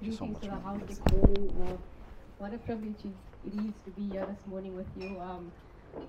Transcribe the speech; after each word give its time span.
Thank 0.00 0.12
you 0.12 0.16
so 0.18 0.26
much. 0.26 0.42
to 0.42 0.48
the 0.48 0.56
house 0.56 0.80
Yes. 0.88 1.00
Uh, 1.00 1.76
what 2.38 2.52
a 2.52 2.58
privilege 2.58 3.02
it 3.06 3.54
is 3.54 3.72
to 3.84 3.90
be 3.92 4.10
here 4.10 4.26
this 4.26 4.46
morning 4.46 4.76
with 4.76 4.86
you. 4.94 5.18
Um, 5.18 5.50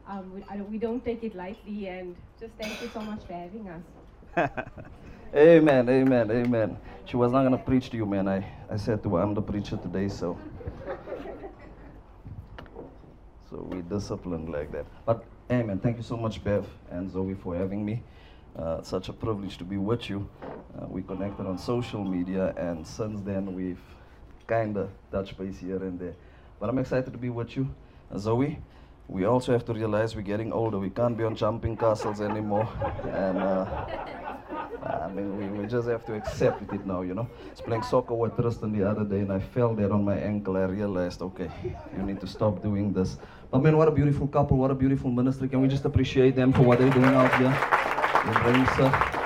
um, 0.05 0.33
we, 0.33 0.43
I, 0.49 0.57
don't- 0.57 0.69
we 0.69 0.77
don't 0.77 1.03
take 1.05 1.23
it 1.23 1.33
lightly, 1.35 1.87
and 1.87 2.13
just 2.37 2.53
thank 2.59 2.81
you 2.81 2.89
so 2.93 2.99
much 2.99 3.23
for 3.23 3.31
having 3.31 3.69
us. 3.69 3.83
amen, 5.35 5.87
amen, 5.87 6.29
amen. 6.31 6.77
She 7.05 7.15
was 7.15 7.31
not 7.31 7.43
gonna 7.43 7.57
preach 7.57 7.89
to 7.91 7.95
you, 7.97 8.05
man. 8.05 8.27
I, 8.27 8.45
I 8.69 8.75
said 8.75 9.01
to 9.03 9.15
her, 9.15 9.21
I'm 9.21 9.33
the 9.33 9.41
preacher 9.41 9.77
today, 9.77 10.09
so. 10.09 10.37
So 13.49 13.65
we 13.71 13.81
disciplined 13.83 14.49
like 14.51 14.73
that. 14.73 14.85
But 15.05 15.23
amen. 15.49 15.79
Thank 15.79 15.95
you 15.95 16.03
so 16.03 16.17
much, 16.17 16.43
Bev 16.43 16.67
and 16.91 17.09
Zoe, 17.09 17.33
for 17.35 17.55
having 17.55 17.85
me. 17.85 18.03
Uh, 18.53 18.81
such 18.81 19.07
a 19.07 19.13
privilege 19.13 19.57
to 19.59 19.63
be 19.63 19.77
with 19.77 20.09
you. 20.09 20.27
Uh, 20.77 20.85
we 20.89 21.01
connected 21.01 21.45
on 21.45 21.57
social 21.57 22.03
media, 22.03 22.53
and 22.57 22.85
since 22.85 23.21
then 23.21 23.55
we've 23.55 23.81
kind 24.45 24.77
of 24.77 24.89
touched 25.11 25.37
base 25.37 25.57
here 25.57 25.77
and 25.77 25.99
there. 25.99 26.13
But 26.59 26.69
I'm 26.69 26.77
excited 26.77 27.11
to 27.11 27.17
be 27.17 27.29
with 27.29 27.55
you, 27.55 27.67
Zoe. 28.17 28.59
We 29.07 29.25
also 29.25 29.53
have 29.53 29.65
to 29.65 29.73
realize 29.73 30.15
we're 30.15 30.21
getting 30.21 30.51
older. 30.51 30.77
We 30.77 30.89
can't 30.89 31.17
be 31.17 31.23
on 31.23 31.35
jumping 31.35 31.77
castles 31.77 32.21
anymore, 32.21 32.69
and 33.05 33.37
uh, 33.39 33.65
I 34.85 35.09
mean, 35.09 35.37
we, 35.37 35.61
we 35.61 35.67
just 35.67 35.87
have 35.87 36.05
to 36.05 36.13
accept 36.13 36.71
it 36.73 36.85
now, 36.85 37.01
you 37.01 37.13
know. 37.13 37.27
I 37.47 37.49
was 37.49 37.61
playing 37.61 37.83
soccer 37.83 38.13
with 38.13 38.35
Tristan 38.35 38.77
the 38.77 38.87
other 38.87 39.03
day 39.03 39.21
and 39.21 39.31
I 39.31 39.39
fell 39.39 39.73
there 39.73 39.91
on 39.91 40.03
my 40.03 40.17
ankle. 40.17 40.57
I 40.57 40.63
realized, 40.63 41.21
okay, 41.21 41.49
you 41.95 42.03
need 42.03 42.19
to 42.21 42.27
stop 42.27 42.61
doing 42.61 42.93
this. 42.93 43.17
But 43.49 43.63
man, 43.63 43.77
what 43.77 43.87
a 43.87 43.91
beautiful 43.91 44.27
couple, 44.27 44.57
what 44.57 44.71
a 44.71 44.75
beautiful 44.75 45.09
ministry. 45.09 45.47
Can 45.49 45.61
we 45.61 45.67
just 45.67 45.85
appreciate 45.85 46.35
them 46.35 46.53
for 46.53 46.61
what 46.61 46.79
they're 46.79 46.89
doing 46.89 47.05
out 47.05 47.33
here? 47.37 49.16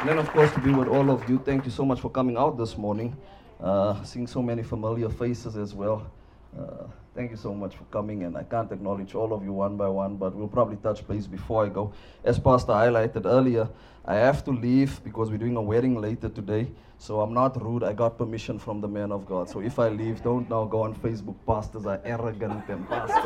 And 0.00 0.08
then, 0.08 0.16
of 0.18 0.30
course, 0.30 0.50
to 0.54 0.60
be 0.60 0.72
with 0.72 0.88
all 0.88 1.10
of 1.10 1.28
you, 1.28 1.38
thank 1.44 1.66
you 1.66 1.70
so 1.70 1.84
much 1.84 2.00
for 2.00 2.08
coming 2.08 2.38
out 2.38 2.56
this 2.56 2.78
morning. 2.78 3.14
Uh, 3.62 4.02
seeing 4.02 4.26
so 4.26 4.40
many 4.40 4.62
familiar 4.62 5.10
faces 5.10 5.58
as 5.58 5.74
well. 5.74 6.10
Uh, 6.58 6.86
thank 7.14 7.30
you 7.30 7.36
so 7.36 7.52
much 7.52 7.76
for 7.76 7.84
coming, 7.92 8.22
and 8.22 8.34
I 8.34 8.44
can't 8.44 8.72
acknowledge 8.72 9.14
all 9.14 9.34
of 9.34 9.44
you 9.44 9.52
one 9.52 9.76
by 9.76 9.88
one, 9.88 10.16
but 10.16 10.34
we'll 10.34 10.48
probably 10.48 10.76
touch 10.76 11.06
base 11.06 11.26
before 11.26 11.66
I 11.66 11.68
go. 11.68 11.92
As 12.24 12.38
Pastor 12.38 12.72
highlighted 12.72 13.26
earlier, 13.26 13.68
I 14.06 14.14
have 14.14 14.42
to 14.44 14.52
leave 14.52 15.04
because 15.04 15.30
we're 15.30 15.36
doing 15.36 15.56
a 15.56 15.62
wedding 15.62 16.00
later 16.00 16.30
today. 16.30 16.68
So 16.96 17.20
I'm 17.20 17.34
not 17.34 17.62
rude. 17.62 17.82
I 17.84 17.92
got 17.92 18.16
permission 18.16 18.58
from 18.58 18.80
the 18.80 18.88
man 18.88 19.12
of 19.12 19.26
God. 19.26 19.50
So 19.50 19.60
if 19.60 19.78
I 19.78 19.90
leave, 19.90 20.22
don't 20.22 20.48
now 20.48 20.64
go 20.64 20.80
on 20.80 20.94
Facebook. 20.94 21.36
Pastors 21.46 21.84
are 21.84 22.00
arrogant 22.06 22.66
and 22.70 22.88
pastors. 22.88 23.22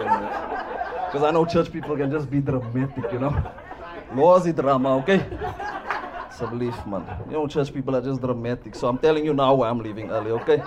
Because 1.06 1.22
I 1.22 1.30
know 1.30 1.44
church 1.44 1.72
people 1.72 1.96
can 1.96 2.10
just 2.10 2.28
be 2.28 2.40
dramatic, 2.40 3.12
you 3.12 3.20
know. 3.20 3.52
Laws 4.16 4.52
drama, 4.52 4.96
okay? 4.98 5.24
Subleaf, 6.38 6.86
man. 6.86 7.06
You 7.26 7.34
know, 7.34 7.46
church 7.46 7.72
people 7.72 7.94
are 7.94 8.00
just 8.00 8.20
dramatic. 8.20 8.74
So 8.74 8.88
I'm 8.88 8.98
telling 8.98 9.24
you 9.24 9.32
now 9.32 9.54
why 9.54 9.68
I'm 9.68 9.78
leaving 9.78 10.10
early, 10.10 10.32
okay? 10.32 10.62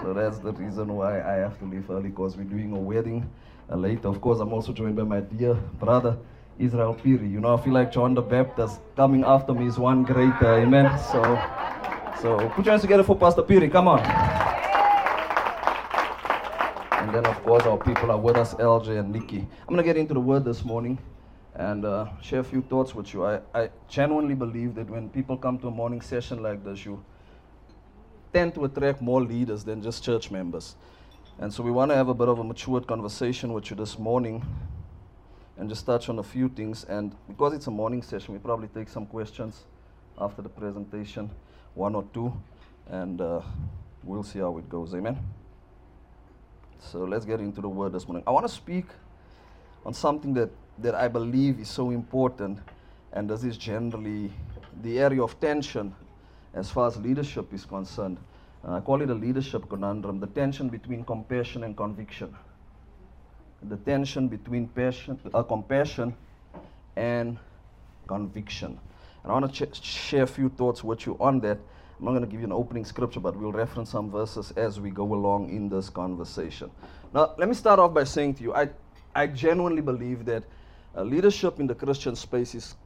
So 0.00 0.14
that's 0.14 0.38
the 0.38 0.52
reason 0.52 0.94
why 0.94 1.20
I 1.20 1.34
have 1.34 1.58
to 1.58 1.64
leave 1.64 1.90
early 1.90 2.10
because 2.10 2.36
we're 2.36 2.44
doing 2.44 2.72
a 2.72 2.78
wedding 2.78 3.28
uh, 3.70 3.76
later. 3.76 4.08
Of 4.08 4.20
course, 4.20 4.38
I'm 4.38 4.52
also 4.52 4.72
joined 4.72 4.94
by 4.96 5.02
my 5.02 5.20
dear 5.20 5.54
brother, 5.54 6.16
Israel 6.58 6.94
Piri. 6.94 7.26
You 7.26 7.40
know, 7.40 7.56
I 7.56 7.60
feel 7.60 7.72
like 7.72 7.90
John 7.90 8.14
the 8.14 8.22
Baptist 8.22 8.80
coming 8.94 9.24
after 9.24 9.52
me 9.52 9.66
is 9.66 9.78
one 9.78 10.04
greater, 10.04 10.60
amen? 10.60 10.96
So, 11.10 11.22
so 12.22 12.48
put 12.50 12.64
your 12.64 12.72
hands 12.72 12.82
together 12.82 13.02
for 13.02 13.16
Pastor 13.16 13.42
Piri, 13.42 13.68
come 13.68 13.88
on. 13.88 14.00
And 17.00 17.12
then, 17.12 17.26
of 17.26 17.42
course, 17.42 17.64
our 17.64 17.78
people 17.78 18.12
are 18.12 18.18
with 18.18 18.36
us, 18.36 18.54
LJ 18.54 19.00
and 19.00 19.12
Nikki. 19.12 19.38
I'm 19.38 19.74
going 19.74 19.78
to 19.78 19.82
get 19.82 19.96
into 19.96 20.14
the 20.14 20.20
word 20.20 20.44
this 20.44 20.64
morning 20.64 20.98
and 21.56 21.84
uh, 21.84 22.06
share 22.20 22.40
a 22.40 22.44
few 22.44 22.62
thoughts 22.62 22.94
with 22.94 23.14
you. 23.14 23.24
I, 23.24 23.40
I 23.54 23.70
genuinely 23.88 24.34
believe 24.34 24.74
that 24.74 24.90
when 24.90 25.08
people 25.08 25.36
come 25.36 25.58
to 25.58 25.68
a 25.68 25.70
morning 25.70 26.00
session 26.00 26.42
like 26.42 26.64
this, 26.64 26.84
you 26.84 27.04
tend 28.32 28.54
to 28.54 28.64
attract 28.64 29.00
more 29.00 29.22
leaders 29.22 29.64
than 29.64 29.80
just 29.80 30.02
church 30.02 30.30
members. 30.30 30.74
And 31.38 31.52
so 31.52 31.62
we 31.62 31.70
want 31.70 31.90
to 31.90 31.96
have 31.96 32.08
a 32.08 32.14
bit 32.14 32.28
of 32.28 32.38
a 32.38 32.44
matured 32.44 32.86
conversation 32.86 33.52
with 33.52 33.70
you 33.70 33.76
this 33.76 33.98
morning 33.98 34.44
and 35.56 35.68
just 35.68 35.86
touch 35.86 36.08
on 36.08 36.18
a 36.18 36.22
few 36.22 36.48
things. 36.48 36.84
And 36.84 37.14
because 37.28 37.54
it's 37.54 37.66
a 37.68 37.70
morning 37.70 38.02
session, 38.02 38.34
we 38.34 38.40
probably 38.40 38.68
take 38.68 38.88
some 38.88 39.06
questions 39.06 39.64
after 40.18 40.42
the 40.42 40.48
presentation, 40.48 41.30
one 41.74 41.94
or 41.94 42.04
two, 42.12 42.32
and 42.88 43.20
uh, 43.20 43.40
we'll 44.02 44.22
see 44.22 44.40
how 44.40 44.56
it 44.58 44.68
goes. 44.68 44.94
Amen. 44.94 45.18
So 46.78 47.00
let's 47.00 47.24
get 47.24 47.40
into 47.40 47.60
the 47.60 47.68
word 47.68 47.92
this 47.92 48.06
morning. 48.06 48.24
I 48.26 48.30
want 48.30 48.46
to 48.46 48.52
speak 48.52 48.86
on 49.86 49.94
something 49.94 50.34
that, 50.34 50.50
that 50.78 50.94
I 50.94 51.08
believe 51.08 51.60
is 51.60 51.68
so 51.68 51.90
important, 51.90 52.58
and 53.12 53.28
this 53.30 53.44
is 53.44 53.56
generally 53.56 54.32
the 54.82 54.98
area 54.98 55.22
of 55.22 55.38
tension 55.40 55.94
as 56.52 56.70
far 56.70 56.88
as 56.88 56.96
leadership 56.96 57.52
is 57.52 57.64
concerned. 57.64 58.18
Uh, 58.66 58.74
I 58.74 58.80
call 58.80 59.02
it 59.02 59.10
a 59.10 59.14
leadership 59.14 59.68
conundrum 59.68 60.20
the 60.20 60.26
tension 60.26 60.68
between 60.68 61.04
compassion 61.04 61.64
and 61.64 61.76
conviction. 61.76 62.34
The 63.62 63.76
tension 63.76 64.28
between 64.28 64.68
passion, 64.68 65.18
uh, 65.32 65.42
compassion 65.42 66.14
and 66.96 67.38
conviction. 68.06 68.78
And 69.22 69.32
I 69.32 69.34
want 69.34 69.54
to 69.54 69.66
ch- 69.66 69.82
share 69.82 70.24
a 70.24 70.26
few 70.26 70.48
thoughts 70.48 70.84
with 70.84 71.06
you 71.06 71.16
on 71.18 71.40
that. 71.40 71.58
I'm 71.98 72.04
not 72.04 72.10
going 72.10 72.22
to 72.22 72.28
give 72.28 72.40
you 72.40 72.46
an 72.46 72.52
opening 72.52 72.84
scripture, 72.84 73.20
but 73.20 73.36
we'll 73.36 73.52
reference 73.52 73.90
some 73.90 74.10
verses 74.10 74.52
as 74.56 74.80
we 74.80 74.90
go 74.90 75.14
along 75.14 75.50
in 75.50 75.68
this 75.68 75.88
conversation. 75.88 76.70
Now, 77.14 77.34
let 77.38 77.48
me 77.48 77.54
start 77.54 77.78
off 77.78 77.94
by 77.94 78.04
saying 78.04 78.34
to 78.34 78.42
you, 78.42 78.54
I, 78.54 78.68
I 79.14 79.28
genuinely 79.28 79.80
believe 79.80 80.24
that 80.26 80.44
uh, 80.96 81.02
leadership 81.02 81.60
in 81.60 81.66
the 81.66 81.74
Christian 81.74 82.14
space 82.14 82.54
is 82.54 82.76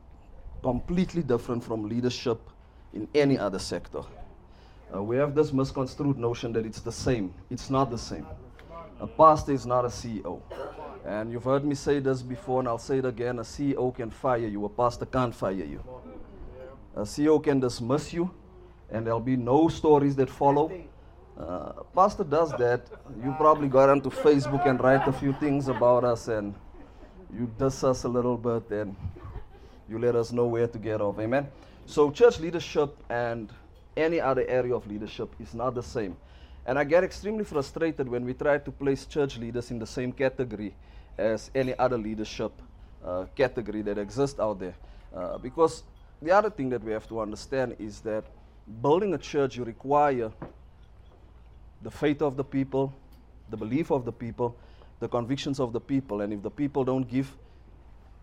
completely 0.63 1.23
different 1.23 1.63
from 1.63 1.89
leadership 1.89 2.41
in 2.95 3.09
any 3.15 3.39
other 3.39 3.59
sector. 3.59 4.03
Uh, 4.95 5.03
we 5.03 5.17
have 5.17 5.35
this 5.35 5.53
misconstrued 5.53 6.17
notion 6.17 6.53
that 6.53 6.65
it's 6.65 6.81
the 6.81 6.93
same. 6.93 7.35
It's 7.51 7.69
not 7.69 7.91
the 7.91 7.99
same. 7.99 8.27
A 9.01 9.07
pastor 9.07 9.53
is 9.53 9.67
not 9.67 9.85
a 9.85 9.89
CEO. 9.89 10.41
And 11.05 11.31
you've 11.31 11.45
heard 11.45 11.65
me 11.65 11.75
say 11.75 12.01
this 12.01 12.23
before, 12.23 12.61
and 12.61 12.69
I'll 12.69 12.79
say 12.79 12.99
it 12.99 13.05
again 13.05 13.39
a 13.39 13.43
CEO 13.43 13.95
can 13.95 14.11
fire 14.11 14.39
you, 14.39 14.65
a 14.65 14.69
pastor 14.69 15.07
can't 15.07 15.35
fire 15.35 15.53
you. 15.53 15.83
A 16.97 17.03
CEO 17.03 17.43
can 17.43 17.61
dismiss 17.61 18.13
you, 18.13 18.31
and 18.91 19.07
there'll 19.07 19.21
be 19.21 19.37
no 19.37 19.69
stories 19.69 20.17
that 20.17 20.29
follow. 20.29 20.73
Uh, 21.39 21.73
pastor 21.95 22.25
does 22.25 22.51
that. 22.59 22.89
You 23.23 23.35
probably 23.39 23.69
got 23.69 23.89
onto 23.89 24.11
Facebook 24.11 24.67
and 24.67 24.83
write 24.83 25.07
a 25.07 25.13
few 25.13 25.33
things 25.35 25.69
about 25.69 26.03
us, 26.03 26.29
and 26.29 26.55
you 27.35 27.51
diss 27.59 27.85
us 27.85 28.05
a 28.05 28.09
little 28.09 28.37
bit, 28.37 28.69
then 28.69 28.97
you 29.89 29.99
let 29.99 30.17
us 30.17 30.33
know 30.33 30.47
where 30.47 30.67
to 30.67 30.79
get 30.79 31.01
off. 31.01 31.19
Amen. 31.19 31.49
So, 31.87 32.11
church 32.11 32.39
leadership 32.41 32.97
and 33.09 33.51
any 33.97 34.21
other 34.21 34.45
area 34.47 34.75
of 34.75 34.87
leadership 34.87 35.35
is 35.41 35.55
not 35.55 35.75
the 35.75 35.83
same. 35.83 36.17
And 36.67 36.79
I 36.79 36.85
get 36.85 37.03
extremely 37.03 37.45
frustrated 37.45 38.09
when 38.09 38.25
we 38.25 38.35
try 38.35 38.59
to 38.59 38.71
place 38.71 39.07
church 39.07 39.39
leaders 39.39 39.71
in 39.71 39.79
the 39.79 39.87
same 39.87 40.13
category 40.13 40.75
as 41.17 41.51
any 41.55 41.77
other 41.79 41.97
leadership 41.97 42.53
uh, 43.05 43.25
category 43.35 43.83
that 43.83 43.99
exists 43.99 44.39
out 44.39 44.61
there. 44.61 44.75
Uh, 45.15 45.39
because 45.39 45.83
the 46.21 46.31
other 46.31 46.51
thing 46.51 46.69
that 46.69 46.85
we 46.85 46.93
have 46.93 47.09
to 47.09 47.21
understand 47.21 47.75
is 47.79 48.01
that 48.01 48.25
building 48.83 49.15
a 49.15 49.19
church, 49.19 49.57
you 49.57 49.65
require 49.65 50.31
the 51.83 51.91
faith 51.91 52.21
of 52.23 52.37
the 52.37 52.45
people, 52.45 52.93
the 53.51 53.57
belief 53.57 53.91
of 53.91 54.05
the 54.05 54.13
people, 54.13 54.55
the 55.01 55.09
convictions 55.09 55.61
of 55.61 55.73
the 55.73 55.81
people. 55.81 56.21
And 56.21 56.33
if 56.33 56.43
the 56.43 56.51
people 56.51 56.85
don't 56.85 57.09
give, 57.09 57.31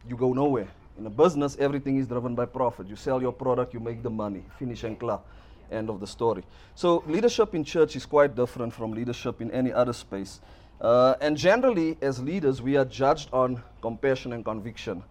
you 0.07 0.15
go 0.15 0.33
nowhere. 0.33 0.67
In 0.97 1.05
a 1.05 1.09
business, 1.09 1.57
everything 1.59 1.97
is 1.97 2.07
driven 2.07 2.35
by 2.35 2.45
profit. 2.45 2.87
You 2.87 2.95
sell 2.95 3.21
your 3.21 3.33
product, 3.33 3.73
you 3.73 3.79
make 3.79 4.01
the 4.01 4.09
money. 4.09 4.43
Finish 4.57 4.83
and 4.83 4.97
clap. 4.97 5.25
End 5.71 5.89
of 5.89 5.99
the 5.99 6.07
story. 6.07 6.43
So, 6.75 7.03
leadership 7.07 7.55
in 7.55 7.63
church 7.63 7.95
is 7.95 8.05
quite 8.05 8.35
different 8.35 8.73
from 8.73 8.91
leadership 8.93 9.41
in 9.41 9.51
any 9.51 9.73
other 9.73 9.93
space. 9.93 10.39
Uh, 10.79 11.15
and 11.21 11.35
generally, 11.35 11.97
as 12.01 12.21
leaders, 12.21 12.61
we 12.61 12.77
are 12.77 12.85
judged 12.85 13.29
on 13.33 13.63
compassion 13.81 14.33
and 14.33 14.45
conviction. 14.45 15.03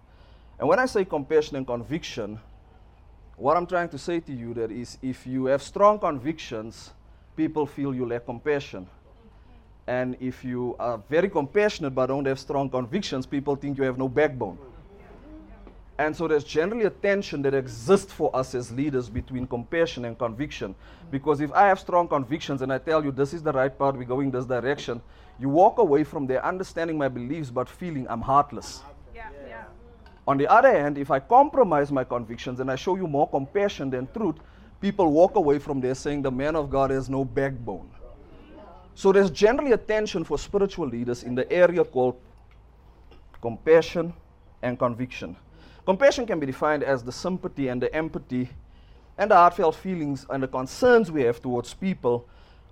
And 0.59 0.69
when 0.69 0.79
I 0.79 0.87
say 0.87 1.05
compassion 1.05 1.57
and 1.57 1.67
conviction, 1.67 2.39
what 3.37 3.57
I'm 3.57 3.67
trying 3.67 3.89
to 3.89 3.99
say 3.99 4.21
to 4.21 4.33
you 4.33 4.55
that 4.55 4.71
is 4.71 4.99
if 5.03 5.27
you 5.27 5.47
have 5.47 5.63
strong 5.63 5.99
convictions, 5.99 6.93
people 7.37 7.67
feel 7.67 7.95
you 7.95 8.07
lack 8.07 8.27
compassion. 8.27 8.87
And 9.87 10.17
if 10.21 10.45
you 10.45 10.77
are 10.79 10.99
very 11.11 11.29
compassionate 11.29 11.95
but 11.95 12.07
don't 12.07 12.25
have 12.27 12.39
strong 12.39 12.71
convictions, 12.71 13.27
people 13.27 13.55
think 13.57 13.77
you 13.77 13.85
have 13.85 13.99
no 13.99 14.09
backbone. 14.09 14.59
And 15.99 16.17
so 16.17 16.27
there's 16.27 16.43
generally 16.43 16.87
a 16.87 16.91
tension 16.91 17.43
that 17.43 17.55
exists 17.55 18.13
for 18.13 18.35
us 18.35 18.55
as 18.55 18.73
leaders 18.73 19.09
between 19.09 19.47
compassion 19.47 20.05
and 20.07 20.19
conviction. 20.19 20.75
Because 21.11 21.41
if 21.41 21.53
I 21.53 21.69
have 21.69 21.79
strong 21.79 22.09
convictions 22.09 22.63
and 22.63 22.73
I 22.73 22.79
tell 22.79 23.05
you 23.05 23.13
this 23.13 23.33
is 23.33 23.43
the 23.43 23.53
right 23.53 23.79
path, 23.79 23.95
we're 23.95 24.05
going 24.05 24.31
this 24.33 24.45
direction, 24.45 25.01
you 25.39 25.49
walk 25.49 25.79
away 25.79 26.03
from 26.03 26.27
there 26.27 26.45
understanding 26.45 26.99
my 26.99 27.09
beliefs 27.09 27.51
but 27.51 27.69
feeling 27.69 28.07
I'm 28.09 28.23
heartless. 28.23 28.83
Yeah, 29.15 29.29
yeah. 29.47 29.65
On 30.27 30.37
the 30.37 30.49
other 30.49 30.73
hand, 30.73 30.99
if 30.99 31.11
I 31.11 31.21
compromise 31.21 31.93
my 31.93 32.03
convictions 32.03 32.59
and 32.59 32.71
I 32.71 32.77
show 32.77 32.97
you 32.97 33.07
more 33.07 33.29
compassion 33.29 33.91
than 33.91 34.09
truth, 34.13 34.37
people 34.81 35.13
walk 35.13 35.37
away 35.37 35.61
from 35.61 35.81
there 35.81 35.95
saying 35.95 36.23
the 36.23 36.31
man 36.31 36.57
of 36.57 36.71
God 36.71 36.91
has 36.91 37.09
no 37.09 37.25
backbone. 37.25 37.89
So 38.95 39.13
there's 39.13 39.31
generally 39.31 39.73
a 39.73 39.77
tension 39.77 40.25
for 40.25 40.39
spiritual 40.39 40.87
leaders 40.87 41.23
in 41.23 41.35
the 41.35 41.51
area 41.53 41.85
called 41.85 42.17
compassion 43.41 44.13
and 44.63 44.79
conviction. 44.79 45.37
Compassion 45.85 46.27
can 46.27 46.41
be 46.41 46.47
defined 46.47 46.83
as 46.83 47.03
the 47.03 47.13
sympathy 47.13 47.69
and 47.69 47.83
the 47.83 47.95
empathy 47.95 48.49
and 49.19 49.31
the 49.31 49.35
heartfelt 49.35 49.75
feelings 49.75 50.27
and 50.31 50.43
the 50.43 50.49
concerns 50.49 51.11
we 51.11 51.23
have 51.23 51.43
towards 51.43 51.75
people 51.75 52.27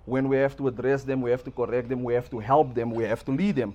when 0.05 0.27
we 0.27 0.37
have 0.37 0.57
to 0.57 0.67
address 0.67 1.03
them, 1.03 1.21
we 1.21 1.31
have 1.31 1.43
to 1.43 1.51
correct 1.51 1.87
them, 1.89 2.03
we 2.03 2.13
have 2.13 2.29
to 2.29 2.39
help 2.39 2.73
them, 2.73 2.91
we 2.91 3.03
have 3.03 3.23
to 3.25 3.31
lead 3.31 3.55
them. 3.55 3.73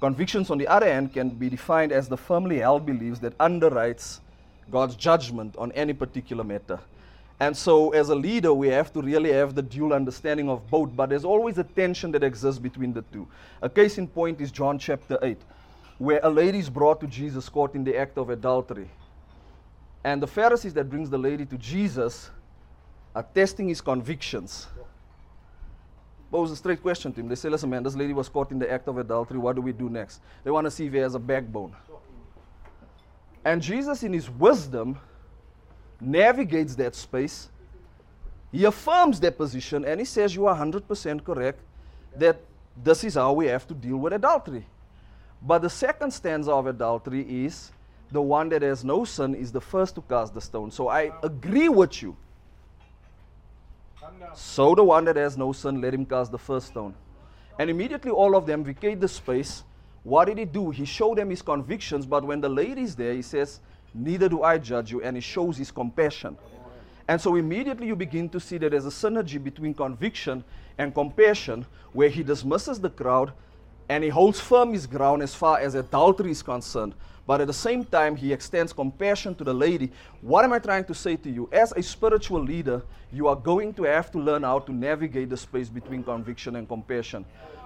Convictions, 0.00 0.50
on 0.50 0.58
the 0.58 0.66
other 0.66 0.86
hand, 0.86 1.12
can 1.12 1.30
be 1.30 1.48
defined 1.48 1.92
as 1.92 2.08
the 2.08 2.16
firmly 2.16 2.58
held 2.58 2.86
beliefs 2.86 3.18
that 3.20 3.36
underwrites 3.38 4.20
God's 4.70 4.96
judgment 4.96 5.54
on 5.56 5.70
any 5.72 5.92
particular 5.92 6.42
matter. 6.42 6.80
And 7.40 7.56
so, 7.56 7.90
as 7.90 8.10
a 8.10 8.14
leader, 8.14 8.52
we 8.52 8.68
have 8.68 8.92
to 8.92 9.00
really 9.00 9.32
have 9.32 9.54
the 9.54 9.62
dual 9.62 9.94
understanding 9.94 10.50
of 10.50 10.70
both, 10.70 10.94
but 10.94 11.08
there's 11.08 11.24
always 11.24 11.56
a 11.56 11.64
tension 11.64 12.12
that 12.12 12.22
exists 12.22 12.60
between 12.60 12.92
the 12.92 13.00
two. 13.00 13.26
A 13.62 13.68
case 13.68 13.96
in 13.96 14.06
point 14.06 14.42
is 14.42 14.52
John 14.52 14.78
chapter 14.78 15.18
8, 15.22 15.38
where 15.96 16.20
a 16.22 16.28
lady 16.28 16.58
is 16.58 16.68
brought 16.68 17.00
to 17.00 17.06
Jesus 17.06 17.48
caught 17.48 17.74
in 17.74 17.82
the 17.82 17.96
act 17.96 18.18
of 18.18 18.28
adultery. 18.28 18.90
And 20.04 20.22
the 20.22 20.26
Pharisees 20.26 20.74
that 20.74 20.90
brings 20.90 21.08
the 21.08 21.16
lady 21.16 21.46
to 21.46 21.56
Jesus 21.56 22.30
are 23.14 23.26
testing 23.34 23.68
his 23.68 23.80
convictions. 23.80 24.66
Pose 26.30 26.50
a 26.50 26.56
straight 26.56 26.82
question 26.82 27.10
to 27.12 27.20
him. 27.20 27.28
They 27.28 27.34
say, 27.34 27.48
listen, 27.48 27.70
man, 27.70 27.82
this 27.82 27.96
lady 27.96 28.12
was 28.12 28.28
caught 28.28 28.50
in 28.50 28.58
the 28.58 28.70
act 28.70 28.86
of 28.86 28.98
adultery. 28.98 29.38
What 29.38 29.56
do 29.56 29.62
we 29.62 29.72
do 29.72 29.88
next? 29.88 30.20
They 30.44 30.50
want 30.50 30.66
to 30.66 30.70
see 30.70 30.86
if 30.86 30.92
he 30.92 30.98
has 30.98 31.14
a 31.14 31.18
backbone. 31.18 31.74
And 33.46 33.62
Jesus, 33.62 34.02
in 34.02 34.12
his 34.12 34.28
wisdom, 34.28 34.98
navigates 36.00 36.74
that 36.76 36.94
space. 36.94 37.48
He 38.52 38.64
affirms 38.64 39.20
that 39.20 39.36
position 39.36 39.84
and 39.84 40.00
he 40.00 40.06
says, 40.06 40.34
You 40.34 40.46
are 40.46 40.56
100% 40.56 41.24
correct 41.24 41.60
that 42.16 42.40
this 42.82 43.04
is 43.04 43.14
how 43.14 43.32
we 43.32 43.46
have 43.46 43.66
to 43.68 43.74
deal 43.74 43.96
with 43.96 44.12
adultery. 44.12 44.66
But 45.42 45.62
the 45.62 45.70
second 45.70 46.12
stanza 46.12 46.52
of 46.52 46.66
adultery 46.66 47.22
is 47.44 47.72
the 48.10 48.20
one 48.20 48.48
that 48.48 48.62
has 48.62 48.84
no 48.84 49.04
sin 49.04 49.34
is 49.34 49.52
the 49.52 49.60
first 49.60 49.94
to 49.94 50.00
cast 50.02 50.34
the 50.34 50.40
stone. 50.40 50.70
So 50.70 50.88
I 50.88 51.12
agree 51.22 51.68
with 51.68 52.02
you. 52.02 52.16
So 54.34 54.74
the 54.74 54.84
one 54.84 55.04
that 55.04 55.16
has 55.16 55.36
no 55.36 55.52
sin, 55.52 55.80
let 55.80 55.94
him 55.94 56.04
cast 56.04 56.32
the 56.32 56.38
first 56.38 56.68
stone. 56.68 56.94
And 57.58 57.70
immediately 57.70 58.10
all 58.10 58.34
of 58.34 58.46
them 58.46 58.64
vacate 58.64 59.00
the 59.00 59.08
space. 59.08 59.64
What 60.02 60.26
did 60.26 60.38
he 60.38 60.44
do? 60.44 60.70
He 60.70 60.84
showed 60.84 61.18
them 61.18 61.30
his 61.30 61.42
convictions, 61.42 62.06
but 62.06 62.24
when 62.24 62.40
the 62.40 62.48
lady 62.48 62.82
is 62.82 62.96
there, 62.96 63.12
he 63.12 63.22
says, 63.22 63.60
Neither 63.94 64.28
do 64.28 64.42
I 64.42 64.58
judge 64.58 64.90
you, 64.92 65.02
and 65.02 65.16
he 65.16 65.20
shows 65.20 65.56
his 65.56 65.70
compassion. 65.70 66.36
And 67.08 67.20
so 67.20 67.34
immediately 67.34 67.88
you 67.88 67.96
begin 67.96 68.28
to 68.28 68.38
see 68.38 68.56
that 68.58 68.70
there's 68.70 68.86
a 68.86 68.90
synergy 68.90 69.42
between 69.42 69.74
conviction 69.74 70.44
and 70.78 70.94
compassion, 70.94 71.66
where 71.92 72.08
he 72.08 72.22
dismisses 72.22 72.80
the 72.80 72.90
crowd 72.90 73.32
and 73.88 74.04
he 74.04 74.10
holds 74.10 74.38
firm 74.38 74.72
his 74.72 74.86
ground 74.86 75.20
as 75.20 75.34
far 75.34 75.58
as 75.58 75.74
adultery 75.74 76.30
is 76.30 76.42
concerned. 76.42 76.94
But 77.26 77.40
at 77.40 77.48
the 77.48 77.52
same 77.52 77.84
time, 77.84 78.14
he 78.14 78.32
extends 78.32 78.72
compassion 78.72 79.34
to 79.34 79.42
the 79.42 79.52
lady. 79.52 79.90
What 80.20 80.44
am 80.44 80.52
I 80.52 80.60
trying 80.60 80.84
to 80.84 80.94
say 80.94 81.16
to 81.16 81.28
you? 81.28 81.48
As 81.50 81.72
a 81.72 81.82
spiritual 81.82 82.40
leader, 82.40 82.82
you 83.12 83.26
are 83.26 83.34
going 83.34 83.74
to 83.74 83.82
have 83.82 84.12
to 84.12 84.18
learn 84.18 84.44
how 84.44 84.60
to 84.60 84.72
navigate 84.72 85.30
the 85.30 85.36
space 85.36 85.68
between 85.68 86.04
conviction 86.04 86.54
and 86.54 86.68
compassion. 86.68 87.24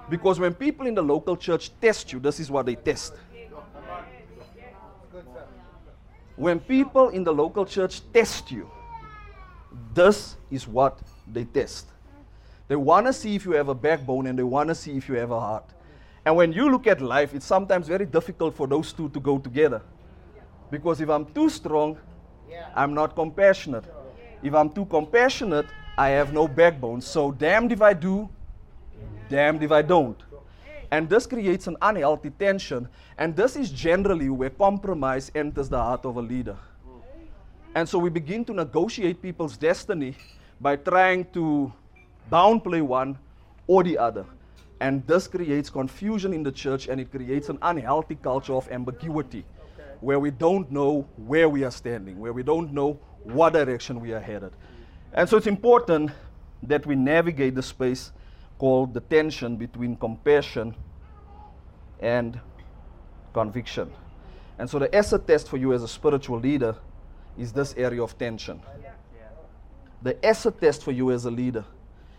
Because 0.08 0.40
when 0.40 0.54
people 0.54 0.86
in 0.86 0.94
the 0.94 1.02
local 1.02 1.36
church 1.36 1.70
test 1.80 2.10
you, 2.10 2.20
this 2.20 2.40
is 2.40 2.50
what 2.50 2.64
they 2.64 2.74
test. 2.74 3.12
When 6.36 6.58
people 6.58 7.10
in 7.10 7.24
the 7.24 7.32
local 7.32 7.64
church 7.64 8.02
test 8.12 8.50
you, 8.50 8.68
this 9.92 10.36
is 10.50 10.66
what 10.66 10.98
they 11.30 11.44
test. 11.44 11.86
They 12.66 12.76
want 12.76 13.06
to 13.06 13.12
see 13.12 13.34
if 13.34 13.44
you 13.44 13.52
have 13.52 13.68
a 13.68 13.74
backbone 13.74 14.26
and 14.26 14.38
they 14.38 14.42
want 14.42 14.68
to 14.68 14.74
see 14.74 14.96
if 14.96 15.08
you 15.08 15.14
have 15.16 15.30
a 15.30 15.38
heart. 15.38 15.64
And 16.24 16.34
when 16.36 16.52
you 16.52 16.70
look 16.70 16.86
at 16.86 17.00
life, 17.00 17.34
it's 17.34 17.44
sometimes 17.46 17.86
very 17.86 18.06
difficult 18.06 18.54
for 18.54 18.66
those 18.66 18.92
two 18.92 19.10
to 19.10 19.20
go 19.20 19.38
together. 19.38 19.82
Because 20.70 21.00
if 21.00 21.08
I'm 21.10 21.26
too 21.26 21.50
strong, 21.50 21.98
I'm 22.74 22.94
not 22.94 23.14
compassionate. 23.14 23.84
If 24.42 24.54
I'm 24.54 24.70
too 24.70 24.86
compassionate, 24.86 25.66
I 25.96 26.08
have 26.10 26.32
no 26.32 26.48
backbone. 26.48 27.00
So, 27.00 27.30
damned 27.30 27.72
if 27.72 27.82
I 27.82 27.92
do, 27.92 28.28
damned 29.28 29.62
if 29.62 29.70
I 29.70 29.82
don't. 29.82 30.20
And 30.90 31.08
this 31.08 31.26
creates 31.26 31.66
an 31.66 31.76
unhealthy 31.82 32.30
tension. 32.30 32.88
And 33.18 33.34
this 33.36 33.56
is 33.56 33.70
generally 33.70 34.28
where 34.28 34.50
compromise 34.50 35.30
enters 35.34 35.68
the 35.68 35.78
heart 35.78 36.04
of 36.04 36.16
a 36.16 36.22
leader. 36.22 36.56
And 37.74 37.88
so 37.88 37.98
we 37.98 38.10
begin 38.10 38.44
to 38.46 38.52
negotiate 38.52 39.20
people's 39.20 39.56
destiny 39.56 40.14
by 40.60 40.76
trying 40.76 41.24
to 41.32 41.72
downplay 42.30 42.82
one 42.82 43.18
or 43.66 43.82
the 43.82 43.98
other. 43.98 44.24
And 44.80 45.06
this 45.06 45.26
creates 45.26 45.70
confusion 45.70 46.32
in 46.32 46.42
the 46.42 46.52
church 46.52 46.88
and 46.88 47.00
it 47.00 47.10
creates 47.10 47.48
an 47.48 47.58
unhealthy 47.62 48.16
culture 48.16 48.54
of 48.54 48.70
ambiguity 48.70 49.44
where 50.00 50.20
we 50.20 50.30
don't 50.30 50.70
know 50.70 51.06
where 51.16 51.48
we 51.48 51.64
are 51.64 51.70
standing, 51.70 52.20
where 52.20 52.32
we 52.32 52.42
don't 52.42 52.72
know 52.72 52.98
what 53.22 53.54
direction 53.54 54.00
we 54.00 54.12
are 54.12 54.20
headed. 54.20 54.52
And 55.12 55.28
so 55.28 55.36
it's 55.36 55.46
important 55.46 56.10
that 56.62 56.84
we 56.86 56.94
navigate 56.94 57.54
the 57.54 57.62
space 57.62 58.12
called 58.64 58.94
the 58.94 59.00
tension 59.00 59.56
between 59.58 59.94
compassion 59.94 60.74
and 62.00 62.40
conviction. 63.34 63.92
And 64.58 64.70
so 64.70 64.78
the 64.78 64.88
acid 64.96 65.26
test 65.26 65.50
for 65.50 65.58
you 65.58 65.74
as 65.74 65.82
a 65.82 65.88
spiritual 65.88 66.38
leader 66.38 66.74
is 67.36 67.52
this 67.52 67.74
area 67.76 68.02
of 68.02 68.16
tension. 68.16 68.62
The 70.00 70.16
acid 70.24 70.58
test 70.62 70.82
for 70.82 70.92
you 70.92 71.10
as 71.10 71.26
a 71.26 71.30
leader 71.30 71.62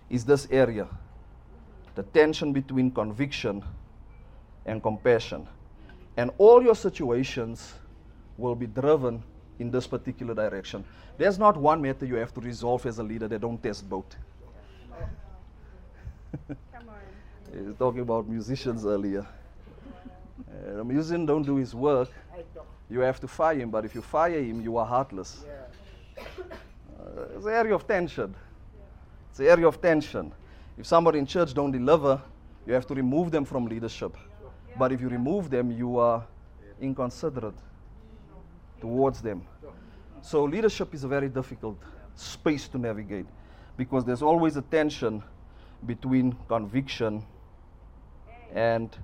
is 0.07 0.23
this 0.23 0.47
area 0.51 0.87
the 1.95 2.03
tension 2.03 2.53
between 2.53 2.91
conviction 2.91 3.63
and 4.67 4.83
compassion. 4.83 5.47
And 6.15 6.29
all 6.37 6.61
your 6.61 6.75
situations 6.75 7.73
will 8.37 8.53
be 8.53 8.67
driven 8.67 9.23
in 9.57 9.71
this 9.71 9.87
particular 9.87 10.35
direction. 10.35 10.83
There's 11.17 11.39
not 11.39 11.57
one 11.57 11.81
matter 11.81 12.05
you 12.05 12.17
have 12.17 12.35
to 12.35 12.41
resolve 12.41 12.85
as 12.85 12.99
a 12.99 13.03
leader 13.03 13.27
that 13.29 13.41
don't 13.41 13.63
test 13.63 13.89
both. 13.89 14.15
Come 16.47 16.89
on. 16.89 16.95
He 17.53 17.61
was 17.61 17.75
talking 17.77 18.01
about 18.01 18.27
musicians 18.27 18.85
earlier. 18.85 19.25
Uh, 20.39 20.81
a 20.81 20.83
musician 20.83 21.25
don't 21.25 21.43
do 21.43 21.55
his 21.55 21.73
work, 21.73 22.09
you 22.89 22.99
have 22.99 23.19
to 23.19 23.27
fire 23.27 23.57
him. 23.57 23.69
But 23.69 23.85
if 23.85 23.95
you 23.95 24.01
fire 24.01 24.41
him, 24.41 24.61
you 24.61 24.77
are 24.77 24.85
heartless. 24.85 25.45
Uh, 26.17 26.23
it's 27.35 27.45
an 27.45 27.53
area 27.53 27.75
of 27.75 27.87
tension. 27.87 28.35
It's 29.29 29.39
an 29.39 29.47
area 29.47 29.67
of 29.67 29.81
tension. 29.81 30.31
If 30.77 30.85
somebody 30.85 31.19
in 31.19 31.25
church 31.25 31.53
don't 31.53 31.71
deliver, 31.71 32.21
you 32.65 32.73
have 32.73 32.85
to 32.87 32.93
remove 32.93 33.31
them 33.31 33.45
from 33.45 33.65
leadership. 33.67 34.17
But 34.77 34.91
if 34.91 34.99
you 34.99 35.07
remove 35.07 35.49
them, 35.49 35.71
you 35.71 35.97
are 35.97 36.25
inconsiderate 36.81 37.57
towards 38.81 39.21
them. 39.21 39.43
So 40.21 40.43
leadership 40.43 40.93
is 40.93 41.03
a 41.03 41.07
very 41.07 41.29
difficult 41.29 41.77
space 42.15 42.67
to 42.69 42.77
navigate 42.77 43.27
because 43.77 44.03
there's 44.05 44.21
always 44.21 44.57
a 44.57 44.61
tension 44.61 45.23
between 45.85 46.35
conviction 46.47 47.23
and 48.53 48.95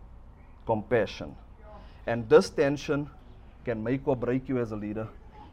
compassion. 0.65 1.35
And 2.07 2.27
this 2.29 2.49
tension 2.49 3.09
can 3.65 3.83
make 3.83 4.07
or 4.07 4.15
break 4.15 4.49
you 4.49 4.59
as 4.59 4.71
a 4.71 4.75
leader. 4.75 5.07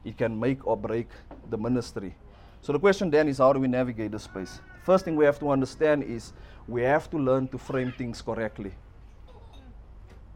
It 0.04 0.16
can 0.16 0.38
make 0.38 0.66
or 0.66 0.76
break 0.76 1.08
the 1.50 1.58
ministry. 1.58 2.14
So 2.62 2.72
the 2.72 2.78
question 2.78 3.10
then 3.10 3.28
is 3.28 3.38
how 3.38 3.52
do 3.52 3.60
we 3.60 3.68
navigate 3.68 4.12
this 4.12 4.24
space? 4.24 4.60
First 4.82 5.04
thing 5.04 5.16
we 5.16 5.24
have 5.24 5.38
to 5.40 5.50
understand 5.50 6.02
is 6.02 6.32
we 6.66 6.82
have 6.82 7.10
to 7.10 7.18
learn 7.18 7.48
to 7.48 7.58
frame 7.58 7.92
things 7.92 8.22
correctly. 8.22 8.72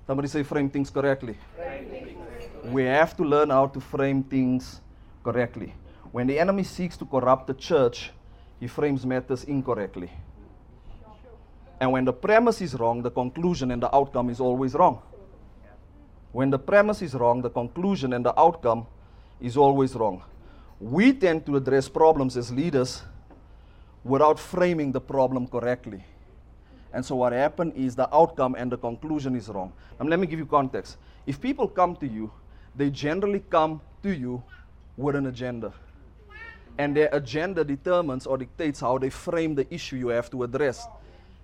Somebody 0.06 0.28
say 0.28 0.42
frame 0.42 0.68
things 0.68 0.90
correctly. 0.90 1.36
We 2.64 2.84
have 2.84 3.16
to 3.16 3.24
learn 3.24 3.50
how 3.50 3.66
to 3.68 3.80
frame 3.80 4.22
things 4.22 4.80
correctly. 5.24 5.74
When 6.10 6.26
the 6.26 6.38
enemy 6.38 6.64
seeks 6.64 6.96
to 6.98 7.06
corrupt 7.06 7.46
the 7.46 7.54
church, 7.54 8.10
he 8.60 8.66
frames 8.66 9.06
matters 9.06 9.44
incorrectly. 9.44 10.10
And 11.82 11.90
when 11.90 12.04
the 12.04 12.12
premise 12.12 12.60
is 12.60 12.74
wrong, 12.74 13.02
the 13.02 13.10
conclusion 13.10 13.72
and 13.72 13.82
the 13.82 13.92
outcome 13.92 14.30
is 14.30 14.38
always 14.38 14.74
wrong. 14.74 15.02
When 16.30 16.48
the 16.48 16.58
premise 16.58 17.02
is 17.02 17.12
wrong, 17.12 17.42
the 17.42 17.50
conclusion 17.50 18.12
and 18.12 18.24
the 18.24 18.38
outcome 18.38 18.86
is 19.40 19.56
always 19.56 19.96
wrong. 19.96 20.22
We 20.78 21.12
tend 21.12 21.44
to 21.46 21.56
address 21.56 21.88
problems 21.88 22.36
as 22.36 22.52
leaders 22.52 23.02
without 24.04 24.38
framing 24.38 24.92
the 24.92 25.00
problem 25.00 25.48
correctly. 25.48 26.04
And 26.92 27.04
so 27.04 27.16
what 27.16 27.32
happened 27.32 27.72
is 27.74 27.96
the 27.96 28.08
outcome 28.14 28.54
and 28.56 28.70
the 28.70 28.78
conclusion 28.78 29.34
is 29.34 29.48
wrong. 29.48 29.72
Let 29.98 30.20
me 30.20 30.28
give 30.28 30.38
you 30.38 30.46
context. 30.46 30.98
If 31.26 31.40
people 31.40 31.66
come 31.66 31.96
to 31.96 32.06
you, 32.06 32.30
they 32.76 32.90
generally 32.90 33.42
come 33.50 33.80
to 34.04 34.14
you 34.14 34.40
with 34.96 35.16
an 35.16 35.26
agenda. 35.26 35.72
And 36.78 36.96
their 36.96 37.08
agenda 37.10 37.64
determines 37.64 38.24
or 38.24 38.38
dictates 38.38 38.78
how 38.78 38.98
they 38.98 39.10
frame 39.10 39.56
the 39.56 39.66
issue 39.74 39.96
you 39.96 40.08
have 40.08 40.30
to 40.30 40.44
address. 40.44 40.86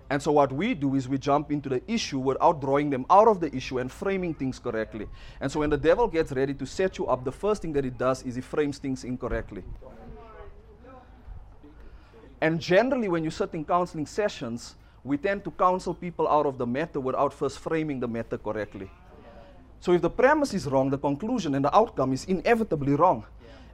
And 0.09 0.21
so 0.21 0.31
what 0.31 0.51
we 0.51 0.73
do 0.73 0.95
is 0.95 1.07
we 1.07 1.19
jump 1.19 1.51
into 1.51 1.69
the 1.69 1.81
issue 1.91 2.17
without 2.17 2.59
drawing 2.61 2.89
them 2.89 3.05
out 3.09 3.27
of 3.27 3.39
the 3.39 3.55
issue 3.55 3.77
and 3.77 3.91
framing 3.91 4.33
things 4.33 4.57
correctly. 4.57 5.07
And 5.39 5.51
so 5.51 5.59
when 5.59 5.69
the 5.69 5.77
devil 5.77 6.07
gets 6.07 6.31
ready 6.31 6.53
to 6.55 6.65
set 6.65 6.97
you 6.97 7.05
up, 7.05 7.23
the 7.23 7.31
first 7.31 7.61
thing 7.61 7.73
that 7.73 7.83
he 7.83 7.91
does 7.91 8.23
is 8.23 8.35
he 8.35 8.41
frames 8.41 8.79
things 8.79 9.03
incorrectly. 9.03 9.63
And 12.41 12.59
generally, 12.59 13.07
when 13.07 13.23
you 13.23 13.29
sit 13.29 13.53
in 13.53 13.65
counseling 13.65 14.05
sessions, 14.05 14.75
we 15.03 15.17
tend 15.17 15.43
to 15.43 15.51
counsel 15.51 15.93
people 15.93 16.27
out 16.27 16.45
of 16.45 16.57
the 16.57 16.65
matter 16.65 16.99
without 16.99 17.33
first 17.33 17.59
framing 17.59 17.99
the 17.99 18.07
matter 18.07 18.37
correctly. 18.37 18.89
So 19.79 19.93
if 19.93 20.01
the 20.01 20.09
premise 20.09 20.53
is 20.53 20.65
wrong, 20.67 20.89
the 20.89 20.97
conclusion 20.97 21.55
and 21.55 21.63
the 21.63 21.75
outcome 21.75 22.13
is 22.13 22.25
inevitably 22.25 22.95
wrong. 22.95 23.25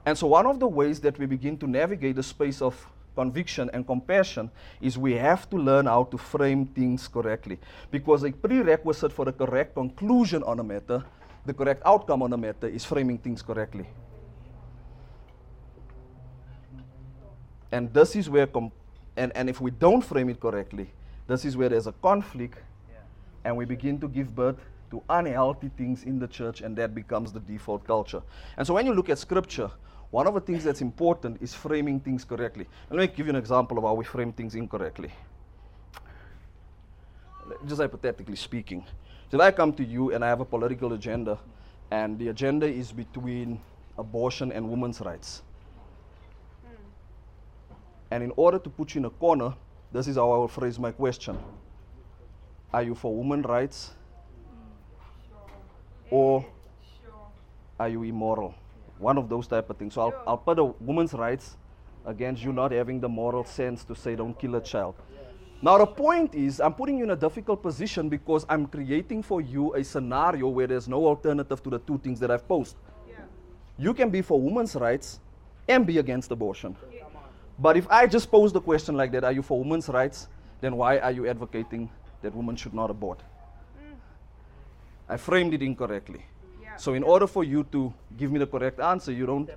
And 0.04 0.16
so, 0.16 0.28
one 0.28 0.46
of 0.46 0.60
the 0.60 0.68
ways 0.68 1.00
that 1.00 1.18
we 1.18 1.26
begin 1.26 1.58
to 1.58 1.66
navigate 1.66 2.14
the 2.14 2.22
space 2.22 2.62
of 2.62 2.74
conviction 3.16 3.68
and 3.72 3.84
compassion 3.86 4.50
is 4.80 4.96
we 4.96 5.14
have 5.14 5.50
to 5.50 5.56
learn 5.56 5.86
how 5.86 6.04
to 6.04 6.18
frame 6.18 6.66
things 6.66 7.08
correctly. 7.08 7.58
Because 7.90 8.22
a 8.22 8.30
prerequisite 8.30 9.12
for 9.12 9.24
the 9.24 9.32
correct 9.32 9.74
conclusion 9.74 10.44
on 10.44 10.60
a 10.60 10.62
matter, 10.62 11.04
the 11.44 11.54
correct 11.54 11.82
outcome 11.84 12.22
on 12.22 12.32
a 12.32 12.36
matter, 12.36 12.68
is 12.68 12.84
framing 12.84 13.18
things 13.18 13.42
correctly. 13.42 13.86
And 17.72 17.92
this 17.92 18.14
is 18.14 18.30
where, 18.30 18.46
com- 18.46 18.70
and, 19.16 19.32
and 19.34 19.50
if 19.50 19.60
we 19.60 19.72
don't 19.72 20.02
frame 20.02 20.28
it 20.28 20.38
correctly, 20.38 20.92
this 21.26 21.44
is 21.44 21.56
where 21.56 21.68
there's 21.68 21.88
a 21.88 21.92
conflict 21.92 22.58
and 23.44 23.56
we 23.56 23.64
begin 23.64 23.98
to 24.00 24.08
give 24.08 24.34
birth 24.34 24.56
to 24.90 25.02
unhealthy 25.08 25.70
things 25.76 26.04
in 26.04 26.18
the 26.18 26.26
church, 26.26 26.60
and 26.60 26.76
that 26.76 26.94
becomes 26.94 27.32
the 27.32 27.40
default 27.40 27.84
culture. 27.84 28.22
And 28.56 28.66
so 28.66 28.74
when 28.74 28.86
you 28.86 28.94
look 28.94 29.08
at 29.08 29.18
scripture, 29.18 29.70
one 30.10 30.26
of 30.26 30.34
the 30.34 30.40
things 30.40 30.64
that's 30.64 30.80
important 30.80 31.42
is 31.42 31.54
framing 31.54 32.00
things 32.00 32.24
correctly. 32.24 32.66
Let 32.90 32.98
me 32.98 33.06
give 33.08 33.26
you 33.26 33.30
an 33.30 33.36
example 33.36 33.78
of 33.78 33.84
how 33.84 33.94
we 33.94 34.04
frame 34.04 34.32
things 34.32 34.54
incorrectly. 34.54 35.10
Just 37.66 37.80
hypothetically 37.80 38.36
speaking. 38.36 38.84
So 39.30 39.36
if 39.36 39.40
I 39.40 39.50
come 39.50 39.72
to 39.74 39.84
you 39.84 40.12
and 40.12 40.24
I 40.24 40.28
have 40.28 40.40
a 40.40 40.44
political 40.44 40.92
agenda, 40.92 41.38
and 41.90 42.18
the 42.18 42.28
agenda 42.28 42.66
is 42.66 42.92
between 42.92 43.60
abortion 43.98 44.52
and 44.52 44.68
women's 44.68 45.00
rights. 45.00 45.42
Hmm. 46.64 47.74
And 48.10 48.22
in 48.24 48.32
order 48.36 48.58
to 48.58 48.70
put 48.70 48.94
you 48.94 49.00
in 49.00 49.04
a 49.04 49.10
corner, 49.10 49.54
this 49.92 50.08
is 50.08 50.16
how 50.16 50.30
I 50.32 50.38
will 50.38 50.48
phrase 50.48 50.78
my 50.78 50.90
question 50.92 51.38
Are 52.72 52.82
you 52.82 52.94
for 52.94 53.14
women's 53.16 53.46
rights? 53.46 53.90
Hmm. 56.10 56.14
Or 56.14 56.46
are 57.78 57.88
you 57.88 58.02
immoral? 58.02 58.54
One 58.98 59.18
of 59.18 59.28
those 59.28 59.46
type 59.46 59.68
of 59.70 59.76
things. 59.76 59.94
So 59.94 60.02
I'll, 60.02 60.22
I'll 60.26 60.38
put 60.38 60.58
a 60.58 60.64
woman's 60.64 61.12
rights 61.12 61.56
against 62.04 62.42
you 62.42 62.52
not 62.52 62.72
having 62.72 63.00
the 63.00 63.08
moral 63.08 63.44
sense 63.44 63.84
to 63.84 63.94
say 63.94 64.16
don't 64.16 64.38
kill 64.38 64.54
a 64.54 64.60
child. 64.60 64.94
Now 65.62 65.78
the 65.78 65.86
point 65.86 66.34
is 66.34 66.60
I'm 66.60 66.74
putting 66.74 66.98
you 66.98 67.04
in 67.04 67.10
a 67.10 67.16
difficult 67.16 67.62
position 67.62 68.08
because 68.08 68.46
I'm 68.48 68.66
creating 68.66 69.22
for 69.22 69.40
you 69.40 69.74
a 69.74 69.82
scenario 69.82 70.48
where 70.48 70.66
there's 70.66 70.86
no 70.88 71.06
alternative 71.06 71.62
to 71.62 71.70
the 71.70 71.78
two 71.78 71.98
things 71.98 72.20
that 72.20 72.30
I've 72.30 72.46
posed. 72.46 72.76
You 73.78 73.92
can 73.92 74.08
be 74.10 74.22
for 74.22 74.40
women's 74.40 74.74
rights 74.74 75.20
and 75.68 75.86
be 75.86 75.98
against 75.98 76.30
abortion. 76.30 76.76
But 77.58 77.76
if 77.76 77.88
I 77.90 78.06
just 78.06 78.30
pose 78.30 78.52
the 78.52 78.60
question 78.60 78.96
like 78.96 79.12
that, 79.12 79.24
are 79.24 79.32
you 79.32 79.42
for 79.42 79.58
women's 79.58 79.88
rights? 79.88 80.28
Then 80.60 80.76
why 80.76 80.98
are 80.98 81.10
you 81.10 81.26
advocating 81.26 81.90
that 82.22 82.34
women 82.34 82.56
should 82.56 82.74
not 82.74 82.90
abort? 82.90 83.20
Mm. 83.20 83.96
I 85.08 85.16
framed 85.16 85.54
it 85.54 85.62
incorrectly. 85.62 86.24
So 86.78 86.94
in 86.94 87.02
order 87.02 87.26
for 87.26 87.44
you 87.44 87.64
to 87.72 87.92
give 88.16 88.32
me 88.32 88.38
the 88.38 88.46
correct 88.46 88.80
answer, 88.80 89.12
you 89.12 89.26
don't 89.26 89.50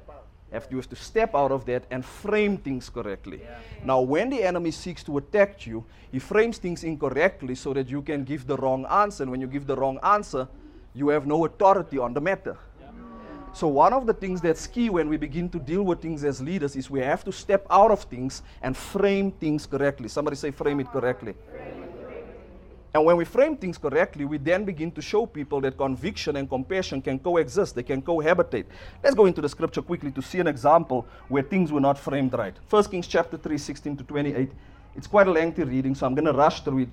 have 0.52 0.68
to, 0.68 0.72
you 0.72 0.78
have 0.78 0.90
to 0.90 0.96
step 0.96 1.36
out 1.36 1.52
of 1.52 1.66
that 1.66 1.84
and 1.92 2.04
frame 2.04 2.58
things 2.58 2.90
correctly. 2.90 3.42
Now, 3.84 4.02
when 4.02 4.30
the 4.30 4.44
enemy 4.44 4.72
seeks 4.72 5.04
to 5.04 5.18
attack 5.18 5.68
you, 5.68 5.86
he 6.12 6.20
frames 6.20 6.58
things 6.58 6.84
incorrectly 6.84 7.56
so 7.56 7.74
that 7.74 7.90
you 7.90 8.02
can 8.02 8.24
give 8.24 8.48
the 8.48 8.58
wrong 8.58 8.86
answer. 8.86 9.24
And 9.24 9.32
when 9.32 9.42
you 9.42 9.48
give 9.48 9.68
the 9.68 9.76
wrong 9.76 10.00
answer, 10.04 10.48
you 10.94 11.10
have 11.10 11.28
no 11.28 11.46
authority 11.46 11.98
on 11.98 12.14
the 12.14 12.22
matter. 12.22 12.58
So, 13.52 13.68
one 13.68 13.94
of 13.94 14.06
the 14.06 14.14
things 14.14 14.42
that's 14.42 14.68
key 14.68 14.92
when 14.92 15.10
we 15.10 15.18
begin 15.18 15.50
to 15.50 15.60
deal 15.60 15.82
with 15.82 16.02
things 16.02 16.24
as 16.24 16.40
leaders 16.40 16.76
is 16.76 16.90
we 16.90 17.00
have 17.00 17.24
to 17.24 17.32
step 17.32 17.66
out 17.70 17.90
of 17.90 18.04
things 18.04 18.44
and 18.62 18.78
frame 18.78 19.32
things 19.32 19.66
correctly. 19.66 20.08
Somebody 20.08 20.36
say, 20.36 20.52
frame 20.52 20.80
it 20.80 20.88
correctly. 20.92 21.34
And 23.00 23.06
when 23.06 23.16
we 23.16 23.24
frame 23.24 23.56
things 23.56 23.78
correctly, 23.78 24.26
we 24.26 24.38
then 24.38 24.66
begin 24.66 24.92
to 24.92 25.02
show 25.02 25.26
people 25.26 25.62
that 25.62 25.78
conviction 25.78 26.36
and 26.36 26.50
compassion 26.50 27.02
can 27.02 27.18
coexist, 27.18 27.74
they 27.74 27.84
can 27.84 28.02
cohabitate. 28.02 28.66
Let's 29.02 29.16
go 29.16 29.26
into 29.26 29.40
the 29.40 29.48
scripture 29.48 29.82
quickly 29.82 30.12
to 30.12 30.22
see 30.22 30.42
an 30.42 30.48
example 30.48 31.08
where 31.30 31.42
things 31.42 31.72
were 31.72 31.80
not 31.80 31.98
framed 31.98 32.34
right. 32.34 32.54
1 32.70 32.84
Kings 32.92 33.08
chapter 33.08 33.38
3, 33.38 33.58
16 33.58 33.96
to 33.96 34.04
28. 34.04 34.52
It's 34.98 35.08
quite 35.08 35.30
a 35.30 35.32
lengthy 35.32 35.64
reading, 35.64 35.96
so 35.96 36.08
I'm 36.08 36.14
going 36.14 36.26
to 36.26 36.34
rush 36.34 36.60
through 36.60 36.80
it 36.80 36.90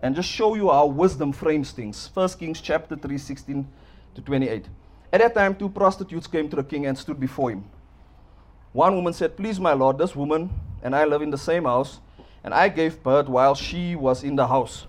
and 0.00 0.14
just 0.14 0.28
show 0.28 0.54
you 0.54 0.70
how 0.70 0.86
wisdom 0.86 1.32
frames 1.32 1.72
things. 1.72 2.08
1 2.14 2.28
Kings 2.28 2.60
chapter 2.60 2.94
3, 2.94 3.18
16 3.18 3.66
to 4.14 4.20
28. 4.20 4.66
At 5.12 5.22
that 5.22 5.34
time, 5.34 5.56
two 5.56 5.70
prostitutes 5.70 6.28
came 6.28 6.48
to 6.50 6.54
the 6.54 6.62
king 6.62 6.86
and 6.86 6.96
stood 6.96 7.18
before 7.18 7.50
him. 7.50 7.64
One 8.72 8.94
woman 8.94 9.12
said, 9.12 9.36
Please, 9.36 9.58
my 9.58 9.72
lord, 9.72 9.98
this 9.98 10.14
woman 10.14 10.50
and 10.84 10.94
I 10.94 11.04
live 11.04 11.22
in 11.22 11.30
the 11.30 11.38
same 11.38 11.64
house, 11.64 11.98
and 12.44 12.52
I 12.52 12.68
gave 12.68 13.02
birth 13.02 13.28
while 13.28 13.54
she 13.54 13.94
was 13.94 14.24
in 14.24 14.36
the 14.36 14.46
house. 14.46 14.86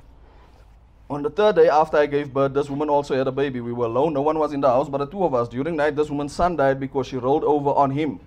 On 1.10 1.22
the 1.22 1.30
third 1.30 1.58
day 1.58 1.70
after 1.70 1.98
I 1.98 2.06
gave 2.06 2.34
birth, 2.34 2.54
this 2.54 2.70
woman 2.70 2.90
also 2.90 3.16
had 3.16 3.28
a 3.28 3.32
baby. 3.32 3.62
We 3.62 3.74
were 3.74 3.86
alone, 3.86 4.14
no 4.14 4.22
one 4.22 4.40
was 4.40 4.54
in 4.54 4.62
the 4.62 4.70
house 4.70 4.90
but 4.90 5.00
the 5.00 5.06
two 5.06 5.24
of 5.24 5.34
us. 5.34 5.48
During 5.50 5.76
night, 5.76 5.96
this 5.96 6.10
woman's 6.10 6.34
son 6.34 6.56
died 6.56 6.80
because 6.80 7.08
she 7.08 7.18
rolled 7.18 7.44
over 7.44 7.70
on 7.70 7.92
him. 7.92 8.20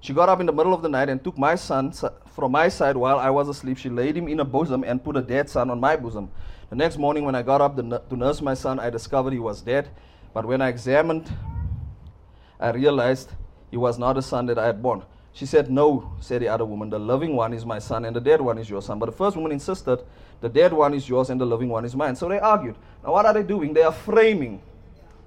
She 0.00 0.12
got 0.12 0.28
up 0.28 0.38
in 0.38 0.46
the 0.46 0.52
middle 0.52 0.74
of 0.74 0.82
the 0.82 0.88
night 0.88 1.08
and 1.08 1.24
took 1.24 1.38
my 1.38 1.54
son 1.54 1.92
from 2.36 2.52
my 2.52 2.68
side 2.68 2.96
while 2.96 3.18
I 3.18 3.30
was 3.30 3.48
asleep. 3.48 3.78
She 3.78 3.88
laid 3.88 4.16
him 4.16 4.28
in 4.28 4.38
a 4.40 4.44
bosom 4.44 4.84
and 4.84 5.02
put 5.02 5.16
a 5.16 5.22
dead 5.22 5.48
son 5.48 5.70
on 5.70 5.80
my 5.80 5.96
bosom. 5.96 6.30
The 6.68 6.76
next 6.76 6.98
morning, 6.98 7.24
when 7.24 7.34
I 7.34 7.42
got 7.42 7.62
up 7.62 7.76
to 7.76 8.16
nurse 8.16 8.42
my 8.42 8.54
son, 8.54 8.78
I 8.78 8.90
discovered 8.90 9.32
he 9.32 9.38
was 9.38 9.62
dead. 9.62 9.88
But 10.34 10.44
when 10.44 10.60
I 10.60 10.68
examined, 10.68 11.32
I 12.60 12.70
realized 12.70 13.30
he 13.70 13.78
was 13.78 13.98
not 13.98 14.12
the 14.12 14.22
son 14.22 14.44
that 14.46 14.58
I 14.58 14.66
had 14.66 14.82
born. 14.82 15.04
She 15.34 15.46
said, 15.46 15.68
No, 15.68 16.12
said 16.20 16.42
the 16.42 16.48
other 16.48 16.64
woman, 16.64 16.88
the 16.88 16.98
loving 16.98 17.34
one 17.34 17.52
is 17.52 17.66
my 17.66 17.80
son 17.80 18.04
and 18.04 18.14
the 18.14 18.20
dead 18.20 18.40
one 18.40 18.56
is 18.56 18.70
your 18.70 18.80
son. 18.80 19.00
But 19.00 19.06
the 19.06 19.12
first 19.12 19.36
woman 19.36 19.50
insisted, 19.50 19.98
The 20.40 20.48
dead 20.48 20.72
one 20.72 20.94
is 20.94 21.08
yours 21.08 21.28
and 21.28 21.40
the 21.40 21.44
loving 21.44 21.68
one 21.68 21.84
is 21.84 21.96
mine. 21.96 22.14
So 22.14 22.28
they 22.28 22.38
argued. 22.38 22.76
Now, 23.02 23.12
what 23.12 23.26
are 23.26 23.34
they 23.34 23.42
doing? 23.42 23.74
They 23.74 23.82
are 23.82 23.92
framing 23.92 24.62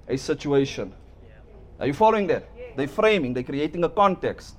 a 0.08 0.16
situation. 0.16 0.94
Are 1.78 1.86
you 1.86 1.92
following 1.92 2.26
that? 2.28 2.48
They're 2.74 2.88
framing, 2.88 3.34
they're 3.34 3.42
creating 3.42 3.84
a 3.84 3.88
context. 3.88 4.54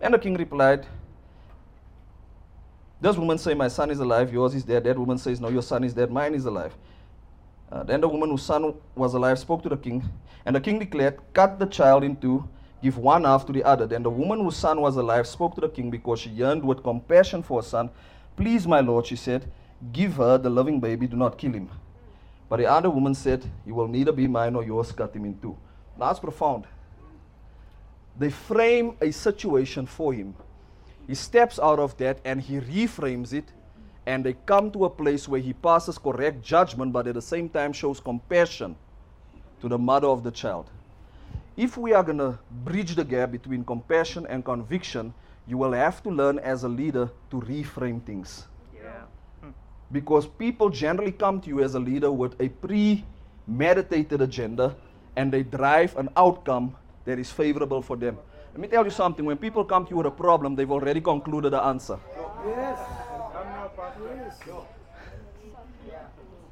And 0.00 0.12
the 0.12 0.18
king 0.18 0.34
replied, 0.34 0.86
This 3.00 3.16
woman 3.16 3.38
say, 3.38 3.54
My 3.54 3.68
son 3.68 3.90
is 3.90 4.00
alive, 4.00 4.30
yours 4.30 4.54
is 4.54 4.62
dead. 4.62 4.84
That 4.84 4.98
woman 4.98 5.16
says, 5.16 5.40
No, 5.40 5.48
your 5.48 5.62
son 5.62 5.84
is 5.84 5.94
dead, 5.94 6.10
mine 6.10 6.34
is 6.34 6.44
alive. 6.44 6.74
Uh, 7.72 7.82
then 7.82 8.02
the 8.02 8.08
woman 8.08 8.28
whose 8.28 8.42
son 8.42 8.74
was 8.94 9.14
alive 9.14 9.38
spoke 9.38 9.62
to 9.62 9.70
the 9.70 9.76
king, 9.76 10.04
and 10.44 10.54
the 10.54 10.60
king 10.60 10.78
declared, 10.78 11.18
Cut 11.32 11.58
the 11.58 11.66
child 11.66 12.04
in 12.04 12.16
two, 12.16 12.46
give 12.84 12.98
one 12.98 13.24
half 13.24 13.46
to 13.46 13.52
the 13.52 13.64
other. 13.64 13.86
Then 13.86 14.02
the 14.02 14.10
woman 14.10 14.40
whose 14.40 14.56
son 14.56 14.78
was 14.78 14.96
alive 14.96 15.26
spoke 15.26 15.54
to 15.54 15.60
the 15.62 15.70
king 15.70 15.90
because 15.90 16.20
she 16.20 16.28
yearned 16.28 16.62
with 16.62 16.82
compassion 16.82 17.42
for 17.42 17.62
her 17.62 17.66
son. 17.66 17.88
Please, 18.36 18.66
my 18.66 18.80
lord, 18.80 19.06
she 19.06 19.16
said, 19.16 19.50
give 19.92 20.16
her 20.16 20.36
the 20.36 20.50
living 20.50 20.80
baby, 20.80 21.06
do 21.06 21.16
not 21.16 21.38
kill 21.38 21.54
him. 21.54 21.70
But 22.50 22.58
the 22.58 22.66
other 22.66 22.90
woman 22.90 23.14
said, 23.14 23.42
He 23.64 23.72
will 23.72 23.88
neither 23.88 24.12
be 24.12 24.26
mine 24.28 24.52
nor 24.52 24.62
yours, 24.62 24.92
cut 24.92 25.16
him 25.16 25.24
in 25.24 25.40
two. 25.40 25.56
Now 25.98 26.08
that's 26.08 26.20
profound. 26.20 26.66
They 28.18 28.30
frame 28.30 28.96
a 29.00 29.10
situation 29.10 29.86
for 29.86 30.12
him. 30.12 30.34
He 31.06 31.14
steps 31.14 31.58
out 31.58 31.78
of 31.78 31.96
that 31.96 32.18
and 32.24 32.40
he 32.42 32.60
reframes 32.60 33.32
it 33.32 33.46
and 34.06 34.22
they 34.24 34.34
come 34.44 34.70
to 34.72 34.84
a 34.84 34.90
place 34.90 35.26
where 35.26 35.40
he 35.40 35.54
passes 35.54 35.96
correct 35.96 36.42
judgment, 36.42 36.92
but 36.92 37.06
at 37.06 37.14
the 37.14 37.22
same 37.22 37.48
time 37.48 37.72
shows 37.72 37.98
compassion 37.98 38.76
to 39.62 39.68
the 39.70 39.78
mother 39.78 40.08
of 40.08 40.22
the 40.22 40.30
child. 40.30 40.68
If 41.56 41.76
we 41.76 41.92
are 41.92 42.02
going 42.02 42.18
to 42.18 42.38
bridge 42.64 42.96
the 42.96 43.04
gap 43.04 43.30
between 43.30 43.64
compassion 43.64 44.26
and 44.28 44.44
conviction, 44.44 45.14
you 45.46 45.56
will 45.56 45.72
have 45.72 46.02
to 46.02 46.10
learn 46.10 46.40
as 46.40 46.64
a 46.64 46.68
leader 46.68 47.10
to 47.30 47.40
reframe 47.40 48.02
things. 48.02 48.46
Yeah. 48.74 49.02
Hmm. 49.40 49.50
Because 49.92 50.26
people 50.26 50.68
generally 50.68 51.12
come 51.12 51.40
to 51.42 51.48
you 51.48 51.62
as 51.62 51.76
a 51.76 51.78
leader 51.78 52.10
with 52.10 52.34
a 52.40 52.48
premeditated 52.48 54.20
agenda 54.20 54.74
and 55.14 55.32
they 55.32 55.44
drive 55.44 55.96
an 55.96 56.08
outcome 56.16 56.74
that 57.04 57.20
is 57.20 57.30
favorable 57.30 57.82
for 57.82 57.96
them. 57.96 58.18
Let 58.52 58.60
me 58.60 58.66
tell 58.66 58.84
you 58.84 58.90
something 58.90 59.24
when 59.24 59.36
people 59.36 59.64
come 59.64 59.84
to 59.84 59.90
you 59.90 59.96
with 59.98 60.06
a 60.06 60.10
problem, 60.10 60.56
they've 60.56 60.70
already 60.70 61.00
concluded 61.00 61.52
the 61.52 61.62
answer. 61.62 61.98
Yes. 62.46 62.78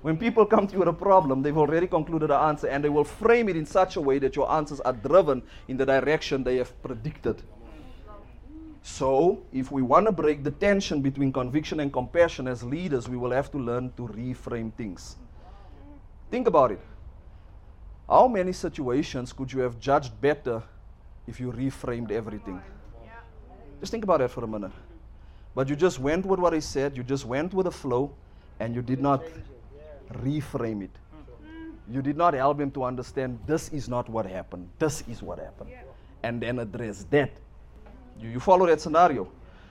When 0.03 0.17
people 0.17 0.45
come 0.45 0.67
to 0.67 0.73
you 0.73 0.81
with 0.81 0.89
a 0.89 0.93
problem, 0.93 1.43
they've 1.43 1.57
already 1.57 1.87
concluded 1.87 2.31
the 2.31 2.37
answer 2.37 2.67
and 2.67 2.83
they 2.83 2.89
will 2.89 3.05
frame 3.05 3.49
it 3.49 3.57
in 3.57 3.65
such 3.65 3.95
a 3.95 4.01
way 4.01 4.19
that 4.19 4.35
your 4.35 4.51
answers 4.51 4.81
are 4.81 4.93
driven 4.93 5.43
in 5.69 5.77
the 5.77 5.87
direction 5.87 6.43
they 6.43 6.57
have 6.57 6.83
predicted. 6.83 7.41
So, 8.83 9.41
if 9.53 9.71
we 9.71 9.81
want 9.81 10.07
to 10.07 10.13
break 10.13 10.43
the 10.43 10.51
tension 10.51 11.03
between 11.03 11.33
conviction 11.33 11.79
and 11.79 11.93
compassion 11.93 12.49
as 12.49 12.65
leaders, 12.65 13.09
we 13.09 13.17
will 13.17 13.31
have 13.31 13.49
to 13.53 13.59
learn 13.59 13.93
to 13.97 14.09
reframe 14.09 14.75
things. 14.75 15.17
Think 16.33 16.49
about 16.49 16.73
it. 16.73 16.81
How 18.09 18.27
many 18.27 18.53
situations 18.53 19.33
could 19.33 19.53
you 19.53 19.61
have 19.61 19.79
judged 19.79 20.21
better 20.21 20.65
if 21.29 21.39
you 21.39 21.53
reframed 21.53 22.11
everything? 22.11 22.61
Just 23.79 23.93
think 23.93 24.03
about 24.03 24.19
that 24.19 24.33
for 24.33 24.43
a 24.43 24.49
minute. 24.49 24.73
But 25.55 25.69
you 25.69 25.77
just 25.77 26.01
went 26.01 26.27
with 26.27 26.41
what 26.41 26.53
he 26.53 26.61
said, 26.61 26.97
you 26.97 27.05
just 27.05 27.25
went 27.25 27.55
with 27.55 27.65
the 27.65 27.71
flow, 27.71 28.13
and 28.59 28.75
you 28.75 28.83
did 28.83 29.01
not 29.01 29.23
reframe 30.13 30.85
it. 30.85 30.91
Hmm. 31.13 31.93
You 31.95 32.03
did 32.03 32.17
not 32.17 32.35
help 32.35 32.61
him 32.61 32.71
to 32.73 32.85
understand 32.85 33.39
this 33.47 33.69
is 33.71 33.89
not 33.89 34.09
what 34.09 34.27
happened, 34.27 34.69
this 34.79 35.03
is 35.09 35.23
what 35.23 35.39
happened. 35.39 35.71
And 36.23 36.41
then 36.41 36.59
address 36.59 37.05
that. 37.11 37.33
You, 38.21 38.31
you 38.31 38.41
follow 38.41 38.67
that 38.67 38.81
scenario. 38.81 39.29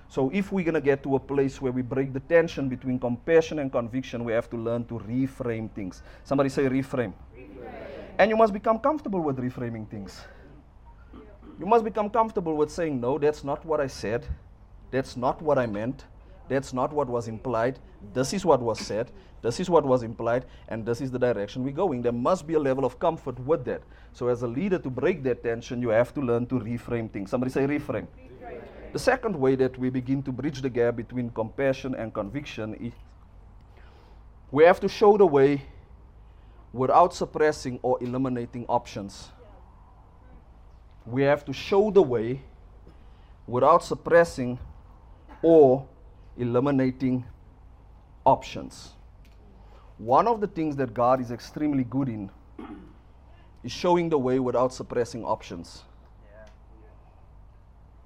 So, 0.09 0.29
if 0.33 0.51
we're 0.51 0.65
going 0.65 0.73
to 0.73 0.81
get 0.81 1.01
to 1.03 1.15
a 1.15 1.19
place 1.19 1.61
where 1.61 1.71
we 1.71 1.81
break 1.81 2.11
the 2.11 2.19
tension 2.19 2.67
between 2.67 2.99
compassion 2.99 3.59
and 3.59 3.71
conviction, 3.71 4.25
we 4.25 4.33
have 4.33 4.49
to 4.49 4.57
learn 4.57 4.83
to 4.85 4.99
reframe 4.99 5.71
things. 5.71 6.03
Somebody 6.25 6.49
say 6.49 6.63
reframe. 6.63 7.13
And 8.19 8.29
you 8.29 8.35
must 8.35 8.51
become 8.51 8.77
comfortable 8.79 9.21
with 9.21 9.37
reframing 9.37 9.89
things. 9.89 10.19
You 11.57 11.65
must 11.65 11.85
become 11.85 12.09
comfortable 12.09 12.57
with 12.57 12.69
saying, 12.69 12.99
No, 12.99 13.17
that's 13.17 13.43
not 13.43 13.63
what 13.65 13.79
I 13.79 13.87
said. 13.87 14.27
That's 14.91 15.15
not 15.15 15.41
what 15.41 15.57
I 15.57 15.65
meant. 15.65 16.03
That's 16.49 16.73
not 16.73 16.91
what 16.91 17.07
was 17.07 17.27
implied. 17.27 17.79
This 18.13 18.33
is 18.33 18.45
what 18.45 18.61
was 18.61 18.79
said. 18.79 19.11
This 19.41 19.59
is 19.59 19.69
what 19.69 19.85
was 19.85 20.03
implied. 20.03 20.45
And 20.67 20.85
this 20.85 21.01
is 21.01 21.11
the 21.11 21.19
direction 21.19 21.63
we're 21.63 21.71
going. 21.71 22.01
There 22.01 22.11
must 22.11 22.45
be 22.45 22.55
a 22.55 22.59
level 22.59 22.85
of 22.85 22.99
comfort 22.99 23.39
with 23.39 23.65
that. 23.65 23.81
So, 24.13 24.27
as 24.27 24.41
a 24.41 24.47
leader, 24.47 24.77
to 24.79 24.89
break 24.89 25.23
that 25.23 25.43
tension, 25.43 25.81
you 25.81 25.89
have 25.89 26.13
to 26.15 26.21
learn 26.21 26.45
to 26.47 26.55
reframe 26.55 27.09
things. 27.09 27.29
Somebody 27.29 27.51
say 27.51 27.65
reframe. 27.65 28.07
The 28.93 28.99
second 28.99 29.35
way 29.35 29.55
that 29.55 29.77
we 29.77 29.89
begin 29.89 30.21
to 30.23 30.31
bridge 30.33 30.61
the 30.61 30.69
gap 30.69 30.97
between 30.97 31.29
compassion 31.29 31.95
and 31.95 32.13
conviction 32.13 32.73
is 32.75 32.93
we 34.51 34.65
have 34.65 34.81
to 34.81 34.89
show 34.89 35.15
the 35.15 35.25
way 35.25 35.61
without 36.73 37.13
suppressing 37.13 37.79
or 37.81 37.97
eliminating 38.03 38.65
options. 38.67 39.29
We 41.05 41.21
have 41.23 41.45
to 41.45 41.53
show 41.53 41.89
the 41.89 42.01
way 42.01 42.41
without 43.47 43.83
suppressing 43.83 44.59
or 45.41 45.87
eliminating 46.37 47.25
options. 48.25 48.93
One 49.97 50.27
of 50.27 50.41
the 50.41 50.47
things 50.47 50.75
that 50.77 50.93
God 50.93 51.21
is 51.21 51.31
extremely 51.31 51.83
good 51.83 52.09
in 52.09 52.29
is 53.63 53.71
showing 53.71 54.09
the 54.09 54.17
way 54.17 54.39
without 54.39 54.73
suppressing 54.73 55.23
options. 55.23 55.83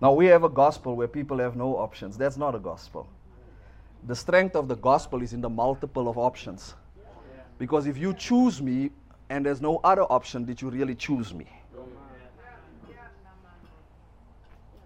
Now, 0.01 0.12
we 0.12 0.25
have 0.25 0.44
a 0.44 0.50
gospel 0.50 0.96
where 0.96 1.08
people 1.08 1.38
have 1.38 1.55
no 1.55 1.77
options. 1.77 2.17
That's 2.17 2.36
not 2.38 2.53
a 2.53 2.60
gospel. 2.60 3.08
The 4.08 4.15
strength 4.15 4.55
of 4.55 4.67
the 4.67 4.75
gospel 4.75 5.22
is 5.22 5.32
in 5.34 5.41
the 5.41 5.50
multiple 5.50 6.10
of 6.10 6.17
options. 6.17 6.75
Because 7.58 7.88
if 7.88 7.98
you 7.98 8.13
choose 8.13 8.62
me 8.62 8.91
and 9.29 9.46
there's 9.46 9.62
no 9.62 9.79
other 9.84 10.03
option, 10.03 10.44
did 10.44 10.62
you 10.62 10.70
really 10.70 10.96
choose 10.96 11.34
me? 11.34 11.48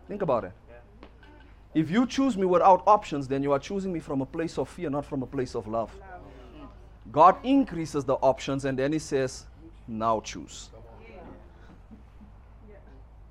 Think 0.08 0.22
about 0.22 0.44
it. 0.44 0.52
If 1.74 1.92
you 1.92 2.08
choose 2.08 2.36
me 2.36 2.46
without 2.46 2.84
options, 2.88 3.28
then 3.28 3.44
you 3.44 3.52
are 3.52 3.60
choosing 3.60 3.94
me 3.94 4.00
from 4.00 4.22
a 4.22 4.26
place 4.26 4.58
of 4.58 4.70
fear, 4.70 4.90
not 4.90 5.06
from 5.06 5.22
a 5.22 5.28
place 5.28 5.56
of 5.56 5.68
love. 5.68 5.92
God 7.12 7.38
increases 7.44 8.04
the 8.04 8.16
options 8.16 8.66
and 8.66 8.78
then 8.78 8.92
He 8.92 9.00
says, 9.00 9.46
now 9.88 10.20
choose. 10.20 10.70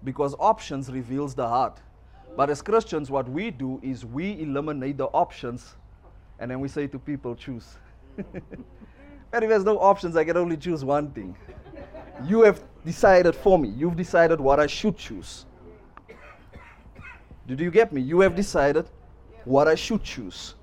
Because 0.04 0.35
options 0.38 0.90
reveals 0.90 1.35
the 1.35 1.47
heart. 1.47 1.80
But 2.37 2.50
as 2.50 2.62
Christians, 2.62 3.11
what 3.11 3.28
we 3.28 3.50
do 3.50 3.80
is 3.83 4.04
we 4.04 4.40
eliminate 4.40 4.97
the 4.97 5.07
options 5.07 5.75
and 6.38 6.50
then 6.50 6.61
we 6.61 6.68
say 6.68 6.87
to 6.87 6.99
people, 6.99 7.35
choose. 7.35 7.76
and 8.16 9.42
if 9.42 9.49
there's 9.49 9.64
no 9.64 9.78
options, 9.78 10.16
I 10.16 10.25
can 10.25 10.37
only 10.37 10.57
choose 10.57 10.85
one 10.85 11.11
thing. 11.11 11.37
You 12.25 12.42
have 12.42 12.61
decided 12.85 13.35
for 13.35 13.59
me. 13.59 13.68
You've 13.71 13.97
decided 13.97 14.40
what 14.40 14.61
I 14.61 14.68
should 14.68 14.97
choose. 14.97 15.47
Did 17.49 17.61
you 17.61 17.71
get 17.71 17.93
me? 17.95 18.02
You 18.02 18.21
have 18.21 18.37
decided 18.37 18.87
what 19.45 19.67
I 19.67 19.75
should 19.75 20.05
choose. 20.05 20.55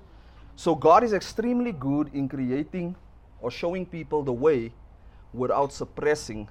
So 0.54 0.74
God 0.74 1.02
is 1.02 1.12
extremely 1.12 1.72
good 1.72 2.10
in 2.14 2.28
creating 2.28 2.94
or 3.40 3.50
showing 3.50 3.84
people 3.84 4.22
the 4.22 4.32
way 4.32 4.72
without 5.34 5.72
suppressing 5.72 6.48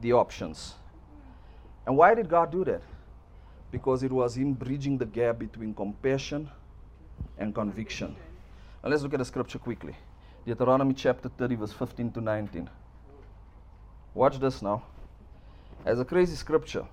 the 0.00 0.12
options. 0.14 0.74
And 1.86 1.96
why 1.96 2.14
did 2.14 2.30
God 2.30 2.50
do 2.50 2.64
that? 2.64 2.82
Because 3.70 4.02
it 4.02 4.10
was 4.10 4.36
Him 4.38 4.54
bridging 4.54 4.96
the 4.96 5.04
gap 5.04 5.38
between 5.38 5.74
compassion 5.74 6.48
and 7.38 7.54
conviction. 7.54 8.16
Let's 8.82 9.02
look 9.02 9.14
at 9.14 9.18
the 9.18 9.24
scripture 9.24 9.58
quickly 9.58 9.96
Deuteronomy 10.46 10.94
chapter 10.94 11.28
30, 11.28 11.56
verse 11.56 11.72
15 11.72 12.12
to 12.12 12.20
19. 12.20 12.70
Watch 14.14 14.38
this 14.38 14.62
now. 14.62 14.82
As 15.84 16.00
a 16.00 16.04
crazy 16.04 16.36
scripture, 16.36 16.86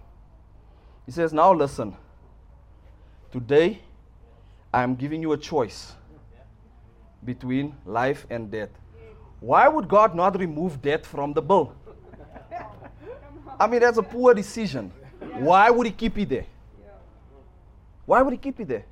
He 1.06 1.12
says, 1.12 1.32
Now 1.32 1.54
listen. 1.54 1.96
Today, 3.34 3.82
I 4.72 4.84
am 4.84 4.94
giving 4.94 5.20
you 5.20 5.32
a 5.32 5.38
choice 5.38 5.94
between 7.26 7.76
life 7.84 8.28
and 8.30 8.52
death. 8.52 8.70
Why 9.40 9.68
would 9.68 9.88
God 9.88 10.14
not 10.14 10.38
remove 10.38 10.84
death 10.84 11.04
from 11.04 11.34
the 11.34 11.42
bill? 11.42 11.74
I 13.60 13.66
mean, 13.66 13.80
that's 13.80 13.98
a 13.98 14.04
poor 14.04 14.36
decision. 14.36 14.92
Why 15.40 15.72
would 15.72 15.88
He 15.88 15.92
keep 15.92 16.16
it 16.20 16.30
there? 16.30 16.46
Why 18.06 18.22
would 18.22 18.34
He 18.34 18.38
keep 18.38 18.60
it 18.60 18.68
there? 18.68 18.86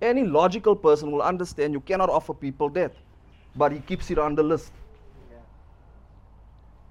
Any 0.00 0.24
logical 0.24 0.74
person 0.74 1.12
will 1.12 1.20
understand 1.20 1.74
you 1.74 1.80
cannot 1.80 2.08
offer 2.08 2.32
people 2.32 2.70
death, 2.70 2.92
but 3.54 3.70
He 3.70 3.80
keeps 3.80 4.10
it 4.10 4.18
on 4.18 4.34
the 4.34 4.42
list. 4.42 4.72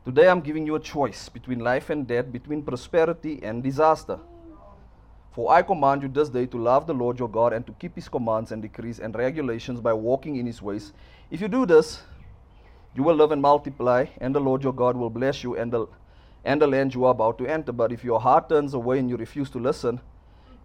Today, 0.05 0.29
I'm 0.29 0.41
giving 0.41 0.67
you 0.67 0.75
a 0.75 0.79
choice 0.79 1.27
between 1.27 1.57
life 1.59 1.89
and 1.89 2.05
death, 2.05 2.31
between 2.31 2.61
prosperity 2.61 3.39
and 3.41 3.63
disaster. 3.63 4.19
For 5.31 5.53
I 5.53 5.61
command 5.61 6.03
you 6.03 6.09
this 6.09 6.27
day 6.27 6.45
to 6.47 6.57
love 6.57 6.87
the 6.87 6.93
Lord 6.93 7.17
your 7.17 7.29
God 7.29 7.53
and 7.53 7.65
to 7.65 7.71
keep 7.73 7.95
his 7.95 8.09
commands 8.09 8.51
and 8.51 8.61
decrees 8.61 8.99
and 8.99 9.15
regulations 9.15 9.79
by 9.79 9.93
walking 9.93 10.35
in 10.35 10.45
his 10.45 10.61
ways. 10.61 10.91
If 11.29 11.39
you 11.39 11.47
do 11.47 11.65
this, 11.65 12.03
you 12.93 13.03
will 13.03 13.15
live 13.15 13.31
and 13.31 13.41
multiply, 13.41 14.07
and 14.19 14.35
the 14.35 14.41
Lord 14.41 14.61
your 14.61 14.73
God 14.73 14.97
will 14.97 15.09
bless 15.09 15.41
you 15.41 15.55
and 15.55 15.71
the, 15.71 15.87
and 16.43 16.61
the 16.61 16.67
land 16.67 16.93
you 16.93 17.05
are 17.05 17.11
about 17.11 17.37
to 17.37 17.47
enter. 17.47 17.71
But 17.71 17.93
if 17.93 18.03
your 18.03 18.19
heart 18.19 18.49
turns 18.49 18.73
away 18.73 18.99
and 18.99 19.09
you 19.09 19.15
refuse 19.15 19.49
to 19.51 19.59
listen, 19.59 20.01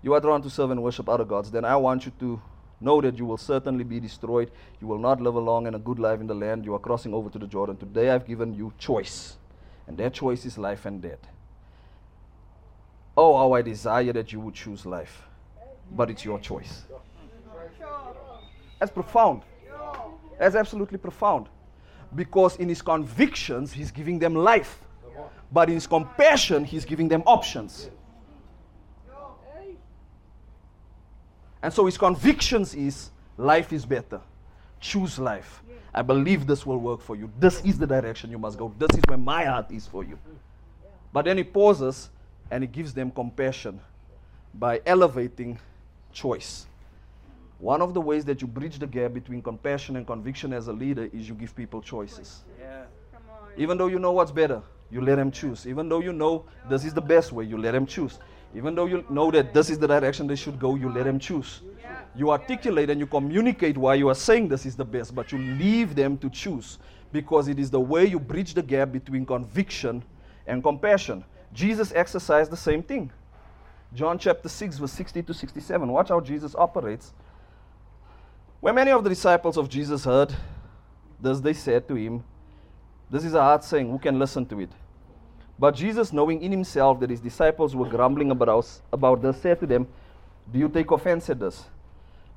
you 0.02 0.14
are 0.14 0.20
drawn 0.20 0.42
to 0.42 0.50
serve 0.50 0.72
and 0.72 0.82
worship 0.82 1.08
other 1.08 1.24
gods, 1.24 1.52
then 1.52 1.64
I 1.64 1.76
want 1.76 2.04
you 2.04 2.12
to 2.18 2.40
know 2.80 3.00
that 3.00 3.16
you 3.16 3.24
will 3.24 3.36
certainly 3.36 3.84
be 3.84 4.00
destroyed. 4.00 4.50
You 4.80 4.88
will 4.88 4.98
not 4.98 5.20
live 5.20 5.36
a 5.36 5.40
long 5.40 5.68
and 5.68 5.76
a 5.76 5.78
good 5.78 6.00
life 6.00 6.20
in 6.20 6.26
the 6.26 6.34
land 6.34 6.64
you 6.64 6.74
are 6.74 6.80
crossing 6.80 7.14
over 7.14 7.30
to 7.30 7.38
the 7.38 7.46
Jordan. 7.46 7.76
Today 7.76 8.10
I've 8.10 8.26
given 8.26 8.52
you 8.52 8.72
choice, 8.78 9.36
and 9.86 9.96
that 9.98 10.12
choice 10.14 10.44
is 10.44 10.58
life 10.58 10.86
and 10.86 11.00
death. 11.00 11.20
Oh, 13.16 13.36
how 13.36 13.52
I 13.52 13.62
desire 13.62 14.12
that 14.12 14.32
you 14.32 14.40
would 14.40 14.54
choose 14.54 14.84
life. 14.84 15.22
But 15.92 16.10
it's 16.10 16.24
your 16.24 16.38
choice. 16.38 16.84
That's 18.78 18.92
profound. 18.92 19.42
That's 20.38 20.54
absolutely 20.54 20.98
profound. 20.98 21.48
Because 22.14 22.56
in 22.56 22.68
his 22.68 22.82
convictions, 22.82 23.72
he's 23.72 23.90
giving 23.90 24.18
them 24.18 24.34
life. 24.34 24.80
But 25.50 25.68
in 25.68 25.74
his 25.74 25.86
compassion, 25.86 26.64
he's 26.64 26.84
giving 26.84 27.08
them 27.08 27.22
options. 27.26 27.88
And 31.62 31.72
so 31.72 31.86
his 31.86 31.96
convictions 31.96 32.74
is 32.74 33.10
life 33.36 33.72
is 33.72 33.86
better. 33.86 34.20
Choose 34.78 35.18
life. 35.18 35.62
I 35.94 36.02
believe 36.02 36.46
this 36.46 36.66
will 36.66 36.78
work 36.78 37.00
for 37.00 37.16
you. 37.16 37.30
This 37.38 37.64
is 37.64 37.78
the 37.78 37.86
direction 37.86 38.30
you 38.30 38.38
must 38.38 38.58
go. 38.58 38.72
This 38.78 38.90
is 38.98 39.02
where 39.08 39.16
my 39.18 39.44
heart 39.44 39.70
is 39.70 39.86
for 39.86 40.04
you. 40.04 40.18
But 41.12 41.24
then 41.24 41.38
he 41.38 41.44
pauses 41.44 42.10
and 42.50 42.62
he 42.62 42.68
gives 42.68 42.94
them 42.94 43.10
compassion 43.10 43.80
by 44.54 44.80
elevating 44.86 45.58
choice. 46.12 46.66
One 47.58 47.80
of 47.80 47.94
the 47.94 48.00
ways 48.00 48.24
that 48.26 48.42
you 48.42 48.46
bridge 48.46 48.78
the 48.78 48.86
gap 48.86 49.14
between 49.14 49.42
compassion 49.42 49.96
and 49.96 50.06
conviction 50.06 50.52
as 50.52 50.68
a 50.68 50.72
leader 50.72 51.08
is 51.12 51.28
you 51.28 51.34
give 51.34 51.56
people 51.56 51.80
choices. 51.80 52.42
Yeah. 52.60 52.84
Even 53.56 53.78
though 53.78 53.86
you 53.86 53.98
know 53.98 54.12
what's 54.12 54.30
better, 54.30 54.62
you 54.90 55.00
let 55.00 55.16
them 55.16 55.30
choose. 55.30 55.66
Even 55.66 55.88
though 55.88 56.00
you 56.00 56.12
know 56.12 56.44
this 56.68 56.84
is 56.84 56.92
the 56.92 57.00
best 57.00 57.32
way, 57.32 57.44
you 57.44 57.56
let 57.56 57.72
them 57.72 57.86
choose. 57.86 58.18
Even 58.54 58.74
though 58.74 58.86
you 58.86 59.04
know 59.10 59.30
that 59.30 59.52
this 59.52 59.70
is 59.70 59.78
the 59.78 59.86
direction 59.86 60.26
they 60.26 60.36
should 60.36 60.58
go, 60.58 60.74
you 60.74 60.90
let 60.90 61.04
them 61.04 61.18
choose. 61.18 61.62
You 62.14 62.30
articulate 62.30 62.90
and 62.90 63.00
you 63.00 63.06
communicate 63.06 63.76
why 63.76 63.94
you 63.94 64.08
are 64.08 64.14
saying 64.14 64.48
this 64.48 64.64
is 64.64 64.76
the 64.76 64.84
best, 64.84 65.14
but 65.14 65.32
you 65.32 65.38
leave 65.38 65.94
them 65.94 66.16
to 66.18 66.30
choose 66.30 66.78
because 67.12 67.48
it 67.48 67.58
is 67.58 67.70
the 67.70 67.80
way 67.80 68.04
you 68.06 68.18
bridge 68.18 68.54
the 68.54 68.62
gap 68.62 68.92
between 68.92 69.26
conviction 69.26 70.02
and 70.46 70.62
compassion. 70.62 71.24
Jesus 71.52 71.92
exercised 71.94 72.50
the 72.50 72.56
same 72.56 72.82
thing. 72.82 73.10
John 73.94 74.18
chapter 74.18 74.48
6, 74.48 74.78
verse 74.78 74.92
60 74.92 75.22
to 75.22 75.34
67. 75.34 75.88
Watch 75.88 76.08
how 76.08 76.20
Jesus 76.20 76.54
operates. 76.54 77.12
When 78.60 78.74
many 78.74 78.90
of 78.90 79.04
the 79.04 79.10
disciples 79.10 79.56
of 79.56 79.68
Jesus 79.68 80.04
heard 80.04 80.34
this, 81.20 81.40
they 81.40 81.52
said 81.52 81.86
to 81.88 81.94
him, 81.94 82.24
This 83.10 83.24
is 83.24 83.34
a 83.34 83.40
hard 83.40 83.64
saying, 83.64 83.90
who 83.90 83.98
can 83.98 84.18
listen 84.18 84.44
to 84.46 84.60
it? 84.60 84.70
But 85.58 85.74
Jesus, 85.74 86.12
knowing 86.12 86.42
in 86.42 86.52
himself 86.52 87.00
that 87.00 87.10
his 87.10 87.20
disciples 87.20 87.74
were 87.74 87.88
grumbling 87.88 88.30
about, 88.30 88.68
about 88.92 89.22
this, 89.22 89.40
said 89.40 89.60
to 89.60 89.66
them, 89.66 89.86
Do 90.52 90.58
you 90.58 90.68
take 90.68 90.90
offense 90.90 91.30
at 91.30 91.40
this? 91.40 91.64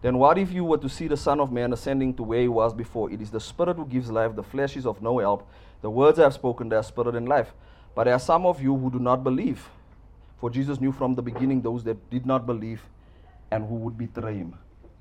Then 0.02 0.18
what 0.18 0.38
if 0.38 0.52
you 0.54 0.64
were 0.64 0.78
to 0.78 0.88
see 0.88 1.08
the 1.08 1.18
Son 1.18 1.42
of 1.42 1.52
Man 1.52 1.74
ascending 1.74 2.14
to 2.14 2.24
where 2.24 2.42
he 2.42 2.48
was 2.48 2.74
before? 2.74 3.12
It 3.12 3.22
is 3.22 3.32
the 3.32 3.40
Spirit 3.42 3.76
who 3.76 3.86
gives 3.86 4.10
life, 4.10 4.36
the 4.36 4.44
flesh 4.44 4.78
is 4.78 4.86
of 4.86 5.02
no 5.02 5.18
help. 5.20 5.46
The 5.82 5.90
words 5.90 6.20
I 6.20 6.24
have 6.24 6.34
spoken, 6.34 6.70
they 6.70 6.78
are 6.78 6.84
spirit 6.84 7.16
and 7.16 7.28
life. 7.28 7.54
But 7.96 8.06
there 8.06 8.14
are 8.14 8.20
some 8.20 8.46
of 8.46 8.62
you 8.62 8.76
who 8.76 8.90
do 8.90 9.00
not 9.00 9.24
believe. 9.24 9.68
For 10.40 10.50
Jesus 10.50 10.80
knew 10.80 10.92
from 10.92 11.16
the 11.16 11.22
beginning 11.22 11.62
those 11.62 11.84
that 11.84 12.10
did 12.10 12.26
not 12.26 12.46
believe 12.46 12.82
and 13.52 13.68
who 13.68 13.76
would 13.76 13.98
betray 13.98 14.36
him. 14.38 14.54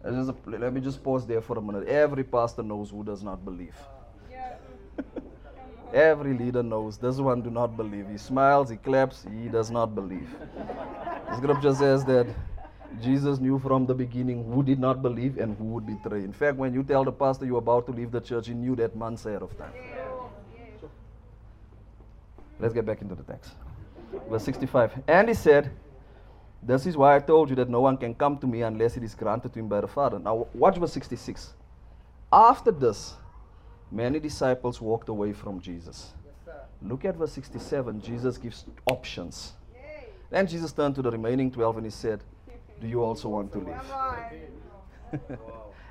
Just 0.04 0.32
let 0.46 0.72
me 0.72 0.80
just 0.80 1.02
pause 1.02 1.26
there 1.26 1.40
for 1.40 1.58
a 1.58 1.62
minute. 1.62 1.86
Every 1.88 2.24
pastor 2.24 2.62
knows 2.62 2.90
who 2.90 3.04
does 3.04 3.22
not 3.22 3.44
believe. 3.44 3.74
Every 5.92 6.34
leader 6.34 6.62
knows 6.62 6.98
this 6.98 7.16
one 7.18 7.40
do 7.40 7.50
not 7.50 7.76
believe. 7.76 8.08
He 8.10 8.18
smiles, 8.18 8.68
he 8.68 8.76
claps, 8.76 9.26
he 9.42 9.48
does 9.48 9.70
not 9.70 9.94
believe. 9.94 10.28
The 11.28 11.36
scripture 11.36 11.74
says 11.74 12.04
that 12.04 12.26
Jesus 13.02 13.38
knew 13.38 13.58
from 13.58 13.86
the 13.86 13.94
beginning 13.94 14.44
who 14.52 14.62
did 14.62 14.78
not 14.78 15.02
believe 15.02 15.38
and 15.38 15.56
who 15.56 15.64
would 15.64 15.86
betray. 15.86 16.24
In 16.24 16.32
fact, 16.32 16.56
when 16.56 16.74
you 16.74 16.82
tell 16.82 17.04
the 17.04 17.12
pastor 17.12 17.46
you're 17.46 17.58
about 17.58 17.86
to 17.86 17.92
leave 17.92 18.10
the 18.10 18.20
church, 18.20 18.48
he 18.48 18.54
knew 18.54 18.76
that 18.76 18.96
months 18.96 19.24
ahead 19.26 19.42
of 19.42 19.56
time. 19.56 19.72
Let's 22.60 22.74
get 22.74 22.84
back 22.86 23.02
into 23.02 23.14
the 23.14 23.22
text. 23.22 23.52
Verse 24.28 24.44
65. 24.44 25.02
And 25.06 25.28
he 25.28 25.34
said, 25.34 25.70
This 26.62 26.86
is 26.86 26.96
why 26.96 27.16
I 27.16 27.20
told 27.20 27.50
you 27.50 27.56
that 27.56 27.68
no 27.68 27.80
one 27.80 27.96
can 27.96 28.14
come 28.14 28.38
to 28.38 28.46
me 28.46 28.62
unless 28.62 28.96
it 28.96 29.02
is 29.02 29.14
granted 29.14 29.52
to 29.52 29.58
him 29.60 29.68
by 29.68 29.80
the 29.80 29.88
Father. 29.88 30.18
Now, 30.18 30.46
watch 30.54 30.76
verse 30.76 30.92
66. 30.92 31.54
After 32.32 32.70
this, 32.70 33.14
many 33.90 34.18
disciples 34.18 34.80
walked 34.80 35.08
away 35.08 35.32
from 35.32 35.60
Jesus. 35.60 36.12
Look 36.82 37.04
at 37.04 37.16
verse 37.16 37.32
67. 37.32 38.00
Jesus 38.00 38.38
gives 38.38 38.64
options. 38.86 39.52
Then 40.30 40.46
Jesus 40.46 40.72
turned 40.72 40.94
to 40.96 41.02
the 41.02 41.10
remaining 41.10 41.50
12 41.50 41.78
and 41.78 41.86
he 41.86 41.90
said, 41.90 42.22
Do 42.80 42.86
you 42.86 43.02
also 43.02 43.28
want 43.28 43.52
to 43.52 43.58
leave? 43.58 45.20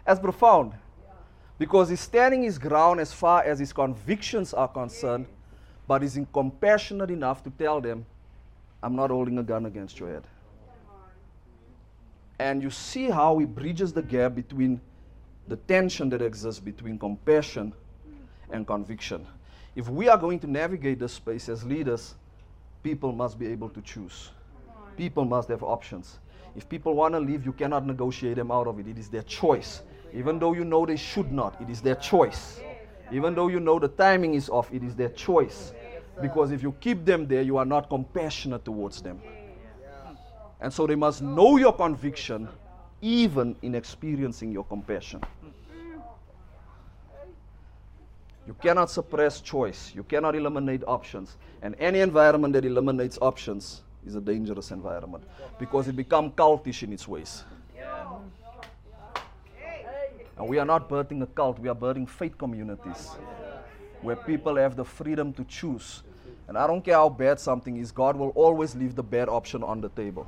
That's 0.05 0.19
profound. 0.21 0.73
Because 1.57 1.89
he's 1.89 2.01
standing 2.01 2.43
his 2.43 2.59
ground 2.59 2.99
as 2.99 3.11
far 3.11 3.43
as 3.43 3.57
his 3.57 3.73
convictions 3.73 4.53
are 4.53 4.67
concerned, 4.67 5.25
but 5.87 6.01
he's 6.01 6.19
compassionate 6.33 7.09
enough 7.09 7.43
to 7.43 7.49
tell 7.51 7.81
them, 7.81 8.05
I'm 8.83 8.95
not 8.95 9.09
holding 9.09 9.37
a 9.39 9.43
gun 9.43 9.65
against 9.65 9.99
your 9.99 10.09
head. 10.09 10.23
And 12.39 12.61
you 12.61 12.69
see 12.69 13.09
how 13.09 13.37
he 13.39 13.45
bridges 13.45 13.93
the 13.93 14.03
gap 14.03 14.35
between 14.35 14.79
the 15.47 15.55
tension 15.55 16.09
that 16.09 16.21
exists 16.21 16.59
between 16.59 16.99
compassion 16.99 17.73
and 18.51 18.67
conviction. 18.67 19.25
If 19.75 19.89
we 19.89 20.09
are 20.09 20.17
going 20.17 20.39
to 20.39 20.47
navigate 20.47 20.99
this 20.99 21.13
space 21.13 21.49
as 21.49 21.63
leaders, 21.63 22.15
people 22.83 23.11
must 23.11 23.39
be 23.39 23.47
able 23.47 23.69
to 23.69 23.81
choose. 23.81 24.29
People 24.97 25.25
must 25.25 25.49
have 25.49 25.63
options. 25.63 26.19
If 26.55 26.67
people 26.67 26.95
want 26.95 27.13
to 27.13 27.19
leave, 27.19 27.45
you 27.45 27.53
cannot 27.53 27.85
negotiate 27.85 28.35
them 28.35 28.51
out 28.51 28.67
of 28.67 28.79
it. 28.79 28.87
It 28.87 28.97
is 28.97 29.09
their 29.09 29.21
choice. 29.23 29.81
Even 30.13 30.39
though 30.39 30.53
you 30.53 30.65
know 30.65 30.85
they 30.85 30.95
should 30.95 31.31
not, 31.31 31.59
it 31.61 31.69
is 31.69 31.81
their 31.81 31.95
choice. 31.95 32.59
Even 33.11 33.35
though 33.35 33.47
you 33.47 33.59
know 33.59 33.79
the 33.79 33.87
timing 33.87 34.33
is 34.33 34.49
off, 34.49 34.71
it 34.73 34.83
is 34.83 34.95
their 34.95 35.09
choice. 35.09 35.73
Because 36.21 36.51
if 36.51 36.63
you 36.63 36.73
keep 36.79 37.05
them 37.05 37.27
there, 37.27 37.41
you 37.41 37.57
are 37.57 37.65
not 37.65 37.89
compassionate 37.89 38.65
towards 38.65 39.01
them. 39.01 39.21
And 40.59 40.73
so 40.73 40.87
they 40.87 40.95
must 40.95 41.21
know 41.21 41.57
your 41.57 41.73
conviction, 41.73 42.49
even 43.01 43.55
in 43.61 43.75
experiencing 43.75 44.51
your 44.51 44.63
compassion. 44.63 45.21
You 48.47 48.55
cannot 48.61 48.89
suppress 48.89 49.41
choice. 49.41 49.91
You 49.93 50.03
cannot 50.03 50.35
eliminate 50.35 50.81
options. 50.87 51.37
And 51.61 51.75
any 51.79 51.99
environment 51.99 52.53
that 52.53 52.65
eliminates 52.65 53.19
options 53.21 53.81
is 54.05 54.15
a 54.15 54.21
dangerous 54.21 54.71
environment 54.71 55.25
because 55.59 55.89
it 55.89 55.95
becomes 55.95 56.31
cultish 56.33 56.81
in 56.81 56.93
its 56.93 57.07
ways. 57.07 57.43
And 60.37 60.47
we 60.47 60.59
are 60.59 60.65
not 60.65 60.87
birthing 60.87 61.21
a 61.23 61.25
cult, 61.27 61.59
we 61.59 61.67
are 61.67 61.75
birthing 61.75 62.07
faith 62.07 62.37
communities 62.37 63.09
where 64.01 64.15
people 64.15 64.55
have 64.55 64.75
the 64.75 64.85
freedom 64.85 65.33
to 65.33 65.43
choose. 65.43 66.03
And 66.47 66.57
I 66.57 66.65
don't 66.65 66.81
care 66.83 66.95
how 66.95 67.09
bad 67.09 67.39
something 67.39 67.77
is, 67.77 67.91
God 67.91 68.15
will 68.15 68.29
always 68.29 68.75
leave 68.75 68.95
the 68.95 69.03
bad 69.03 69.27
option 69.27 69.63
on 69.63 69.81
the 69.81 69.89
table. 69.89 70.27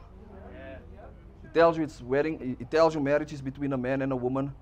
It 1.44 1.54
tells 1.54 1.78
you 1.78 1.84
it's 1.84 2.02
wedding, 2.02 2.58
it 2.60 2.70
tells 2.70 2.94
you 2.94 3.02
marriage 3.02 3.34
is 3.34 3.42
between 3.42 3.74
a 3.74 3.78
man 3.78 4.02
and 4.02 4.12
a 4.12 4.16
woman, 4.16 4.54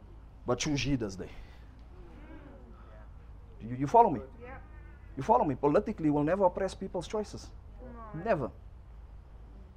but 0.45 0.59
choose 0.59 0.85
ye 0.85 0.95
this 0.95 1.15
day. 1.15 1.29
You, 3.61 3.75
you 3.79 3.87
follow 3.87 4.09
me? 4.09 4.21
You 5.17 5.23
follow 5.23 5.43
me? 5.43 5.55
Politically, 5.55 6.09
we'll 6.11 6.23
never 6.23 6.45
oppress 6.45 6.75
people's 6.75 7.07
choices. 7.07 7.49
Never. 8.23 8.51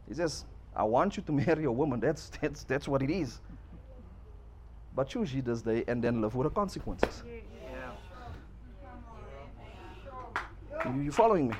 He 0.06 0.14
says, 0.14 0.44
I 0.76 0.84
want 0.84 1.16
you 1.16 1.22
to 1.22 1.32
marry 1.46 1.64
a 1.64 1.72
woman. 1.72 1.98
That's, 1.98 2.30
that's, 2.40 2.62
that's 2.64 2.86
what 2.86 3.02
it 3.02 3.10
is. 3.10 3.40
But 4.94 5.08
choose 5.08 5.34
ye 5.34 5.40
this 5.40 5.62
day 5.62 5.84
and 5.88 6.02
then 6.02 6.20
live 6.20 6.34
with 6.34 6.44
the 6.44 6.50
consequences. 6.50 7.22
You, 10.84 11.00
you 11.02 11.12
following 11.12 11.48
me? 11.48 11.54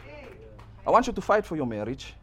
I 0.90 0.92
want 0.92 1.07
you 1.07 1.12
to 1.12 1.20
fight 1.20 1.46
for 1.46 1.55
your 1.55 1.66
marriage. 1.66 2.14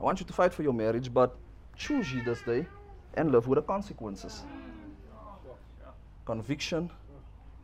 I 0.00 0.02
want 0.02 0.18
you 0.18 0.24
to 0.24 0.32
fight 0.32 0.54
for 0.54 0.62
your 0.62 0.72
marriage, 0.72 1.12
but 1.12 1.36
choose 1.76 2.10
ye 2.10 2.22
this 2.22 2.40
day 2.40 2.66
and 3.12 3.30
live 3.30 3.48
with 3.48 3.58
the 3.58 3.62
consequences. 3.62 4.44
Conviction 6.24 6.88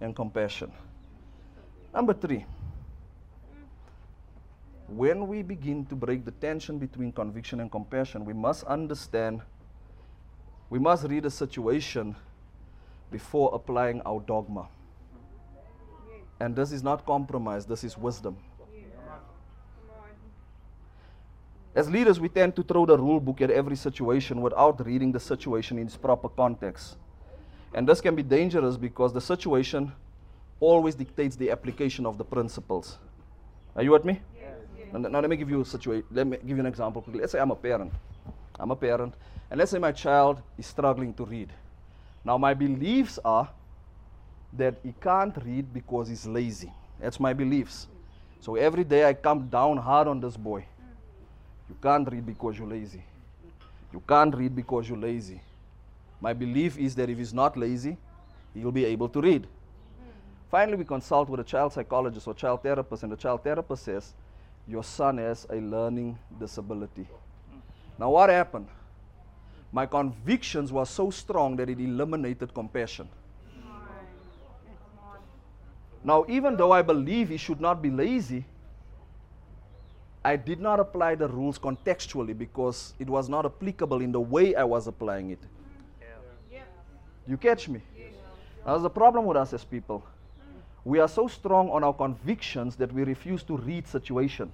and 0.03 0.15
compassion. 0.15 0.71
Number 1.95 2.13
three, 2.13 2.45
when 4.87 5.27
we 5.29 5.41
begin 5.41 5.87
to 5.87 5.95
break 5.95 6.27
the 6.27 6.33
tension 6.33 6.77
between 6.77 7.11
conviction 7.11 7.61
and 7.61 7.73
compassion, 7.73 8.27
we 8.27 8.35
must 8.35 8.65
understand, 8.65 9.41
we 10.69 10.79
must 10.79 11.05
read 11.05 11.25
a 11.25 11.31
situation 11.31 12.15
before 13.11 13.49
applying 13.55 14.03
our 14.03 14.21
dogma. 14.21 14.69
And 16.39 16.55
this 16.55 16.71
is 16.71 16.83
not 16.83 17.07
compromise, 17.07 17.65
this 17.65 17.83
is 17.83 17.97
wisdom. 17.97 18.37
As 21.75 21.91
leaders, 21.91 22.21
we 22.21 22.29
tend 22.29 22.55
to 22.57 22.63
throw 22.63 22.85
the 22.85 22.99
rule 22.99 23.21
book 23.21 23.41
at 23.41 23.51
every 23.51 23.77
situation 23.77 24.43
without 24.43 24.85
reading 24.85 25.11
the 25.11 25.21
situation 25.21 25.79
in 25.79 25.87
its 25.87 25.97
proper 25.97 26.29
context. 26.29 26.97
And 27.75 27.89
this 27.89 28.01
can 28.01 28.15
be 28.15 28.23
dangerous 28.23 28.77
because 28.77 29.13
the 29.13 29.21
situation 29.21 29.93
always 30.61 30.95
dictates 30.95 31.35
the 31.37 31.51
application 31.51 32.05
of 32.05 32.19
the 32.19 32.25
principles. 32.25 32.99
Are 33.75 33.83
you 33.83 33.93
with 33.93 34.05
me? 34.05 34.21
Now, 34.93 34.99
now 34.99 35.21
let 35.21 35.31
me 35.31 35.37
give 35.37 35.49
you 35.49 35.63
a 35.63 35.65
situation. 35.65 36.05
Let 36.11 36.27
me 36.27 36.37
give 36.37 36.57
you 36.57 36.61
an 36.61 36.67
example 36.67 37.01
quickly. 37.01 37.21
Let's 37.23 37.33
say 37.33 37.41
I'm 37.41 37.51
a 37.51 37.57
parent. 37.57 37.93
I'm 38.61 38.71
a 38.71 38.77
parent, 38.77 39.15
and 39.51 39.59
let's 39.59 39.71
say 39.71 39.79
my 39.79 39.93
child 39.93 40.43
is 40.59 40.67
struggling 40.67 41.15
to 41.15 41.25
read. 41.25 41.51
Now 42.25 42.37
my 42.37 42.53
beliefs 42.53 43.19
are 43.25 43.49
that 44.53 44.75
he 44.83 44.95
can't 45.01 45.35
read 45.45 45.73
because 45.73 46.09
he's 46.09 46.27
lazy. 46.27 46.71
That's 47.01 47.19
my 47.19 47.33
beliefs. 47.33 47.89
So 48.41 48.57
every 48.57 48.85
day 48.85 49.09
I 49.09 49.15
come 49.15 49.49
down 49.49 49.79
hard 49.79 50.07
on 50.07 50.21
this 50.21 50.37
boy. 50.37 50.67
You 51.73 51.79
can't 51.81 52.07
read 52.13 52.27
because 52.27 52.59
you're 52.59 52.69
lazy. 52.69 53.03
You 53.95 54.03
can't 54.07 54.35
read 54.35 54.55
because 54.55 54.91
you're 54.91 54.99
lazy. 54.99 55.41
My 56.21 56.35
belief 56.35 56.77
is 56.77 56.95
that 56.97 57.09
if 57.09 57.17
he's 57.17 57.33
not 57.33 57.57
lazy, 57.57 57.97
he'll 58.53 58.71
be 58.71 58.85
able 58.85 59.09
to 59.09 59.23
read. 59.23 59.47
Finally, 60.51 60.77
we 60.77 60.85
consult 60.85 61.31
with 61.31 61.41
a 61.41 61.45
child 61.45 61.73
psychologist 61.73 62.29
or 62.29 62.35
child 62.35 62.63
therapist, 62.63 63.05
and 63.05 63.11
the 63.11 63.17
child 63.17 63.43
therapist 63.43 63.85
says, 63.85 64.13
Your 64.69 64.85
son 64.85 65.17
has 65.17 65.47
a 65.49 65.57
learning 65.57 66.19
disability. 66.39 67.09
Now, 67.99 68.11
what 68.11 68.29
happened? 68.29 68.69
My 69.73 69.87
convictions 69.87 70.71
were 70.71 70.85
so 70.85 71.09
strong 71.09 71.57
that 71.57 71.71
it 71.71 71.81
eliminated 71.81 72.53
compassion. 72.53 73.09
Now, 76.05 76.27
even 76.29 76.55
though 76.55 76.73
I 76.73 76.83
believe 76.83 77.31
he 77.31 77.39
should 77.39 77.63
not 77.63 77.81
be 77.81 77.91
lazy, 77.91 78.45
I 80.25 80.37
did 80.37 80.61
not 80.61 80.79
apply 80.79 81.17
the 81.17 81.29
rules 81.29 81.59
contextually 81.59 82.37
because 82.37 82.95
it 82.99 83.09
was 83.09 83.29
not 83.29 83.45
applicable 83.45 84.01
in 84.01 84.13
the 84.13 84.21
way 84.21 84.55
I 84.55 84.63
was 84.63 84.87
applying 84.87 85.31
it. 85.31 85.41
You 87.27 87.37
catch 87.37 87.69
me? 87.69 87.81
Now, 88.65 88.73
there's 88.73 88.85
a 88.85 88.91
problem 88.91 89.25
with 89.27 89.37
us 89.37 89.53
as 89.53 89.65
people. 89.65 90.05
We 90.85 90.99
are 90.99 91.09
so 91.09 91.29
strong 91.29 91.71
on 91.71 91.85
our 91.85 91.93
convictions 91.93 92.77
that 92.77 92.93
we 92.93 93.05
refuse 93.05 93.43
to 93.45 93.57
read 93.57 93.87
situation. 93.87 94.53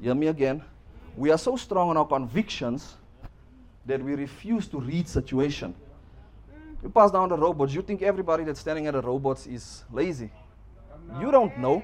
Hear 0.00 0.14
me 0.14 0.28
again. 0.28 0.62
We 1.16 1.30
are 1.30 1.38
so 1.38 1.56
strong 1.56 1.90
on 1.90 1.96
our 1.96 2.06
convictions 2.06 2.94
that 3.86 4.02
we 4.02 4.14
refuse 4.14 4.68
to 4.68 4.80
read 4.80 5.08
situation. 5.08 5.74
You 6.82 6.88
pass 6.88 7.10
down 7.10 7.28
the 7.28 7.36
robots, 7.36 7.74
you 7.74 7.82
think 7.82 8.02
everybody 8.02 8.44
that's 8.44 8.60
standing 8.60 8.86
at 8.86 8.94
the 8.94 9.02
robots 9.02 9.46
is 9.46 9.84
lazy. 9.92 10.30
You 11.18 11.30
don't 11.30 11.58
know. 11.58 11.82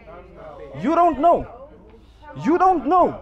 You 0.81 0.95
don't 0.95 1.21
know. 1.21 1.69
You 2.45 2.59
don't 2.59 2.87
know. 2.87 3.21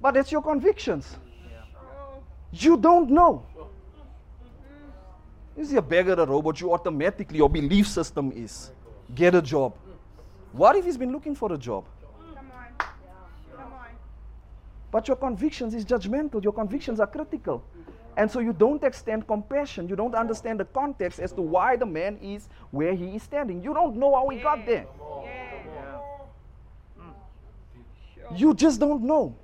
But 0.00 0.16
it's 0.16 0.30
your 0.30 0.42
convictions. 0.42 1.16
You 2.52 2.76
don't 2.76 3.10
know. 3.10 3.44
Is 5.56 5.70
he 5.70 5.76
a 5.76 5.82
beggar 5.82 6.12
or 6.12 6.22
a 6.22 6.26
robot, 6.26 6.60
you 6.60 6.72
automatically, 6.72 7.38
your 7.38 7.48
belief 7.48 7.88
system 7.88 8.30
is 8.34 8.70
get 9.14 9.34
a 9.34 9.42
job. 9.42 9.74
What 10.52 10.76
if 10.76 10.84
he's 10.84 10.96
been 10.96 11.12
looking 11.12 11.34
for 11.34 11.52
a 11.52 11.58
job? 11.58 11.84
But 14.90 15.08
your 15.08 15.16
convictions 15.16 15.74
is 15.74 15.84
judgmental, 15.84 16.42
your 16.42 16.52
convictions 16.52 17.00
are 17.00 17.06
critical. 17.06 17.64
And 18.16 18.30
so 18.30 18.40
you 18.40 18.52
don't 18.52 18.82
extend 18.82 19.26
compassion. 19.26 19.88
You 19.88 19.96
don't 19.96 20.14
understand 20.14 20.60
the 20.60 20.64
context 20.64 21.20
as 21.20 21.32
to 21.32 21.42
why 21.42 21.76
the 21.76 21.84
man 21.84 22.18
is 22.22 22.48
where 22.70 22.94
he 22.94 23.16
is 23.16 23.22
standing. 23.22 23.62
You 23.62 23.74
don't 23.74 23.96
know 23.96 24.14
how 24.14 24.28
he 24.30 24.38
got 24.38 24.64
there. 24.64 24.86
Mm. 26.98 27.12
You 28.38 28.54
just 28.54 28.80
don't 28.80 29.02
know. 29.02 29.36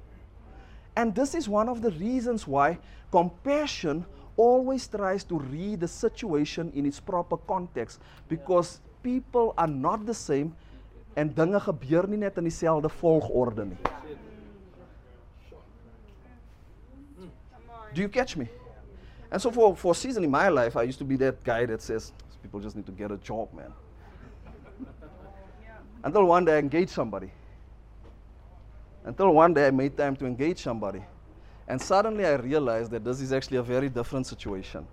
And 0.96 1.14
this 1.14 1.34
is 1.34 1.48
one 1.48 1.68
of 1.68 1.82
the 1.82 1.90
reasons 1.90 2.46
why 2.46 2.78
compassion 3.10 4.06
always 4.36 4.88
tries 4.88 5.24
to 5.24 5.38
read 5.38 5.80
the 5.80 5.88
situation 5.88 6.72
in 6.74 6.86
its 6.86 6.98
proper 6.98 7.36
context 7.36 8.00
because 8.28 8.80
people 9.02 9.52
are 9.58 9.66
not 9.66 10.06
the 10.06 10.14
same 10.14 10.54
en 11.14 11.28
dinge 11.34 11.60
gebeur 11.60 12.08
nie 12.08 12.16
net 12.16 12.38
in 12.40 12.44
dieselfde 12.44 12.88
volgorde 12.88 13.64
nie. 13.64 13.76
Do 17.92 18.00
you 18.00 18.08
catch 18.08 18.36
me? 18.36 18.48
And 19.32 19.40
so 19.40 19.50
for, 19.50 19.74
for 19.74 19.92
a 19.92 19.94
season 19.94 20.24
in 20.24 20.30
my 20.30 20.48
life, 20.50 20.76
I 20.76 20.82
used 20.82 20.98
to 20.98 21.06
be 21.06 21.16
that 21.16 21.42
guy 21.42 21.64
that 21.64 21.80
says, 21.80 22.12
people 22.42 22.60
just 22.60 22.76
need 22.76 22.84
to 22.84 22.92
get 22.92 23.10
a 23.10 23.16
job, 23.16 23.48
man. 23.54 23.72
Until 26.04 26.24
one 26.24 26.44
day 26.44 26.56
I 26.56 26.58
engaged 26.58 26.90
somebody. 26.90 27.30
Until 29.04 29.32
one 29.32 29.54
day 29.54 29.68
I 29.68 29.70
made 29.70 29.96
time 29.96 30.16
to 30.16 30.26
engage 30.26 30.58
somebody. 30.58 31.02
And 31.66 31.80
suddenly 31.80 32.26
I 32.26 32.34
realized 32.34 32.90
that 32.90 33.04
this 33.04 33.22
is 33.22 33.32
actually 33.32 33.56
a 33.56 33.62
very 33.62 33.88
different 33.88 34.26
situation. 34.26 34.86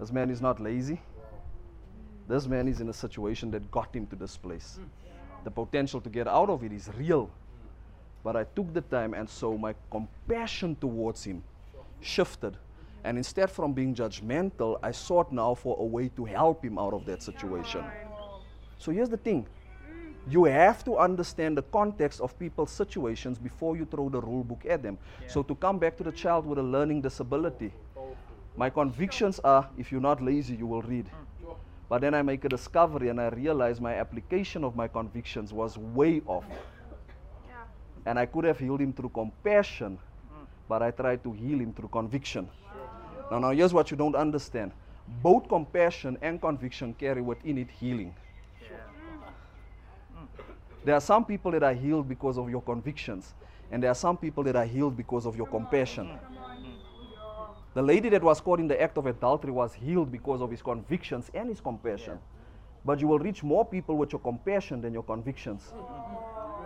This 0.00 0.10
man 0.10 0.28
is 0.28 0.40
not 0.40 0.58
lazy. 0.58 1.00
This 2.26 2.48
man 2.48 2.66
is 2.66 2.80
in 2.80 2.88
a 2.88 2.92
situation 2.92 3.52
that 3.52 3.70
got 3.70 3.94
him 3.94 4.08
to 4.08 4.16
this 4.16 4.36
place. 4.36 4.80
Mm. 4.80 5.44
The 5.44 5.50
potential 5.52 6.00
to 6.00 6.10
get 6.10 6.26
out 6.26 6.50
of 6.50 6.64
it 6.64 6.72
is 6.72 6.90
real. 6.98 7.30
But 8.24 8.34
I 8.34 8.42
took 8.42 8.74
the 8.74 8.80
time, 8.80 9.14
and 9.14 9.30
so 9.30 9.56
my 9.56 9.74
compassion 9.88 10.74
towards 10.74 11.22
him 11.22 11.44
shifted. 12.00 12.56
And 13.08 13.16
instead 13.16 13.50
from 13.50 13.72
being 13.72 13.94
judgmental, 13.94 14.78
I 14.82 14.90
sought 14.90 15.32
now 15.32 15.54
for 15.54 15.78
a 15.80 15.82
way 15.82 16.10
to 16.10 16.26
help 16.26 16.62
him 16.62 16.78
out 16.78 16.92
of 16.92 17.06
that 17.06 17.22
situation. 17.22 17.82
So 18.76 18.92
here's 18.92 19.08
the 19.08 19.16
thing 19.16 19.46
you 20.28 20.44
have 20.44 20.84
to 20.84 20.98
understand 20.98 21.56
the 21.56 21.62
context 21.62 22.20
of 22.20 22.38
people's 22.38 22.70
situations 22.70 23.38
before 23.38 23.78
you 23.78 23.86
throw 23.86 24.10
the 24.10 24.20
rule 24.20 24.44
book 24.44 24.66
at 24.68 24.82
them. 24.82 24.98
So 25.26 25.42
to 25.42 25.54
come 25.54 25.78
back 25.78 25.96
to 25.96 26.04
the 26.04 26.12
child 26.12 26.44
with 26.44 26.58
a 26.58 26.62
learning 26.62 27.00
disability, 27.00 27.72
my 28.58 28.68
convictions 28.68 29.38
are 29.38 29.66
if 29.78 29.90
you're 29.90 30.02
not 30.02 30.22
lazy, 30.22 30.56
you 30.56 30.66
will 30.66 30.82
read. 30.82 31.08
But 31.88 32.02
then 32.02 32.12
I 32.12 32.20
make 32.20 32.44
a 32.44 32.50
discovery 32.50 33.08
and 33.08 33.18
I 33.18 33.28
realize 33.28 33.80
my 33.80 33.94
application 33.94 34.64
of 34.64 34.76
my 34.76 34.86
convictions 34.86 35.50
was 35.50 35.78
way 35.78 36.20
off. 36.26 36.44
And 38.04 38.18
I 38.18 38.26
could 38.26 38.44
have 38.44 38.58
healed 38.58 38.82
him 38.82 38.92
through 38.92 39.12
compassion, 39.14 39.98
but 40.68 40.82
I 40.82 40.90
tried 40.90 41.24
to 41.24 41.32
heal 41.32 41.58
him 41.58 41.72
through 41.72 41.88
conviction. 41.88 42.50
Now, 43.30 43.38
now 43.38 43.50
here's 43.50 43.74
what 43.74 43.90
you 43.90 43.96
don't 43.96 44.16
understand. 44.16 44.72
Both 45.22 45.48
compassion 45.48 46.18
and 46.22 46.40
conviction 46.40 46.94
carry 46.94 47.22
within 47.22 47.58
it 47.58 47.70
healing. 47.70 48.14
There 50.84 50.94
are 50.94 51.00
some 51.00 51.24
people 51.24 51.50
that 51.52 51.62
are 51.62 51.74
healed 51.74 52.08
because 52.08 52.38
of 52.38 52.48
your 52.48 52.62
convictions, 52.62 53.34
and 53.70 53.82
there 53.82 53.90
are 53.90 53.94
some 53.94 54.16
people 54.16 54.42
that 54.44 54.56
are 54.56 54.64
healed 54.64 54.96
because 54.96 55.26
of 55.26 55.36
your 55.36 55.46
compassion. 55.46 56.08
The 57.74 57.82
lady 57.82 58.08
that 58.08 58.22
was 58.22 58.40
caught 58.40 58.60
in 58.60 58.68
the 58.68 58.80
act 58.80 58.96
of 58.96 59.06
adultery 59.06 59.52
was 59.52 59.74
healed 59.74 60.10
because 60.10 60.40
of 60.40 60.50
his 60.50 60.62
convictions 60.62 61.30
and 61.34 61.48
his 61.48 61.60
compassion. 61.60 62.18
But 62.84 63.00
you 63.00 63.08
will 63.08 63.18
reach 63.18 63.42
more 63.42 63.64
people 63.64 63.96
with 63.96 64.12
your 64.12 64.20
compassion 64.20 64.80
than 64.80 64.92
your 64.92 65.02
convictions. 65.02 65.72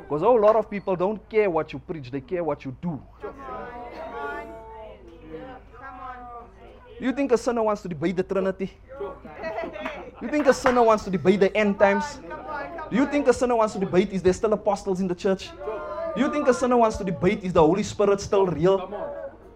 Because 0.03 0.22
a 0.22 0.29
lot 0.29 0.57
of 0.57 0.70
people 0.70 0.94
don't 0.94 1.29
care 1.29 1.51
what 1.51 1.72
you 1.72 1.79
preach, 1.79 2.11
they 2.11 2.20
care 2.20 2.44
what 2.44 2.64
you 2.64 2.77
do. 2.81 3.03
You 7.02 7.10
think 7.10 7.32
a 7.32 7.36
sinner 7.36 7.64
wants 7.64 7.82
to 7.82 7.88
debate 7.88 8.14
the 8.14 8.22
Trinity? 8.22 8.70
You 10.22 10.28
think 10.28 10.46
a 10.46 10.54
sinner 10.54 10.84
wants 10.84 11.02
to 11.02 11.10
debate 11.10 11.40
the 11.40 11.54
end 11.56 11.76
times? 11.76 12.20
Do 12.90 12.96
you 12.96 13.06
think 13.06 13.26
a 13.26 13.32
sinner 13.32 13.56
wants 13.56 13.74
to 13.74 13.80
debate 13.80 14.12
is 14.12 14.22
there 14.22 14.32
still 14.32 14.52
apostles 14.52 15.00
in 15.00 15.08
the 15.08 15.14
church? 15.16 15.50
Do 16.14 16.20
you 16.20 16.30
think 16.30 16.46
a 16.46 16.54
sinner 16.54 16.76
wants 16.76 16.96
to 16.98 17.04
debate 17.04 17.42
is 17.42 17.52
the 17.52 17.60
Holy 17.60 17.82
Spirit 17.82 18.20
still 18.20 18.46
real? 18.46 18.78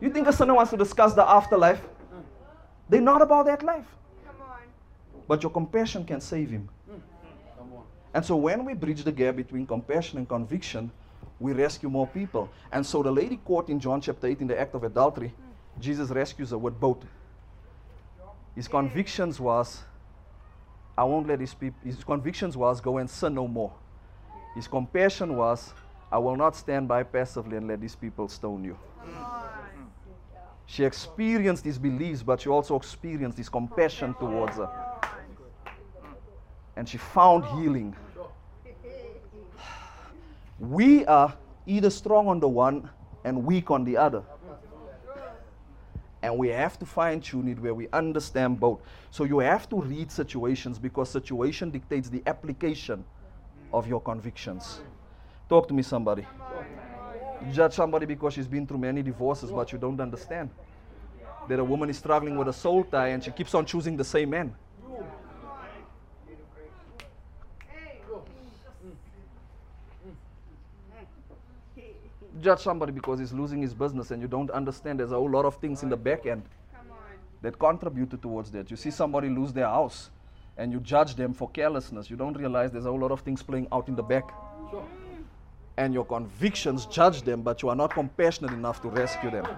You 0.00 0.10
think 0.10 0.26
a 0.26 0.32
sinner 0.32 0.54
wants 0.54 0.72
to 0.72 0.76
discuss 0.76 1.14
the 1.14 1.22
afterlife? 1.22 1.80
They're 2.88 3.00
not 3.00 3.22
about 3.22 3.46
that 3.46 3.62
life. 3.62 3.86
But 5.28 5.44
your 5.44 5.52
compassion 5.52 6.04
can 6.04 6.20
save 6.20 6.50
him. 6.50 6.68
And 8.12 8.24
so 8.24 8.34
when 8.34 8.64
we 8.64 8.74
bridge 8.74 9.04
the 9.04 9.12
gap 9.12 9.36
between 9.36 9.68
compassion 9.68 10.18
and 10.18 10.28
conviction, 10.28 10.90
we 11.38 11.52
rescue 11.52 11.88
more 11.88 12.08
people. 12.08 12.48
And 12.72 12.84
so 12.84 13.04
the 13.04 13.12
lady 13.12 13.36
caught 13.36 13.68
in 13.68 13.78
John 13.78 14.00
chapter 14.00 14.26
8 14.26 14.40
in 14.40 14.48
the 14.48 14.58
act 14.58 14.74
of 14.74 14.82
adultery, 14.82 15.32
Jesus 15.78 16.10
rescues 16.10 16.50
her 16.50 16.58
with 16.58 16.80
both. 16.80 17.04
His 18.56 18.66
convictions 18.66 19.38
was, 19.38 19.84
I 20.96 21.04
won't 21.04 21.28
let 21.28 21.38
these 21.38 21.52
people, 21.52 21.78
his 21.84 22.02
convictions 22.02 22.56
was, 22.56 22.80
go 22.80 22.96
and 22.96 23.08
sin 23.08 23.34
no 23.34 23.46
more. 23.46 23.72
His 24.54 24.66
compassion 24.66 25.36
was, 25.36 25.74
I 26.10 26.18
will 26.18 26.36
not 26.36 26.56
stand 26.56 26.88
by 26.88 27.02
passively 27.02 27.58
and 27.58 27.68
let 27.68 27.82
these 27.82 27.94
people 27.94 28.28
stone 28.28 28.64
you. 28.64 28.78
She 30.64 30.84
experienced 30.84 31.64
his 31.64 31.78
beliefs, 31.78 32.22
but 32.22 32.40
she 32.40 32.48
also 32.48 32.76
experienced 32.76 33.36
his 33.36 33.50
compassion 33.50 34.14
towards 34.14 34.56
her. 34.56 34.68
And 36.74 36.88
she 36.88 36.96
found 36.96 37.44
healing. 37.44 37.94
We 40.58 41.04
are 41.04 41.36
either 41.66 41.90
strong 41.90 42.26
on 42.28 42.40
the 42.40 42.48
one 42.48 42.88
and 43.22 43.44
weak 43.44 43.70
on 43.70 43.84
the 43.84 43.98
other. 43.98 44.22
And 46.22 46.36
we 46.38 46.48
have 46.48 46.78
to 46.78 46.86
fine 46.86 47.20
tune 47.20 47.48
it 47.48 47.60
where 47.60 47.74
we 47.74 47.88
understand 47.92 48.58
both. 48.58 48.80
So 49.10 49.24
you 49.24 49.38
have 49.40 49.68
to 49.68 49.80
read 49.80 50.10
situations 50.10 50.78
because 50.78 51.10
situation 51.10 51.70
dictates 51.70 52.08
the 52.08 52.22
application 52.26 53.04
of 53.72 53.86
your 53.86 54.00
convictions. 54.00 54.80
Talk 55.48 55.68
to 55.68 55.74
me, 55.74 55.82
somebody. 55.82 56.26
You 57.44 57.52
judge 57.52 57.74
somebody 57.74 58.06
because 58.06 58.34
she's 58.34 58.48
been 58.48 58.66
through 58.66 58.78
many 58.78 59.02
divorces, 59.02 59.50
but 59.50 59.70
you 59.72 59.78
don't 59.78 60.00
understand 60.00 60.50
that 61.48 61.58
a 61.58 61.64
woman 61.64 61.90
is 61.90 61.98
struggling 61.98 62.36
with 62.36 62.48
a 62.48 62.52
soul 62.52 62.82
tie 62.82 63.08
and 63.08 63.22
she 63.22 63.30
keeps 63.30 63.54
on 63.54 63.64
choosing 63.66 63.96
the 63.96 64.04
same 64.04 64.30
man. 64.30 64.54
Judge 72.46 72.60
somebody 72.60 72.92
because 72.92 73.18
he's 73.18 73.32
losing 73.32 73.60
his 73.60 73.74
business 73.74 74.12
and 74.12 74.22
you 74.22 74.28
don't 74.28 74.52
understand 74.52 75.00
there's 75.00 75.10
a 75.10 75.16
whole 75.16 75.28
lot 75.28 75.44
of 75.44 75.56
things 75.56 75.82
in 75.82 75.88
the 75.88 75.96
back 75.96 76.26
end 76.26 76.44
that 77.42 77.58
contributed 77.58 78.22
towards 78.22 78.52
that. 78.52 78.70
You 78.70 78.76
see 78.76 78.92
somebody 78.92 79.28
lose 79.28 79.52
their 79.52 79.66
house 79.66 80.10
and 80.56 80.72
you 80.72 80.78
judge 80.78 81.16
them 81.16 81.34
for 81.34 81.50
carelessness. 81.50 82.08
You 82.08 82.14
don't 82.14 82.38
realize 82.38 82.70
there's 82.70 82.86
a 82.86 82.88
whole 82.88 83.00
lot 83.00 83.10
of 83.10 83.22
things 83.22 83.42
playing 83.42 83.66
out 83.72 83.88
in 83.88 83.96
the 83.96 84.02
back. 84.04 84.30
And 85.76 85.92
your 85.92 86.04
convictions 86.04 86.86
judge 86.86 87.22
them, 87.22 87.42
but 87.42 87.62
you 87.62 87.68
are 87.68 87.74
not 87.74 87.92
compassionate 87.92 88.52
enough 88.52 88.80
to 88.82 88.90
rescue 88.90 89.32
them. 89.32 89.48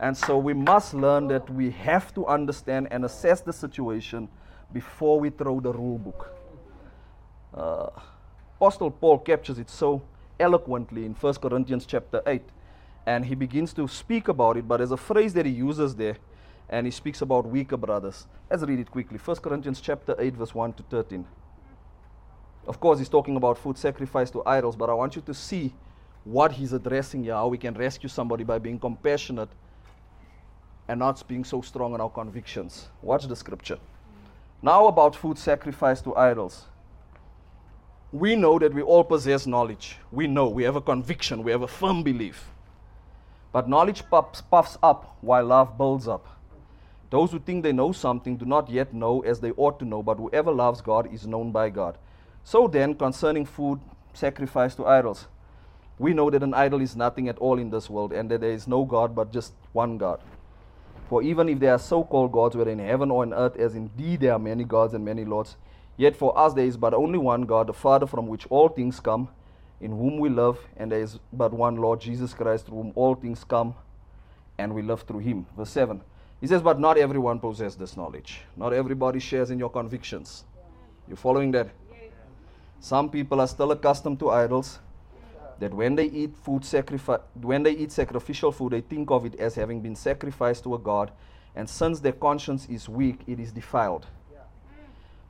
And 0.00 0.16
so 0.16 0.38
we 0.38 0.54
must 0.54 0.94
learn 0.94 1.28
that 1.28 1.48
we 1.48 1.70
have 1.70 2.12
to 2.14 2.26
understand 2.26 2.88
and 2.90 3.04
assess 3.04 3.42
the 3.42 3.52
situation 3.52 4.28
before 4.72 5.20
we 5.20 5.30
throw 5.30 5.60
the 5.60 5.72
rule 5.72 5.98
book. 5.98 6.34
Uh, 7.54 7.90
Apostle 8.56 8.90
Paul 8.90 9.20
captures 9.20 9.60
it 9.60 9.70
so 9.70 10.02
eloquently 10.40 11.04
in 11.04 11.14
1 11.14 11.34
Corinthians 11.34 11.86
chapter 11.86 12.22
8. 12.26 12.42
And 13.06 13.24
he 13.24 13.34
begins 13.34 13.72
to 13.74 13.88
speak 13.88 14.28
about 14.28 14.56
it, 14.56 14.68
but 14.68 14.78
there's 14.78 14.90
a 14.90 14.96
phrase 14.96 15.32
that 15.34 15.46
he 15.46 15.52
uses 15.52 15.96
there, 15.96 16.16
and 16.68 16.86
he 16.86 16.90
speaks 16.90 17.22
about 17.22 17.46
weaker 17.46 17.76
brothers. 17.76 18.26
Let's 18.50 18.62
read 18.62 18.78
it 18.78 18.90
quickly. 18.90 19.18
1 19.18 19.36
Corinthians 19.36 19.80
chapter 19.80 20.14
8, 20.18 20.34
verse 20.34 20.54
1 20.54 20.72
to 20.74 20.82
13. 20.82 21.24
Of 22.66 22.80
course, 22.80 22.98
he's 22.98 23.08
talking 23.08 23.36
about 23.36 23.56
food 23.56 23.78
sacrificed 23.78 24.34
to 24.34 24.42
idols, 24.44 24.76
but 24.76 24.90
I 24.90 24.92
want 24.92 25.16
you 25.16 25.22
to 25.22 25.32
see 25.32 25.74
what 26.24 26.52
he's 26.52 26.74
addressing 26.74 27.24
here, 27.24 27.32
how 27.32 27.48
we 27.48 27.56
can 27.56 27.72
rescue 27.72 28.08
somebody 28.10 28.44
by 28.44 28.58
being 28.58 28.78
compassionate 28.78 29.48
and 30.86 30.98
not 30.98 31.26
being 31.26 31.44
so 31.44 31.62
strong 31.62 31.94
in 31.94 32.00
our 32.00 32.10
convictions. 32.10 32.88
Watch 33.00 33.26
the 33.26 33.36
scripture. 33.36 33.78
Now, 34.60 34.86
about 34.86 35.16
food 35.16 35.38
sacrificed 35.38 36.04
to 36.04 36.16
idols. 36.16 36.66
We 38.10 38.36
know 38.36 38.58
that 38.58 38.72
we 38.72 38.80
all 38.80 39.04
possess 39.04 39.46
knowledge. 39.46 39.98
We 40.10 40.26
know, 40.26 40.48
we 40.48 40.62
have 40.64 40.76
a 40.76 40.80
conviction, 40.80 41.42
we 41.42 41.50
have 41.50 41.62
a 41.62 41.68
firm 41.68 42.02
belief. 42.02 42.50
But 43.52 43.68
knowledge 43.68 44.08
puffs, 44.10 44.40
puffs 44.40 44.78
up 44.82 45.18
while 45.20 45.44
love 45.44 45.76
builds 45.76 46.08
up. 46.08 46.26
Those 47.10 47.32
who 47.32 47.38
think 47.38 47.62
they 47.62 47.72
know 47.72 47.92
something 47.92 48.36
do 48.36 48.44
not 48.44 48.70
yet 48.70 48.94
know 48.94 49.20
as 49.20 49.40
they 49.40 49.50
ought 49.52 49.78
to 49.78 49.84
know, 49.84 50.02
but 50.02 50.16
whoever 50.16 50.52
loves 50.52 50.80
God 50.80 51.12
is 51.12 51.26
known 51.26 51.52
by 51.52 51.70
God. 51.70 51.98
So 52.44 52.66
then, 52.66 52.94
concerning 52.94 53.44
food 53.44 53.80
sacrificed 54.14 54.76
to 54.78 54.86
idols, 54.86 55.26
we 55.98 56.14
know 56.14 56.30
that 56.30 56.42
an 56.42 56.54
idol 56.54 56.80
is 56.80 56.96
nothing 56.96 57.28
at 57.28 57.38
all 57.38 57.58
in 57.58 57.70
this 57.70 57.90
world, 57.90 58.12
and 58.12 58.30
that 58.30 58.40
there 58.40 58.52
is 58.52 58.68
no 58.68 58.84
God 58.84 59.14
but 59.14 59.32
just 59.32 59.52
one 59.72 59.98
God. 59.98 60.20
For 61.08 61.22
even 61.22 61.48
if 61.48 61.58
there 61.58 61.72
are 61.72 61.78
so 61.78 62.04
called 62.04 62.32
gods, 62.32 62.56
whether 62.56 62.70
in 62.70 62.78
heaven 62.78 63.10
or 63.10 63.22
on 63.22 63.34
earth, 63.34 63.56
as 63.56 63.74
indeed 63.74 64.20
there 64.20 64.34
are 64.34 64.38
many 64.38 64.64
gods 64.64 64.94
and 64.94 65.04
many 65.04 65.24
lords, 65.24 65.56
yet 65.98 66.16
for 66.16 66.36
us 66.38 66.54
there 66.54 66.64
is 66.64 66.78
but 66.78 66.94
only 66.94 67.18
one 67.18 67.42
God, 67.42 67.66
the 67.66 67.74
Father, 67.74 68.06
from 68.06 68.26
which 68.26 68.46
all 68.48 68.70
things 68.70 68.98
come, 69.00 69.28
in 69.80 69.90
whom 69.90 70.18
we 70.18 70.30
live, 70.30 70.58
and 70.78 70.90
there 70.90 71.00
is 71.00 71.18
but 71.32 71.52
one 71.52 71.76
Lord, 71.76 72.00
Jesus 72.00 72.32
Christ, 72.32 72.66
through 72.66 72.78
whom 72.78 72.92
all 72.94 73.14
things 73.14 73.44
come, 73.44 73.74
and 74.56 74.74
we 74.74 74.80
live 74.80 75.02
through 75.02 75.20
him. 75.20 75.46
Verse 75.56 75.70
7. 75.70 76.00
He 76.40 76.46
says, 76.46 76.62
But 76.62 76.78
not 76.78 76.98
everyone 76.98 77.40
possesses 77.40 77.76
this 77.76 77.96
knowledge. 77.96 78.40
Not 78.56 78.72
everybody 78.72 79.18
shares 79.18 79.50
in 79.50 79.58
your 79.58 79.70
convictions. 79.70 80.44
You 81.08 81.16
following 81.16 81.50
that? 81.52 81.68
Some 82.80 83.10
people 83.10 83.40
are 83.40 83.48
still 83.48 83.72
accustomed 83.72 84.20
to 84.20 84.30
idols. 84.30 84.78
That 85.58 85.74
when 85.74 85.96
they 85.96 86.04
eat 86.04 86.36
food 86.44 86.64
sacrifice, 86.64 87.20
when 87.34 87.64
they 87.64 87.72
eat 87.72 87.90
sacrificial 87.90 88.52
food, 88.52 88.72
they 88.72 88.80
think 88.80 89.10
of 89.10 89.26
it 89.26 89.34
as 89.40 89.56
having 89.56 89.80
been 89.80 89.96
sacrificed 89.96 90.62
to 90.64 90.76
a 90.76 90.78
god, 90.78 91.10
and 91.56 91.68
since 91.68 91.98
their 91.98 92.12
conscience 92.12 92.66
is 92.68 92.88
weak, 92.88 93.22
it 93.26 93.40
is 93.40 93.50
defiled. 93.50 94.06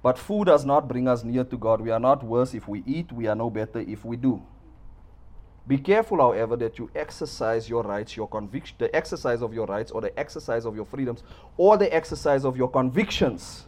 But 0.02 0.18
food 0.18 0.46
does 0.46 0.64
not 0.64 0.88
bring 0.88 1.08
us 1.08 1.24
near 1.24 1.44
to 1.44 1.56
God. 1.56 1.80
We 1.80 1.90
are 1.90 2.00
not 2.00 2.22
worse 2.22 2.54
if 2.54 2.68
we 2.68 2.82
eat, 2.86 3.10
we 3.12 3.26
are 3.26 3.34
no 3.34 3.50
better 3.50 3.80
if 3.80 4.04
we 4.04 4.16
do. 4.16 4.42
Be 5.66 5.76
careful, 5.76 6.18
however, 6.18 6.56
that 6.56 6.78
you 6.78 6.90
exercise 6.94 7.68
your 7.68 7.82
rights, 7.82 8.16
your 8.16 8.28
conviction, 8.28 8.76
the 8.78 8.94
exercise 8.96 9.42
of 9.42 9.52
your 9.52 9.66
rights, 9.66 9.90
or 9.90 10.00
the 10.00 10.18
exercise 10.18 10.64
of 10.64 10.74
your 10.74 10.86
freedoms, 10.86 11.22
or 11.58 11.76
the 11.76 11.92
exercise 11.94 12.44
of 12.44 12.56
your 12.56 12.68
convictions 12.70 13.66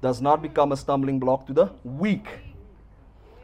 does 0.00 0.22
not 0.22 0.40
become 0.40 0.72
a 0.72 0.76
stumbling 0.76 1.18
block 1.18 1.46
to 1.46 1.52
the 1.52 1.70
weak. 1.84 2.26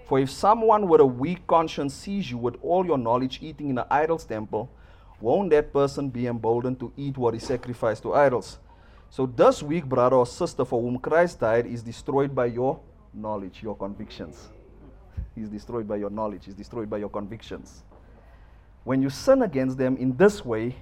For 0.06 0.18
if 0.18 0.30
someone 0.30 0.88
with 0.88 1.02
a 1.02 1.06
weak 1.06 1.46
conscience 1.46 1.92
sees 1.92 2.30
you 2.30 2.38
with 2.38 2.56
all 2.62 2.86
your 2.86 2.96
knowledge 2.96 3.40
eating 3.42 3.68
in 3.68 3.76
an 3.76 3.84
idol's 3.90 4.24
temple, 4.24 4.70
won't 5.20 5.50
that 5.50 5.72
person 5.72 6.08
be 6.08 6.26
emboldened 6.26 6.80
to 6.80 6.90
eat 6.96 7.18
what 7.18 7.34
is 7.34 7.42
sacrificed 7.42 8.02
to 8.04 8.14
idols? 8.14 8.58
So, 9.10 9.26
this 9.26 9.62
weak 9.62 9.86
brother 9.86 10.16
or 10.16 10.26
sister 10.26 10.64
for 10.64 10.80
whom 10.80 10.98
Christ 10.98 11.40
died 11.40 11.66
is 11.66 11.82
destroyed 11.82 12.34
by 12.34 12.46
your 12.46 12.80
knowledge, 13.14 13.62
your 13.62 13.76
convictions. 13.76 14.48
He's 15.34 15.48
destroyed 15.48 15.88
by 15.88 15.96
your 15.96 16.10
knowledge, 16.10 16.44
he's 16.44 16.54
destroyed 16.54 16.90
by 16.90 16.98
your 16.98 17.08
convictions. 17.08 17.82
When 18.84 19.02
you 19.02 19.10
sin 19.10 19.42
against 19.42 19.78
them 19.78 19.96
in 19.96 20.16
this 20.16 20.44
way 20.44 20.76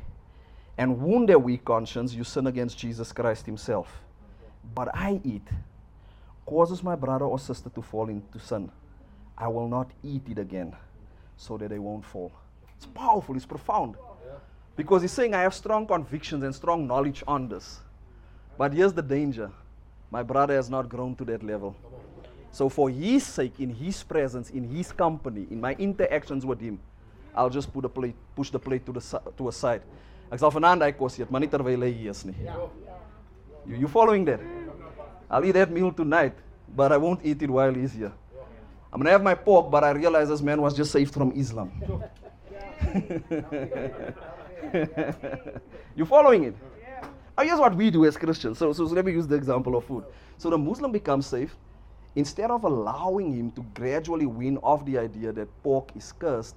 and 0.79 1.01
wound 1.01 1.29
their 1.29 1.39
weak 1.39 1.65
conscience, 1.65 2.15
you 2.15 2.25
sin 2.25 2.47
against 2.47 2.79
Jesus 2.79 3.13
Christ 3.13 3.47
Himself. 3.47 3.89
But 4.75 4.95
I 4.95 5.21
eat 5.25 5.47
causes 6.47 6.83
my 6.83 6.95
brother 6.95 7.25
or 7.25 7.39
sister 7.39 7.69
to 7.71 7.83
fall 7.83 8.09
into 8.09 8.39
sin. 8.39 8.71
I 9.37 9.49
will 9.49 9.69
not 9.69 9.91
eat 10.03 10.23
it 10.31 10.39
again 10.39 10.75
so 11.37 11.59
that 11.59 11.71
they 11.71 11.79
won't 11.79 12.05
fall. 12.05 12.33
It's 12.77 12.87
powerful, 12.87 13.37
it's 13.37 13.45
profound. 13.45 13.97
Because 14.77 15.03
he's 15.03 15.13
saying, 15.13 15.35
I 15.35 15.43
have 15.43 15.55
strong 15.55 15.87
convictions 15.87 16.45
and 16.45 16.55
strong 16.55 16.87
knowledge 16.87 17.25
on 17.27 17.49
this. 17.49 17.81
But 18.59 18.73
here's 18.73 18.93
the 18.93 19.03
danger 19.03 19.51
my 20.11 20.23
brother 20.23 20.55
has 20.55 20.71
not 20.71 20.89
grown 20.89 21.15
to 21.17 21.25
that 21.25 21.43
level. 21.43 21.75
So, 22.53 22.69
for 22.69 22.89
his 22.89 23.25
sake, 23.27 23.61
in 23.61 23.71
his 23.71 24.03
presence, 24.03 24.51
in 24.51 24.65
his 24.65 24.93
company, 24.93 25.47
in 25.51 25.61
my 25.61 25.75
interactions 25.75 26.47
with 26.47 26.61
him, 26.61 26.79
I'll 27.35 27.51
just 27.51 27.71
put 27.73 27.85
a 27.85 27.89
plate, 27.89 28.15
push 28.35 28.51
the 28.51 28.59
plate 28.59 28.87
to, 28.87 28.93
the, 28.93 29.21
to 29.37 29.49
a 29.49 29.53
side. 29.53 29.83
Ek 30.33 30.41
sal 30.41 30.51
vanaand 30.51 30.81
daai 30.83 30.93
kos 30.97 31.19
eet, 31.21 31.31
maar 31.31 31.43
nie 31.45 31.51
terwyl 31.53 31.85
hy 31.85 31.91
hier 31.93 32.11
is 32.15 32.25
nie. 32.27 32.35
You, 33.67 33.77
you 33.85 33.89
following 33.89 34.25
that? 34.25 34.41
I'll 35.31 35.45
eat 35.45 35.53
that 35.53 35.71
meal 35.71 35.93
tonight, 35.93 36.35
but 36.75 36.93
I 36.93 36.97
won't 36.97 37.21
eat 37.23 37.43
it 37.43 37.51
while 37.51 37.75
he's 37.75 37.93
here. 37.93 38.13
I'm 38.93 39.01
gonna 39.03 39.11
have 39.11 39.23
my 39.23 39.35
pork, 39.35 39.71
but 39.71 39.85
I 39.85 39.91
realize 39.91 40.29
this 40.33 40.41
man 40.41 40.63
was 40.63 40.75
just 40.75 40.91
saved 40.91 41.13
from 41.13 41.33
Islam. 41.37 41.71
you 45.95 46.07
following 46.07 46.45
it? 46.45 46.57
Oh, 47.39 47.43
here's 47.43 47.59
what 47.59 47.75
we 47.75 47.91
do 47.91 48.07
as 48.07 48.17
Christians. 48.17 48.59
So, 48.59 48.73
so, 48.73 48.87
so 48.87 48.95
let 48.95 49.05
me 49.05 49.13
use 49.13 49.27
the 49.27 49.35
example 49.35 49.77
of 49.77 49.85
food. 49.85 50.05
So 50.39 50.49
the 50.49 50.59
Muslim 50.59 50.91
becomes 50.91 51.27
saved. 51.27 51.55
Instead 52.15 52.51
of 52.51 52.65
allowing 52.65 53.35
him 53.35 53.51
to 53.51 53.63
gradually 53.75 54.25
win 54.25 54.57
off 54.59 54.87
the 54.87 54.97
idea 54.97 55.33
that 55.33 55.49
pork 55.63 55.91
is 55.95 56.13
cursed, 56.13 56.57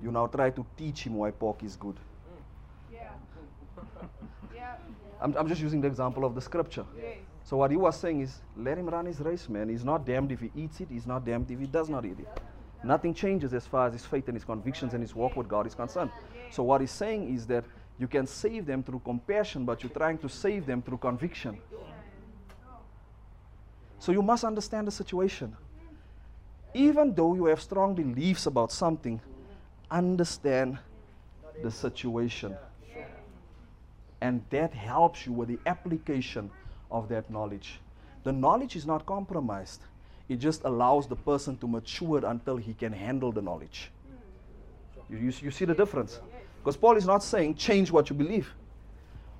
you 0.00 0.12
now 0.12 0.28
try 0.28 0.50
to 0.50 0.64
teach 0.76 1.02
him 1.02 1.16
why 1.16 1.32
pork 1.32 1.64
is 1.64 1.74
good. 1.74 1.96
Yeah. 2.92 3.08
yeah. 4.54 4.74
I'm, 5.20 5.36
I'm 5.36 5.48
just 5.48 5.60
using 5.60 5.80
the 5.80 5.88
example 5.88 6.24
of 6.24 6.36
the 6.36 6.40
scripture. 6.40 6.86
Yes. 6.96 7.16
So 7.42 7.56
what 7.56 7.72
he 7.72 7.76
was 7.76 7.98
saying 7.98 8.20
is, 8.20 8.40
let 8.56 8.78
him 8.78 8.86
run 8.86 9.06
his 9.06 9.18
race, 9.18 9.48
man. 9.48 9.68
He's 9.68 9.84
not 9.84 10.06
damned 10.06 10.30
if 10.30 10.38
he 10.38 10.52
eats 10.54 10.80
it. 10.80 10.88
He's 10.88 11.08
not 11.08 11.24
damned 11.24 11.50
if 11.50 11.58
he 11.58 11.66
does 11.66 11.88
not 11.88 12.04
eat 12.04 12.20
it. 12.20 12.28
Nothing 12.84 13.12
changes 13.12 13.52
as 13.52 13.66
far 13.66 13.88
as 13.88 13.92
his 13.92 14.06
faith 14.06 14.28
and 14.28 14.36
his 14.36 14.44
convictions 14.44 14.94
and 14.94 15.02
his 15.02 15.14
walk 15.14 15.36
with 15.36 15.48
God 15.48 15.66
is 15.66 15.74
concerned. 15.74 16.10
So 16.50 16.62
what 16.62 16.80
he's 16.80 16.92
saying 16.92 17.34
is 17.34 17.46
that 17.48 17.64
you 18.00 18.08
can 18.08 18.26
save 18.26 18.64
them 18.64 18.82
through 18.82 19.02
compassion, 19.04 19.66
but 19.66 19.82
you're 19.82 19.92
trying 19.92 20.16
to 20.16 20.28
save 20.28 20.64
them 20.64 20.80
through 20.80 20.96
conviction. 20.96 21.58
So 23.98 24.10
you 24.10 24.22
must 24.22 24.42
understand 24.42 24.86
the 24.86 24.90
situation. 24.90 25.54
Even 26.72 27.14
though 27.14 27.34
you 27.34 27.44
have 27.44 27.60
strong 27.60 27.94
beliefs 27.94 28.46
about 28.46 28.72
something, 28.72 29.20
understand 29.90 30.78
the 31.62 31.70
situation. 31.70 32.56
And 34.22 34.42
that 34.48 34.72
helps 34.72 35.26
you 35.26 35.34
with 35.34 35.48
the 35.48 35.58
application 35.66 36.50
of 36.90 37.10
that 37.10 37.30
knowledge. 37.30 37.80
The 38.24 38.32
knowledge 38.32 38.76
is 38.76 38.86
not 38.86 39.04
compromised, 39.04 39.82
it 40.26 40.36
just 40.36 40.64
allows 40.64 41.06
the 41.06 41.16
person 41.16 41.58
to 41.58 41.68
mature 41.68 42.24
until 42.24 42.56
he 42.56 42.72
can 42.72 42.94
handle 42.94 43.30
the 43.30 43.42
knowledge. 43.42 43.90
You, 45.10 45.18
you, 45.18 45.32
you 45.42 45.50
see 45.50 45.66
the 45.66 45.74
difference? 45.74 46.20
Because 46.62 46.76
Paul 46.76 46.96
is 46.96 47.06
not 47.06 47.22
saying 47.22 47.54
change 47.54 47.90
what 47.90 48.10
you 48.10 48.16
believe. 48.16 48.52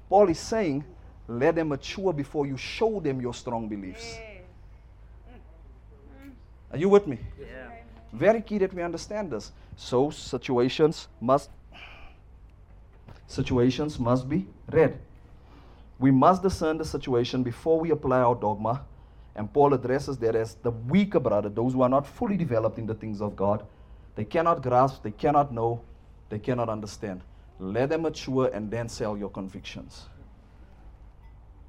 Paul 0.09 0.29
is 0.29 0.39
saying 0.39 0.85
let 1.31 1.55
them 1.55 1.69
mature 1.69 2.13
before 2.13 2.45
you 2.45 2.57
show 2.57 2.99
them 2.99 3.21
your 3.21 3.33
strong 3.33 3.69
beliefs. 3.69 4.19
Are 6.73 6.79
you 6.79 6.89
with 6.89 7.07
me? 7.07 7.19
Yeah. 7.39 7.71
Very 8.13 8.41
key 8.41 8.59
that 8.59 8.75
we 8.75 8.83
understand 8.83 9.31
this. 9.31 9.53
So 9.77 10.11
situations 10.11 11.07
must 11.21 11.51
situations 13.29 13.99
must 13.99 14.29
be 14.29 14.47
read. 14.73 14.99
We 16.01 16.11
must 16.11 16.43
discern 16.43 16.79
the 16.79 16.85
situation 16.85 17.45
before 17.45 17.79
we 17.79 17.91
apply 17.91 18.21
our 18.21 18.35
dogma. 18.35 18.85
And 19.37 19.53
Paul 19.53 19.73
addresses 19.75 20.19
that 20.19 20.35
as 20.35 20.55
the 20.55 20.73
weaker 20.73 21.21
brother, 21.21 21.49
those 21.49 21.75
who 21.75 21.83
are 21.83 21.89
not 21.89 22.07
fully 22.07 22.37
developed 22.37 22.79
in 22.79 22.87
the 22.87 22.95
things 22.95 23.21
of 23.21 23.37
God. 23.37 23.65
They 24.17 24.25
cannot 24.25 24.63
grasp, 24.63 25.05
they 25.05 25.13
cannot 25.13 25.53
know, 25.53 25.83
they 26.31 26.39
cannot 26.39 26.69
understand. 26.69 27.21
Let 27.59 27.91
them 27.91 28.03
mature 28.03 28.51
and 28.55 28.71
then 28.71 28.89
sell 28.89 29.19
your 29.19 29.29
convictions. 29.29 30.09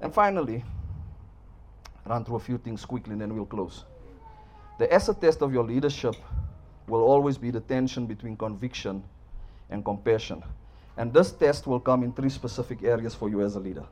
And 0.00 0.12
finally, 0.12 0.64
run 2.06 2.24
through 2.24 2.36
a 2.36 2.40
few 2.40 2.58
things 2.58 2.84
quickly 2.84 3.12
and 3.12 3.20
then 3.20 3.34
we'll 3.34 3.44
close. 3.44 3.84
The 4.78 4.92
acid 4.92 5.20
test 5.20 5.42
of 5.42 5.52
your 5.52 5.64
leadership 5.64 6.16
will 6.88 7.02
always 7.02 7.36
be 7.36 7.50
the 7.50 7.60
tension 7.60 8.06
between 8.06 8.36
conviction 8.36 9.04
and 9.68 9.84
compassion. 9.84 10.42
And 10.96 11.12
this 11.12 11.32
test 11.32 11.66
will 11.66 11.80
come 11.80 12.02
in 12.02 12.12
three 12.12 12.30
specific 12.30 12.82
areas 12.82 13.14
for 13.14 13.28
you 13.28 13.42
as 13.42 13.56
a 13.56 13.60
leader. 13.60 13.84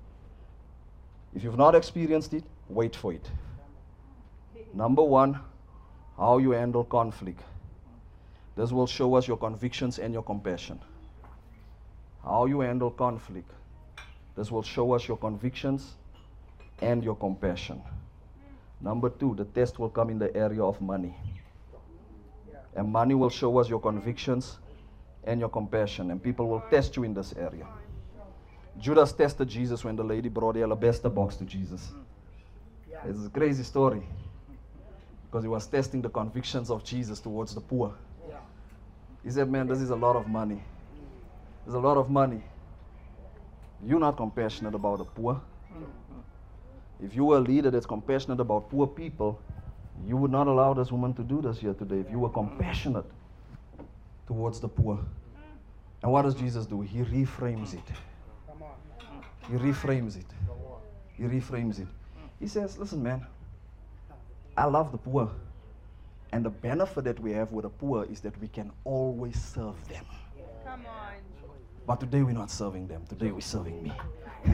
If 1.35 1.45
you've 1.45 1.59
not 1.59 1.75
experienced 1.75 2.35
it, 2.35 2.45
wait 2.69 2.97
for 2.97 3.13
it. 3.13 3.31
Number 4.75 5.03
one, 5.03 5.39
how 6.17 6.39
you 6.39 6.53
handle 6.53 6.85
conflict. 6.85 7.41
This 8.61 8.73
will 8.73 8.87
show 8.87 9.15
us 9.15 9.27
your 9.27 9.39
convictions 9.39 9.99
and 9.99 10.13
your 10.13 10.23
compassion. 10.23 10.79
How 12.23 12.45
you 12.45 12.61
handle 12.61 12.91
conflict. 12.91 13.51
This 14.37 14.51
will 14.51 14.63
show 14.63 14.93
us 14.93 15.09
your 15.09 15.17
convictions 15.17 15.95
and 16.83 17.03
your 17.03 17.15
compassion. 17.17 17.81
Number 18.83 19.09
two, 19.09 19.35
the 19.35 19.47
test 19.47 19.79
will 19.79 19.89
come 19.89 20.11
in 20.11 20.19
the 20.19 20.37
area 20.37 20.63
of 20.63 20.79
money. 20.83 21.17
And 22.77 22.93
money 22.93 23.15
will 23.15 23.31
show 23.31 23.57
us 23.57 23.71
your 23.71 23.81
convictions 23.81 24.59
and 25.25 25.41
your 25.41 25.49
compassion. 25.49 26.11
And 26.11 26.23
people 26.23 26.47
will 26.47 26.63
test 26.71 26.95
you 26.99 27.05
in 27.05 27.15
this 27.15 27.33
area. 27.39 27.67
Judas 28.79 29.11
tested 29.13 29.49
Jesus 29.49 29.85
when 29.85 29.97
the 29.97 30.05
lady 30.05 30.29
brought 30.29 30.57
the 30.57 30.63
alabaster 30.65 31.09
box 31.09 31.37
to 31.37 31.47
Jesus. 31.47 31.93
It's 33.07 33.25
a 33.25 33.31
crazy 33.31 33.63
story. 33.63 34.03
Because 35.25 35.45
he 35.45 35.49
was 35.49 35.67
testing 35.67 36.03
the 36.03 36.11
convictions 36.11 36.69
of 36.69 36.85
Jesus 36.85 37.21
towards 37.21 37.55
the 37.55 37.63
poor. 37.63 37.95
He 39.25 39.31
said, 39.31 39.51
Man, 39.51 39.67
this 39.67 39.81
is 39.81 39.91
a 39.91 39.97
lot 39.97 40.17
of 40.17 40.27
money. 40.29 40.63
There's 41.65 41.75
a 41.75 41.79
lot 41.79 41.97
of 41.97 42.11
money. 42.11 42.43
You're 43.85 44.01
not 44.01 44.17
compassionate 44.17 44.75
about 44.75 44.99
the 44.99 45.05
poor. 45.05 45.35
Mm-hmm. 45.35 47.05
If 47.05 47.15
you 47.15 47.25
were 47.25 47.39
a 47.39 47.41
leader 47.41 47.71
that's 47.71 47.87
compassionate 47.87 48.41
about 48.41 48.71
poor 48.71 48.87
people, 48.87 49.41
you 50.07 50.17
would 50.17 50.31
not 50.31 50.47
allow 50.47 50.75
this 50.75 50.91
woman 50.91 51.15
to 51.15 51.23
do 51.23 51.41
this 51.41 51.59
here 51.59 51.75
today. 51.75 51.99
If 51.99 52.11
you 52.11 52.19
were 52.19 52.29
compassionate 52.31 53.05
towards 54.27 54.61
the 54.61 54.69
poor. 54.69 54.97
Mm. 54.97 55.05
And 56.03 56.13
what 56.13 56.23
does 56.23 56.35
Jesus 56.35 56.65
do? 56.65 56.81
He 56.83 57.01
reframes 57.01 57.75
it. 57.75 57.83
He 59.49 59.57
reframes 59.57 60.17
it. 60.17 60.27
He 61.15 61.25
reframes 61.25 61.81
it. 61.81 61.89
He 62.39 62.47
says, 62.47 62.79
Listen, 62.79 63.03
man, 63.03 63.27
I 64.57 64.65
love 64.65 64.93
the 64.93 64.99
poor. 64.99 65.31
And 66.33 66.45
the 66.45 66.51
benefit 66.51 67.05
that 67.05 67.19
we 67.21 67.33
have 67.33 67.53
with 67.53 67.65
the 67.65 67.71
poor 67.71 68.05
is 68.05 68.21
that 68.21 68.39
we 68.41 68.49
can 68.49 68.71
always 68.85 69.41
serve 69.41 69.77
them. 69.89 70.05
Come 70.65 70.87
on. 70.87 71.15
But 71.87 72.01
today 72.01 72.23
we're 72.23 72.33
not 72.33 72.51
serving 72.51 72.87
them. 72.87 73.05
Today 73.09 73.33
we're 73.33 73.41
serving 73.41 73.83
me. 73.83 73.93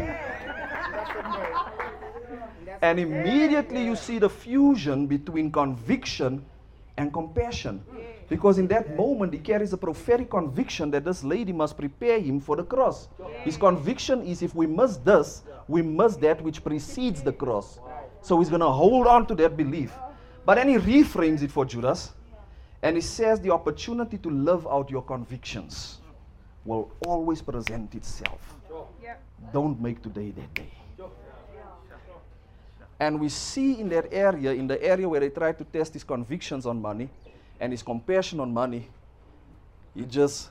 And 2.83 2.99
immediately 2.99 3.85
you 3.85 3.97
see 3.97 4.19
the 4.19 4.29
fusion 4.29 5.07
between 5.07 5.51
conviction 5.51 6.45
and 6.97 7.13
compassion. 7.13 7.83
Because 8.29 8.59
in 8.59 8.67
that 8.69 8.97
moment, 8.97 9.33
he 9.33 9.39
carries 9.39 9.73
a 9.73 9.77
prophetic 9.77 10.31
conviction 10.31 10.91
that 10.91 11.05
this 11.05 11.23
lady 11.23 11.53
must 11.53 11.77
prepare 11.77 12.19
him 12.21 12.41
for 12.41 12.57
the 12.57 12.65
cross. 12.65 13.09
His 13.45 13.57
conviction 13.57 14.23
is 14.23 14.43
if 14.43 14.55
we 14.55 14.67
miss 14.67 14.97
this, 14.97 15.43
we 15.69 15.83
miss 15.83 16.17
that 16.17 16.43
which 16.43 16.63
precedes 16.65 17.23
the 17.23 17.33
cross. 17.33 17.79
So 18.21 18.41
he's 18.41 18.49
going 18.49 18.61
to 18.61 18.71
hold 18.71 19.07
on 19.07 19.27
to 19.27 19.35
that 19.37 19.57
belief. 19.57 19.93
But 20.47 20.55
then 20.55 20.69
he 20.69 20.77
reframes 20.77 21.43
it 21.43 21.51
for 21.51 21.65
Judas 21.65 22.13
and 22.81 22.95
he 22.95 23.03
says 23.03 23.41
the 23.41 23.51
opportunity 23.51 24.17
to 24.19 24.31
live 24.31 24.65
out 24.69 24.89
your 24.91 25.03
convictions 25.03 25.99
will 26.65 26.93
always 27.05 27.43
present 27.43 27.93
itself. 27.97 28.41
Don't 29.53 29.81
make 29.81 30.01
today 30.01 30.31
that 30.31 30.55
day. 30.55 30.71
And 33.01 33.21
we 33.21 33.29
see 33.29 33.81
in 33.81 33.89
that 33.91 34.07
area, 34.13 34.53
in 34.53 34.69
the 34.69 34.83
area 34.83 35.09
where 35.09 35.21
they 35.21 35.31
try 35.31 35.53
to 35.53 35.65
test 35.65 35.93
his 35.93 36.05
convictions 36.05 36.65
on 36.65 36.81
money 36.81 37.11
and 37.61 37.73
his 37.73 37.83
compassion 37.83 38.39
on 38.39 38.55
money, 38.55 38.89
he 39.95 40.05
just 40.05 40.51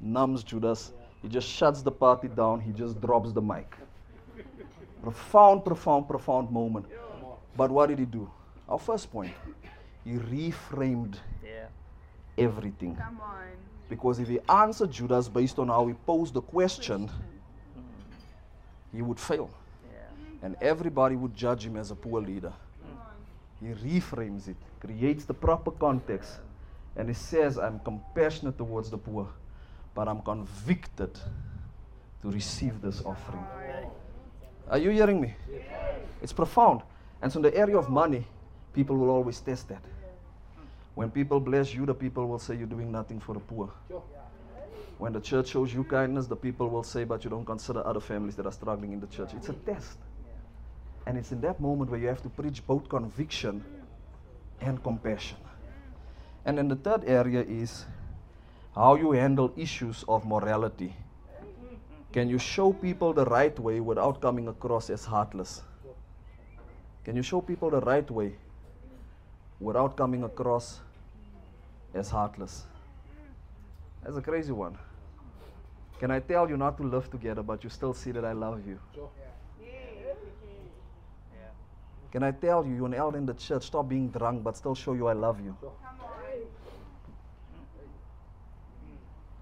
numbs 0.00 0.42
Judas. 0.42 0.92
He 1.20 1.28
just 1.28 1.46
shuts 1.46 1.82
the 1.82 1.92
party 1.92 2.28
down. 2.28 2.60
He 2.60 2.72
just 2.72 3.00
drops 3.00 3.32
the 3.32 3.42
mic. 3.42 3.70
profound, 5.02 5.64
profound, 5.64 6.08
profound 6.08 6.50
moment. 6.50 6.86
But 7.56 7.70
what 7.70 7.88
did 7.88 7.98
he 7.98 8.06
do? 8.06 8.30
Our 8.68 8.78
first 8.78 9.10
point, 9.10 9.32
he 10.04 10.14
reframed 10.14 11.16
Yeah. 11.44 11.66
everything. 12.36 12.96
Come 12.96 13.20
on. 13.20 13.46
Because 13.88 14.18
if 14.18 14.28
he 14.28 14.40
answered 14.48 14.90
Judas 14.90 15.28
based 15.28 15.58
on 15.58 15.68
how 15.68 15.86
he 15.86 15.94
posed 15.94 16.34
the 16.34 16.42
question, 16.42 17.08
he 18.92 19.02
would 19.02 19.18
fail. 19.18 19.50
And 20.42 20.56
everybody 20.60 21.16
would 21.16 21.34
judge 21.34 21.64
him 21.64 21.76
as 21.76 21.90
a 21.90 21.94
poor 21.94 22.20
leader. 22.20 22.52
Mm. 23.62 23.74
He 23.80 23.98
reframes 23.98 24.48
it, 24.48 24.56
creates 24.80 25.24
the 25.24 25.34
proper 25.34 25.70
context, 25.70 26.40
and 26.96 27.08
he 27.08 27.14
says, 27.14 27.58
I'm 27.58 27.80
compassionate 27.80 28.58
towards 28.58 28.90
the 28.90 28.98
poor, 28.98 29.28
but 29.94 30.08
I'm 30.08 30.20
convicted 30.22 31.14
to 32.22 32.30
receive 32.30 32.80
this 32.82 33.02
offering. 33.04 33.44
Are 34.68 34.78
you 34.78 34.90
hearing 34.90 35.20
me? 35.20 35.34
It's 36.20 36.32
profound. 36.32 36.82
And 37.22 37.32
so, 37.32 37.38
in 37.38 37.42
the 37.42 37.56
area 37.56 37.78
of 37.78 37.88
money, 37.88 38.26
people 38.76 38.96
will 38.96 39.10
always 39.10 39.40
test 39.40 39.68
that. 39.68 39.82
When 40.94 41.10
people 41.10 41.40
bless 41.40 41.74
you, 41.74 41.86
the 41.86 41.94
people 41.94 42.26
will 42.26 42.38
say 42.38 42.54
you're 42.56 42.74
doing 42.76 42.92
nothing 42.92 43.20
for 43.20 43.34
the 43.34 43.40
poor. 43.40 43.70
When 44.98 45.12
the 45.12 45.20
church 45.20 45.48
shows 45.48 45.72
you 45.74 45.84
kindness, 45.84 46.26
the 46.26 46.36
people 46.36 46.68
will 46.68 46.82
say, 46.82 47.04
but 47.04 47.24
you 47.24 47.30
don't 47.30 47.44
consider 47.44 47.86
other 47.86 48.00
families 48.00 48.36
that 48.36 48.46
are 48.46 48.52
struggling 48.52 48.92
in 48.92 49.00
the 49.00 49.06
church. 49.06 49.34
It's 49.34 49.48
a 49.48 49.54
test. 49.54 49.98
And 51.06 51.16
it's 51.18 51.32
in 51.32 51.40
that 51.40 51.60
moment 51.60 51.90
where 51.90 52.00
you 52.00 52.08
have 52.08 52.22
to 52.22 52.28
preach 52.28 52.66
both 52.66 52.88
conviction 52.88 53.64
and 54.60 54.82
compassion. 54.82 55.38
And 56.44 56.58
then 56.58 56.68
the 56.68 56.76
third 56.76 57.04
area 57.06 57.42
is 57.42 57.84
how 58.74 58.94
you 58.94 59.12
handle 59.12 59.52
issues 59.56 60.04
of 60.08 60.26
morality. 60.26 60.94
Can 62.12 62.28
you 62.28 62.38
show 62.38 62.72
people 62.72 63.12
the 63.12 63.24
right 63.24 63.58
way 63.58 63.80
without 63.80 64.20
coming 64.20 64.48
across 64.48 64.90
as 64.90 65.04
heartless? 65.04 65.62
Can 67.04 67.16
you 67.16 67.22
show 67.22 67.40
people 67.40 67.70
the 67.70 67.80
right 67.80 68.10
way 68.10 68.36
without 69.60 69.96
coming 69.96 70.24
across 70.24 70.80
as 71.94 72.10
heartless? 72.10 72.64
That's 74.02 74.16
a 74.16 74.22
crazy 74.22 74.52
one. 74.52 74.76
Can 75.98 76.10
I 76.10 76.20
tell 76.20 76.48
you 76.48 76.56
not 76.56 76.76
to 76.76 76.82
live 76.82 77.10
together, 77.10 77.42
but 77.42 77.64
you 77.64 77.70
still 77.70 77.94
see 77.94 78.12
that 78.12 78.24
I 78.24 78.32
love 78.32 78.66
you? 78.66 78.78
Can 82.12 82.22
I 82.22 82.30
tell 82.30 82.64
you, 82.64 82.74
you're 82.74 82.86
an 82.86 82.94
elder 82.94 83.18
in 83.18 83.26
the 83.26 83.34
church, 83.34 83.64
stop 83.64 83.88
being 83.88 84.08
drunk, 84.08 84.42
but 84.42 84.56
still 84.56 84.74
show 84.74 84.94
you 84.94 85.06
I 85.06 85.12
love 85.12 85.40
you? 85.40 85.56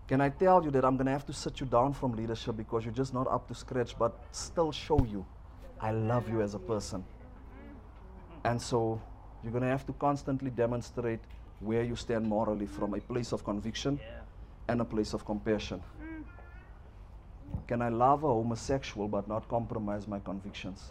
Can 0.07 0.21
I 0.21 0.29
tell 0.29 0.63
you 0.63 0.71
that 0.71 0.85
I'm 0.85 0.97
going 0.97 1.07
to 1.07 1.13
have 1.13 1.27
to 1.27 1.33
sit 1.33 1.61
you 1.61 1.67
down 1.67 1.93
from 1.93 2.13
leadership 2.13 2.57
because 2.57 2.85
you're 2.85 2.95
just 2.95 3.15
not 3.15 3.27
up 3.27 3.49
to 3.49 3.55
scratch, 3.55 3.99
but 3.99 4.19
still 4.33 4.71
show 4.71 5.05
you 5.05 5.25
I 5.81 5.93
love 5.93 6.29
you 6.29 6.43
as 6.43 6.55
a 6.55 6.59
person? 6.59 7.05
And 8.45 8.61
so 8.61 9.01
you're 9.45 9.53
going 9.53 9.63
to 9.63 9.69
have 9.69 9.87
to 9.87 9.93
constantly 9.95 10.51
demonstrate 10.51 11.21
where 11.61 11.83
you 11.83 11.97
stand 11.97 12.27
morally 12.27 12.67
from 12.67 12.95
a 12.95 13.01
place 13.01 13.33
of 13.33 13.45
conviction 13.45 14.01
and 14.69 14.81
a 14.81 14.85
place 14.85 15.13
of 15.15 15.25
compassion. 15.25 15.83
Mm. 16.03 16.25
Can 17.69 17.83
I 17.83 17.91
love 17.91 18.25
a 18.25 18.29
homosexual 18.29 19.07
but 19.09 19.29
not 19.29 19.49
compromise 19.49 20.09
my 20.09 20.19
convictions? 20.19 20.91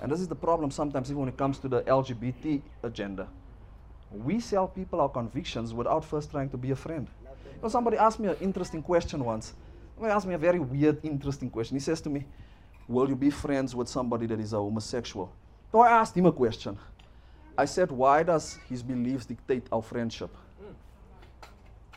And 0.00 0.12
this 0.12 0.20
is 0.20 0.28
the 0.28 0.34
problem 0.34 0.70
sometimes, 0.70 1.10
even 1.10 1.20
when 1.20 1.28
it 1.28 1.36
comes 1.36 1.58
to 1.58 1.68
the 1.68 1.82
LGBT 1.82 2.62
agenda. 2.82 3.28
We 4.12 4.40
sell 4.40 4.68
people 4.68 5.00
our 5.00 5.08
convictions 5.08 5.74
without 5.74 6.04
first 6.04 6.30
trying 6.30 6.50
to 6.50 6.56
be 6.56 6.70
a 6.70 6.76
friend. 6.76 7.08
You 7.56 7.62
know, 7.62 7.68
somebody 7.68 7.96
asked 7.96 8.20
me 8.20 8.28
an 8.28 8.36
interesting 8.40 8.82
question 8.82 9.24
once. 9.24 9.54
Somebody 9.94 10.14
asked 10.14 10.26
me 10.26 10.34
a 10.34 10.38
very 10.38 10.60
weird, 10.60 11.04
interesting 11.04 11.50
question. 11.50 11.76
He 11.76 11.80
says 11.80 12.00
to 12.02 12.10
me, 12.10 12.24
Will 12.86 13.08
you 13.08 13.16
be 13.16 13.28
friends 13.28 13.74
with 13.74 13.88
somebody 13.88 14.26
that 14.26 14.40
is 14.40 14.52
a 14.52 14.56
homosexual? 14.56 15.30
So 15.70 15.80
I 15.80 15.90
asked 15.90 16.16
him 16.16 16.26
a 16.26 16.32
question. 16.32 16.78
I 17.56 17.64
said, 17.64 17.90
Why 17.90 18.22
does 18.22 18.58
his 18.68 18.82
beliefs 18.82 19.26
dictate 19.26 19.66
our 19.70 19.82
friendship? 19.82 20.34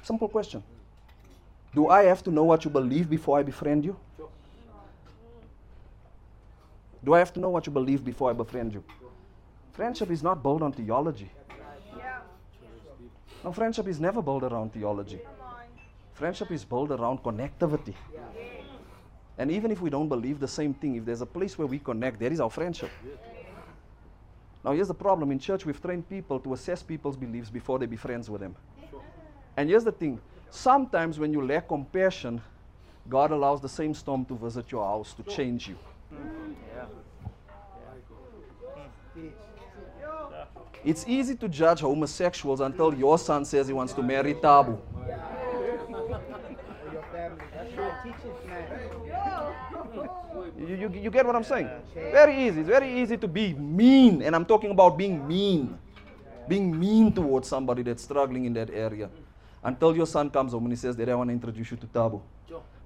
Simple 0.02 0.28
question. 0.28 0.64
Do 1.74 1.88
I 1.88 2.04
have 2.04 2.24
to 2.24 2.32
know 2.32 2.44
what 2.44 2.66
you 2.66 2.72
believe 2.72 3.10
before 3.10 3.40
I 3.40 3.44
befriend 3.44 3.86
you? 3.86 3.96
Do 7.04 7.14
I 7.14 7.20
have 7.20 7.34
to 7.34 7.40
know 7.40 7.50
what 7.50 7.66
you 7.66 7.72
believe 7.72 8.04
before 8.04 8.30
I 8.30 8.34
befriend 8.34 8.74
you? 8.74 8.84
Friendship 9.74 10.12
is 10.12 10.22
not 10.22 10.44
built 10.44 10.62
on 10.62 10.72
theology. 10.74 11.32
No, 13.44 13.52
friendship 13.52 13.88
is 13.88 14.00
never 14.00 14.22
built 14.22 14.44
around 14.44 14.74
theology. 14.74 15.20
Friendship 16.14 16.52
is 16.52 16.64
built 16.64 16.92
around 16.92 17.24
connectivity. 17.24 17.96
And 19.38 19.50
even 19.50 19.72
if 19.72 19.82
we 19.82 19.90
don't 19.90 20.10
believe 20.10 20.40
the 20.40 20.48
same 20.48 20.74
thing, 20.74 20.98
if 20.98 21.06
there's 21.06 21.22
a 21.22 21.26
place 21.26 21.58
where 21.58 21.66
we 21.68 21.80
connect, 21.80 22.20
there 22.20 22.32
is 22.32 22.40
our 22.40 22.50
friendship. 22.50 22.92
Now, 24.64 24.74
here's 24.74 24.88
the 24.88 24.94
problem 24.94 25.32
in 25.32 25.40
church, 25.40 25.66
we've 25.66 25.82
trained 25.82 26.08
people 26.08 26.40
to 26.40 26.54
assess 26.54 26.84
people's 26.84 27.18
beliefs 27.18 27.50
before 27.50 27.80
they 27.80 27.88
be 27.88 27.96
friends 27.96 28.30
with 28.30 28.42
them. 28.42 28.56
And 29.58 29.70
here's 29.70 29.84
the 29.84 29.92
thing 29.92 30.20
sometimes 30.50 31.18
when 31.18 31.34
you 31.34 31.46
lack 31.46 31.68
compassion, 31.68 32.42
God 33.10 33.32
allows 33.32 33.62
the 33.62 33.70
same 33.70 33.94
storm 33.94 34.26
to 34.26 34.36
visit 34.36 34.72
your 34.72 34.86
house 34.86 35.14
to 35.14 35.24
change 35.24 35.68
you. 35.68 35.78
It's 40.84 41.06
easy 41.08 41.36
to 41.36 41.48
judge 41.48 41.82
homosexuals 41.82 42.60
until 42.60 42.94
your 42.94 43.18
son 43.18 43.46
says 43.46 43.68
he 43.68 43.74
wants 43.74 43.94
to 43.94 44.04
marry 44.04 44.34
Thabo. 44.34 44.80
You, 50.68 50.76
you, 50.76 51.02
you 51.04 51.12
get 51.12 51.26
what 51.26 51.36
I'm 51.36 51.44
saying? 51.44 51.70
Very 51.94 52.48
easy. 52.48 52.62
It's 52.62 52.70
very 52.70 53.02
easy 53.02 53.18
to 53.18 53.28
be 53.28 53.54
mean. 53.54 54.22
And 54.22 54.36
I'm 54.36 54.46
talking 54.46 54.72
about 54.72 54.98
being 54.98 55.28
mean. 55.28 55.78
Being 56.48 56.80
mean 56.80 57.12
towards 57.12 57.48
somebody 57.48 57.84
that's 57.84 58.04
struggling 58.04 58.46
in 58.46 58.54
that 58.54 58.70
area. 58.70 59.10
Until 59.64 59.96
your 59.96 60.08
son 60.08 60.30
comes 60.30 60.54
home 60.54 60.64
and 60.64 60.74
he 60.74 60.78
says, 60.78 60.96
Daddy, 60.96 61.12
I 61.12 61.16
want 61.16 61.30
to 61.30 61.34
introduce 61.34 61.72
you 61.72 61.78
to 61.78 61.88
Thabo. 61.88 62.22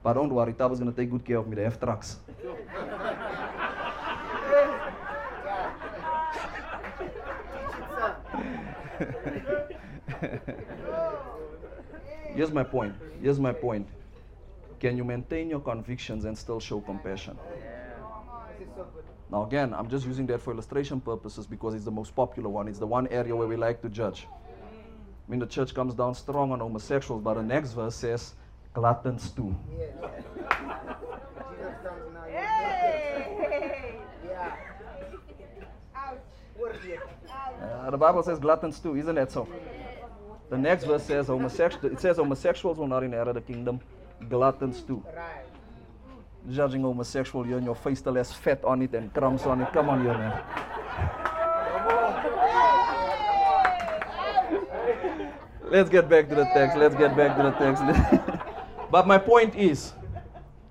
But 0.03 0.13
don't 0.13 0.29
worry, 0.29 0.53
Thabo's 0.53 0.79
going 0.79 0.91
to 0.91 0.95
take 0.95 1.09
good 1.09 1.25
care 1.25 1.37
of 1.37 1.47
me. 1.47 1.55
They 1.55 1.63
have 1.63 1.79
trucks. 1.79 2.17
Here's 12.35 12.51
my 12.51 12.63
point. 12.63 12.93
Here's 13.21 13.39
my 13.39 13.53
point. 13.53 13.87
Can 14.79 14.97
you 14.97 15.03
maintain 15.03 15.49
your 15.49 15.61
convictions 15.61 16.25
and 16.25 16.37
still 16.37 16.59
show 16.59 16.81
compassion? 16.81 17.37
Now, 19.31 19.45
again, 19.45 19.73
I'm 19.73 19.89
just 19.89 20.05
using 20.05 20.27
that 20.27 20.41
for 20.41 20.51
illustration 20.53 21.01
purposes 21.01 21.47
because 21.47 21.73
it's 21.73 21.85
the 21.85 21.91
most 21.91 22.15
popular 22.15 22.49
one. 22.49 22.67
It's 22.67 22.79
the 22.79 22.87
one 22.87 23.07
area 23.07 23.35
where 23.35 23.47
we 23.47 23.55
like 23.55 23.81
to 23.81 23.89
judge. 23.89 24.27
I 25.27 25.31
mean, 25.31 25.39
the 25.39 25.47
church 25.47 25.73
comes 25.73 25.95
down 25.95 26.13
strong 26.13 26.51
on 26.51 26.59
homosexuals, 26.59 27.23
but 27.23 27.33
the 27.33 27.43
next 27.43 27.73
verse 27.73 27.95
says, 27.95 28.35
gluttons 28.73 29.31
too. 29.31 29.55
Hey! 32.27 33.99
Uh, 37.61 37.89
the 37.91 37.97
Bible 37.97 38.23
says 38.23 38.39
gluttons 38.39 38.79
too, 38.79 38.95
isn't 38.95 39.15
that 39.15 39.31
so? 39.31 39.47
The 40.49 40.57
next 40.57 40.85
verse 40.85 41.03
says 41.03 41.27
homosexual. 41.27 41.91
It 41.91 41.99
says 41.99 42.17
homosexuals 42.17 42.77
will 42.77 42.87
not 42.87 43.03
inherit 43.03 43.33
the 43.33 43.41
kingdom. 43.41 43.79
Gluttons 44.29 44.81
too. 44.81 45.03
Judging 46.49 46.81
homosexual, 46.81 47.45
you 47.47 47.57
and 47.57 47.65
your 47.65 47.75
face 47.75 47.99
still 47.99 48.15
has 48.15 48.31
fat 48.31 48.63
on 48.63 48.81
it 48.83 48.93
and 48.93 49.11
crumbs 49.13 49.43
on 49.43 49.61
it. 49.61 49.73
Come 49.73 49.89
on, 49.89 50.01
here, 50.01 50.13
man. 50.13 50.43
Let's 55.63 55.89
get 55.89 56.07
back 56.07 56.29
to 56.29 56.35
the 56.35 56.45
text. 56.53 56.77
Let's 56.77 56.95
get 56.95 57.17
back 57.17 57.35
to 57.37 57.43
the 57.43 57.51
text. 57.51 57.83
but 58.91 59.07
my 59.07 59.17
point 59.17 59.55
is, 59.55 59.93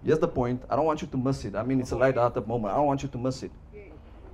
here's 0.05 0.20
the 0.20 0.29
point. 0.29 0.62
I 0.70 0.77
don't 0.77 0.85
want 0.85 1.03
you 1.03 1.09
to 1.09 1.16
miss 1.16 1.45
it. 1.45 1.57
I 1.57 1.64
mean, 1.64 1.81
it's 1.81 1.91
a 1.91 1.97
light-hearted 1.97 2.47
moment. 2.47 2.72
I 2.72 2.77
don't 2.77 2.87
want 2.87 3.03
you 3.03 3.09
to 3.09 3.18
miss 3.18 3.43
it. 3.43 3.51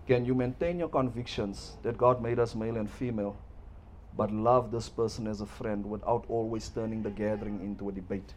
Can 0.07 0.27
you 0.27 0.35
maintain 0.35 0.79
your 0.79 0.89
convictions 0.89 1.79
that 1.83 1.97
God 1.97 2.21
made 2.21 2.39
us 2.39 2.55
male 2.55 2.77
and 2.77 2.91
female, 2.91 3.37
but 4.17 4.31
love 4.31 4.71
this 4.71 4.89
person 4.91 5.27
as 5.27 5.41
a 5.41 5.47
friend 5.47 5.87
without 5.89 6.27
always 6.29 6.69
turning 6.69 7.03
the 7.03 7.11
gathering 7.11 7.61
into 7.63 7.89
a 7.89 7.93
debate? 7.93 8.35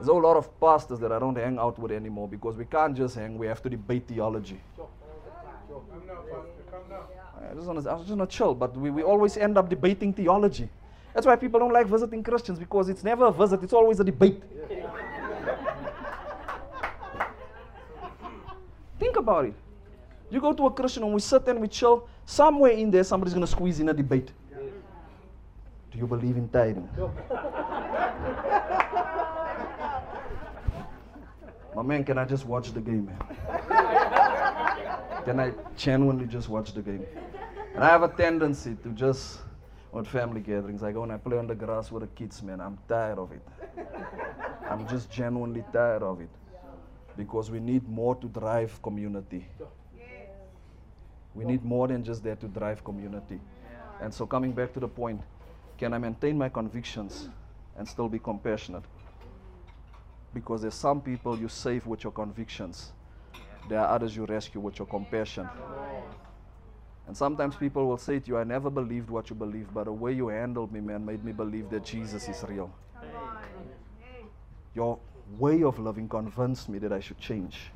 There's 0.00 0.08
a 0.08 0.12
whole 0.12 0.22
lot 0.22 0.38
of 0.38 0.58
pastors 0.58 0.98
that 1.00 1.12
I 1.12 1.18
don't 1.18 1.36
hang 1.36 1.58
out 1.58 1.78
with 1.78 1.92
anymore 1.92 2.26
because 2.26 2.56
we 2.56 2.64
can't 2.64 2.96
just 2.96 3.16
hang, 3.16 3.36
we 3.36 3.46
have 3.46 3.60
to 3.60 3.68
debate 3.68 4.08
theology. 4.08 4.58
I 7.38 7.54
just 7.54 7.66
want 7.66 7.84
to, 7.84 7.92
I 7.92 7.98
just 7.98 8.08
want 8.08 8.30
to 8.30 8.34
chill, 8.34 8.54
but 8.54 8.74
we, 8.74 8.88
we 8.88 9.02
always 9.02 9.36
end 9.36 9.58
up 9.58 9.68
debating 9.68 10.14
theology. 10.14 10.70
That's 11.12 11.26
why 11.26 11.36
people 11.36 11.60
don't 11.60 11.74
like 11.74 11.86
visiting 11.86 12.22
Christians 12.22 12.58
because 12.58 12.88
it's 12.88 13.04
never 13.04 13.26
a 13.26 13.30
visit, 13.30 13.62
it's 13.62 13.74
always 13.74 14.00
a 14.00 14.04
debate. 14.04 14.42
Think 18.98 19.16
about 19.16 19.44
it. 19.44 19.54
You 20.30 20.40
go 20.40 20.54
to 20.54 20.64
a 20.64 20.70
Christian 20.70 21.02
and 21.02 21.12
we 21.12 21.20
sit 21.20 21.46
and 21.46 21.60
we 21.60 21.68
chill, 21.68 22.08
somewhere 22.24 22.72
in 22.72 22.90
there 22.90 23.04
somebody's 23.04 23.34
going 23.34 23.44
to 23.44 23.52
squeeze 23.52 23.80
in 23.80 23.90
a 23.90 23.92
debate. 23.92 24.30
Do 25.90 25.98
you 25.98 26.06
believe 26.06 26.38
in 26.38 26.48
tithing? 26.48 26.88
My 31.74 31.82
man, 31.82 32.04
can 32.04 32.18
I 32.18 32.24
just 32.24 32.46
watch 32.46 32.72
the 32.72 32.80
game, 32.80 33.06
man? 33.06 33.18
Can 35.24 35.38
I 35.38 35.52
genuinely 35.76 36.26
just 36.26 36.48
watch 36.48 36.72
the 36.72 36.82
game? 36.82 37.06
And 37.74 37.84
I 37.84 37.88
have 37.88 38.02
a 38.02 38.08
tendency 38.08 38.74
to 38.82 38.88
just, 38.90 39.38
at 39.96 40.06
family 40.06 40.40
gatherings, 40.40 40.82
I 40.82 40.90
go 40.92 41.04
and 41.04 41.12
I 41.12 41.16
play 41.16 41.38
on 41.38 41.46
the 41.46 41.54
grass 41.54 41.92
with 41.92 42.02
the 42.02 42.08
kids, 42.08 42.42
man. 42.42 42.60
I'm 42.60 42.78
tired 42.88 43.18
of 43.18 43.30
it. 43.32 43.42
I'm 44.68 44.86
just 44.88 45.10
genuinely 45.10 45.64
tired 45.72 46.02
of 46.02 46.20
it. 46.20 46.30
Because 47.16 47.50
we 47.50 47.60
need 47.60 47.88
more 47.88 48.16
to 48.16 48.26
drive 48.28 48.80
community. 48.82 49.46
We 51.34 51.44
need 51.44 51.64
more 51.64 51.86
than 51.86 52.02
just 52.02 52.24
that 52.24 52.40
to 52.40 52.48
drive 52.48 52.82
community. 52.82 53.40
And 54.00 54.12
so, 54.12 54.26
coming 54.26 54.52
back 54.52 54.72
to 54.72 54.80
the 54.80 54.88
point, 54.88 55.20
can 55.78 55.92
I 55.92 55.98
maintain 55.98 56.36
my 56.36 56.48
convictions 56.48 57.28
and 57.76 57.86
still 57.86 58.08
be 58.08 58.18
compassionate? 58.18 58.84
Because 60.32 60.62
there's 60.62 60.74
some 60.74 61.00
people 61.00 61.38
you 61.38 61.48
save 61.48 61.86
with 61.86 62.04
your 62.04 62.12
convictions, 62.12 62.92
there 63.68 63.80
are 63.80 63.88
others 63.88 64.16
you 64.16 64.24
rescue 64.26 64.60
with 64.60 64.78
your 64.78 64.86
compassion. 64.86 65.48
And 67.06 67.16
sometimes 67.16 67.56
people 67.56 67.88
will 67.88 67.98
say 67.98 68.20
to 68.20 68.26
you, 68.28 68.38
I 68.38 68.44
never 68.44 68.70
believed 68.70 69.10
what 69.10 69.30
you 69.30 69.36
believed, 69.36 69.74
but 69.74 69.84
the 69.84 69.92
way 69.92 70.12
you 70.12 70.28
handled 70.28 70.72
me, 70.72 70.80
man, 70.80 71.04
made 71.04 71.24
me 71.24 71.32
believe 71.32 71.68
that 71.70 71.84
Jesus 71.84 72.28
is 72.28 72.44
real. 72.48 72.72
Your 74.74 74.98
way 75.38 75.64
of 75.64 75.78
loving 75.78 76.08
convinced 76.08 76.68
me 76.68 76.78
that 76.78 76.92
I 76.92 77.00
should 77.00 77.18
change. 77.18 77.72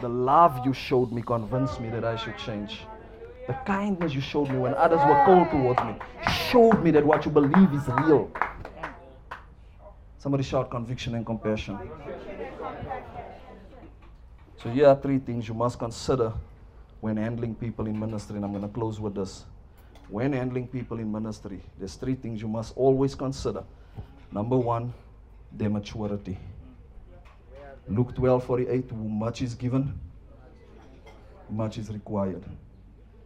The 0.00 0.08
love 0.08 0.64
you 0.64 0.72
showed 0.72 1.12
me 1.12 1.22
convinced 1.22 1.80
me 1.80 1.90
that 1.90 2.04
I 2.04 2.16
should 2.16 2.38
change. 2.38 2.80
The 3.48 3.54
kindness 3.66 4.14
you 4.14 4.20
showed 4.20 4.48
me 4.50 4.58
when 4.58 4.74
others 4.74 5.00
were 5.00 5.22
cold 5.24 5.50
towards 5.50 5.82
me 5.82 5.96
showed 6.48 6.82
me 6.82 6.92
that 6.92 7.04
what 7.04 7.24
you 7.24 7.32
believe 7.32 7.72
is 7.72 7.88
real. 8.06 8.30
Somebody 10.22 10.44
shout 10.44 10.70
conviction 10.70 11.16
and 11.16 11.26
compassion. 11.26 11.76
So 14.62 14.70
here 14.70 14.86
are 14.86 14.94
three 14.94 15.18
things 15.18 15.48
you 15.48 15.54
must 15.54 15.80
consider 15.80 16.32
when 17.00 17.16
handling 17.16 17.56
people 17.56 17.88
in 17.88 17.98
ministry, 17.98 18.36
and 18.36 18.44
I'm 18.44 18.52
going 18.52 18.62
to 18.62 18.68
close 18.68 19.00
with 19.00 19.16
this. 19.16 19.44
When 20.08 20.32
handling 20.32 20.68
people 20.68 21.00
in 21.00 21.10
ministry, 21.10 21.60
there's 21.76 21.96
three 21.96 22.14
things 22.14 22.40
you 22.40 22.46
must 22.46 22.72
always 22.76 23.16
consider. 23.16 23.64
Number 24.30 24.56
one, 24.56 24.94
their 25.50 25.70
maturity. 25.70 26.38
Luke 27.88 28.14
12 28.14 28.44
48, 28.44 28.92
much 28.92 29.42
is 29.42 29.56
given, 29.56 29.92
much 31.50 31.78
is 31.78 31.90
required. 31.90 32.44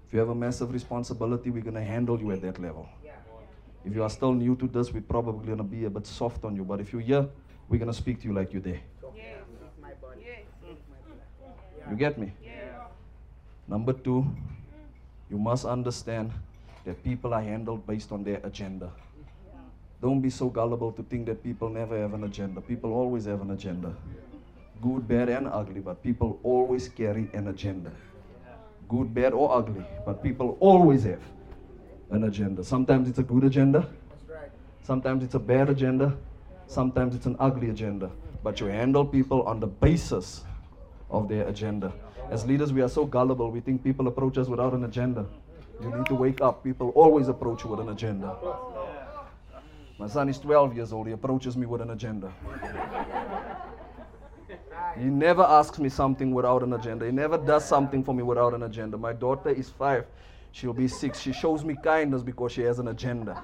If 0.06 0.14
you 0.14 0.18
have 0.18 0.30
a 0.30 0.34
massive 0.34 0.72
responsibility, 0.72 1.50
we're 1.50 1.62
going 1.62 1.74
to 1.74 1.84
handle 1.84 2.18
you 2.18 2.32
at 2.32 2.40
that 2.40 2.58
level. 2.58 2.88
If 3.86 3.94
you 3.94 4.02
are 4.02 4.10
still 4.10 4.32
new 4.32 4.56
to 4.56 4.66
this, 4.66 4.92
we're 4.92 5.00
probably 5.00 5.46
going 5.46 5.58
to 5.58 5.64
be 5.64 5.84
a 5.84 5.90
bit 5.90 6.06
soft 6.08 6.44
on 6.44 6.56
you. 6.56 6.64
But 6.64 6.80
if 6.80 6.92
you're 6.92 7.00
here, 7.00 7.28
we're 7.68 7.78
going 7.78 7.90
to 7.90 7.96
speak 7.96 8.20
to 8.22 8.26
you 8.26 8.34
like 8.34 8.52
you're 8.52 8.60
there. 8.60 8.80
Yes. 9.14 9.44
You 11.88 11.96
get 11.96 12.18
me? 12.18 12.32
Number 13.68 13.92
two, 13.92 14.26
you 15.30 15.38
must 15.38 15.64
understand 15.64 16.32
that 16.84 17.02
people 17.04 17.32
are 17.32 17.40
handled 17.42 17.86
based 17.86 18.10
on 18.10 18.24
their 18.24 18.40
agenda. 18.42 18.90
Don't 20.02 20.20
be 20.20 20.30
so 20.30 20.48
gullible 20.48 20.90
to 20.92 21.02
think 21.04 21.26
that 21.26 21.42
people 21.42 21.68
never 21.68 21.96
have 21.98 22.12
an 22.12 22.24
agenda. 22.24 22.60
People 22.60 22.92
always 22.92 23.24
have 23.26 23.40
an 23.40 23.52
agenda. 23.52 23.94
Good, 24.82 25.06
bad, 25.06 25.28
and 25.28 25.46
ugly, 25.46 25.80
but 25.80 26.02
people 26.02 26.38
always 26.42 26.88
carry 26.88 27.28
an 27.32 27.48
agenda. 27.48 27.92
Good, 28.88 29.14
bad, 29.14 29.32
or 29.32 29.56
ugly, 29.56 29.84
but 30.04 30.22
people 30.22 30.56
always 30.60 31.04
have 31.04 31.22
an 32.10 32.24
agenda. 32.24 32.62
Sometimes 32.64 33.08
it's 33.08 33.18
a 33.18 33.22
good 33.22 33.44
agenda, 33.44 33.88
sometimes 34.82 35.24
it's 35.24 35.34
a 35.34 35.38
bad 35.38 35.68
agenda, 35.68 36.16
sometimes 36.66 37.14
it's 37.14 37.26
an 37.26 37.36
ugly 37.38 37.70
agenda. 37.70 38.10
But 38.42 38.60
you 38.60 38.66
handle 38.66 39.04
people 39.04 39.42
on 39.42 39.60
the 39.60 39.66
basis 39.66 40.44
of 41.10 41.28
their 41.28 41.48
agenda. 41.48 41.92
As 42.30 42.44
leaders, 42.46 42.72
we 42.72 42.82
are 42.82 42.88
so 42.88 43.04
gullible, 43.04 43.50
we 43.50 43.60
think 43.60 43.82
people 43.82 44.08
approach 44.08 44.38
us 44.38 44.48
without 44.48 44.72
an 44.72 44.84
agenda. 44.84 45.26
You 45.80 45.94
need 45.94 46.06
to 46.06 46.14
wake 46.14 46.40
up. 46.40 46.64
People 46.64 46.90
always 46.90 47.28
approach 47.28 47.64
you 47.64 47.70
with 47.70 47.80
an 47.80 47.90
agenda. 47.90 48.34
My 49.98 50.06
son 50.06 50.28
is 50.28 50.38
12 50.38 50.76
years 50.76 50.92
old, 50.92 51.06
he 51.06 51.12
approaches 51.12 51.56
me 51.56 51.66
with 51.66 51.80
an 51.80 51.90
agenda. 51.90 52.32
He 54.98 55.04
never 55.04 55.42
asks 55.42 55.78
me 55.78 55.88
something 55.88 56.32
without 56.32 56.62
an 56.62 56.72
agenda. 56.72 57.04
He 57.06 57.12
never 57.12 57.36
does 57.36 57.64
something 57.64 58.02
for 58.02 58.14
me 58.14 58.22
without 58.22 58.54
an 58.54 58.62
agenda. 58.62 58.96
My 58.96 59.12
daughter 59.12 59.50
is 59.50 59.68
five. 59.70 60.06
She'll 60.56 60.72
be 60.72 60.88
six. 60.88 61.20
She 61.20 61.34
shows 61.34 61.66
me 61.66 61.76
kindness 61.82 62.22
because 62.22 62.50
she 62.50 62.62
has 62.62 62.78
an 62.78 62.88
agenda. 62.88 63.42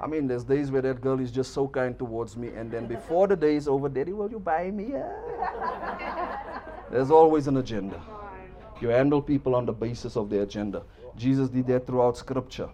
I 0.00 0.06
mean, 0.06 0.26
there's 0.26 0.42
days 0.42 0.70
where 0.70 0.80
that 0.80 1.02
girl 1.02 1.20
is 1.20 1.30
just 1.30 1.52
so 1.52 1.68
kind 1.68 1.98
towards 1.98 2.34
me, 2.34 2.48
and 2.48 2.72
then 2.72 2.86
before 2.86 3.28
the 3.28 3.36
day 3.36 3.56
is 3.56 3.68
over, 3.68 3.90
Daddy, 3.90 4.14
will 4.14 4.30
you 4.30 4.38
buy 4.38 4.70
me? 4.70 4.94
a-" 4.94 6.62
There's 6.90 7.10
always 7.10 7.46
an 7.46 7.58
agenda. 7.58 8.00
You 8.80 8.88
handle 8.88 9.20
people 9.20 9.54
on 9.54 9.66
the 9.66 9.74
basis 9.74 10.16
of 10.16 10.30
their 10.30 10.44
agenda. 10.44 10.82
Jesus 11.14 11.50
did 11.50 11.66
that 11.66 11.86
throughout 11.86 12.16
Scripture. 12.16 12.70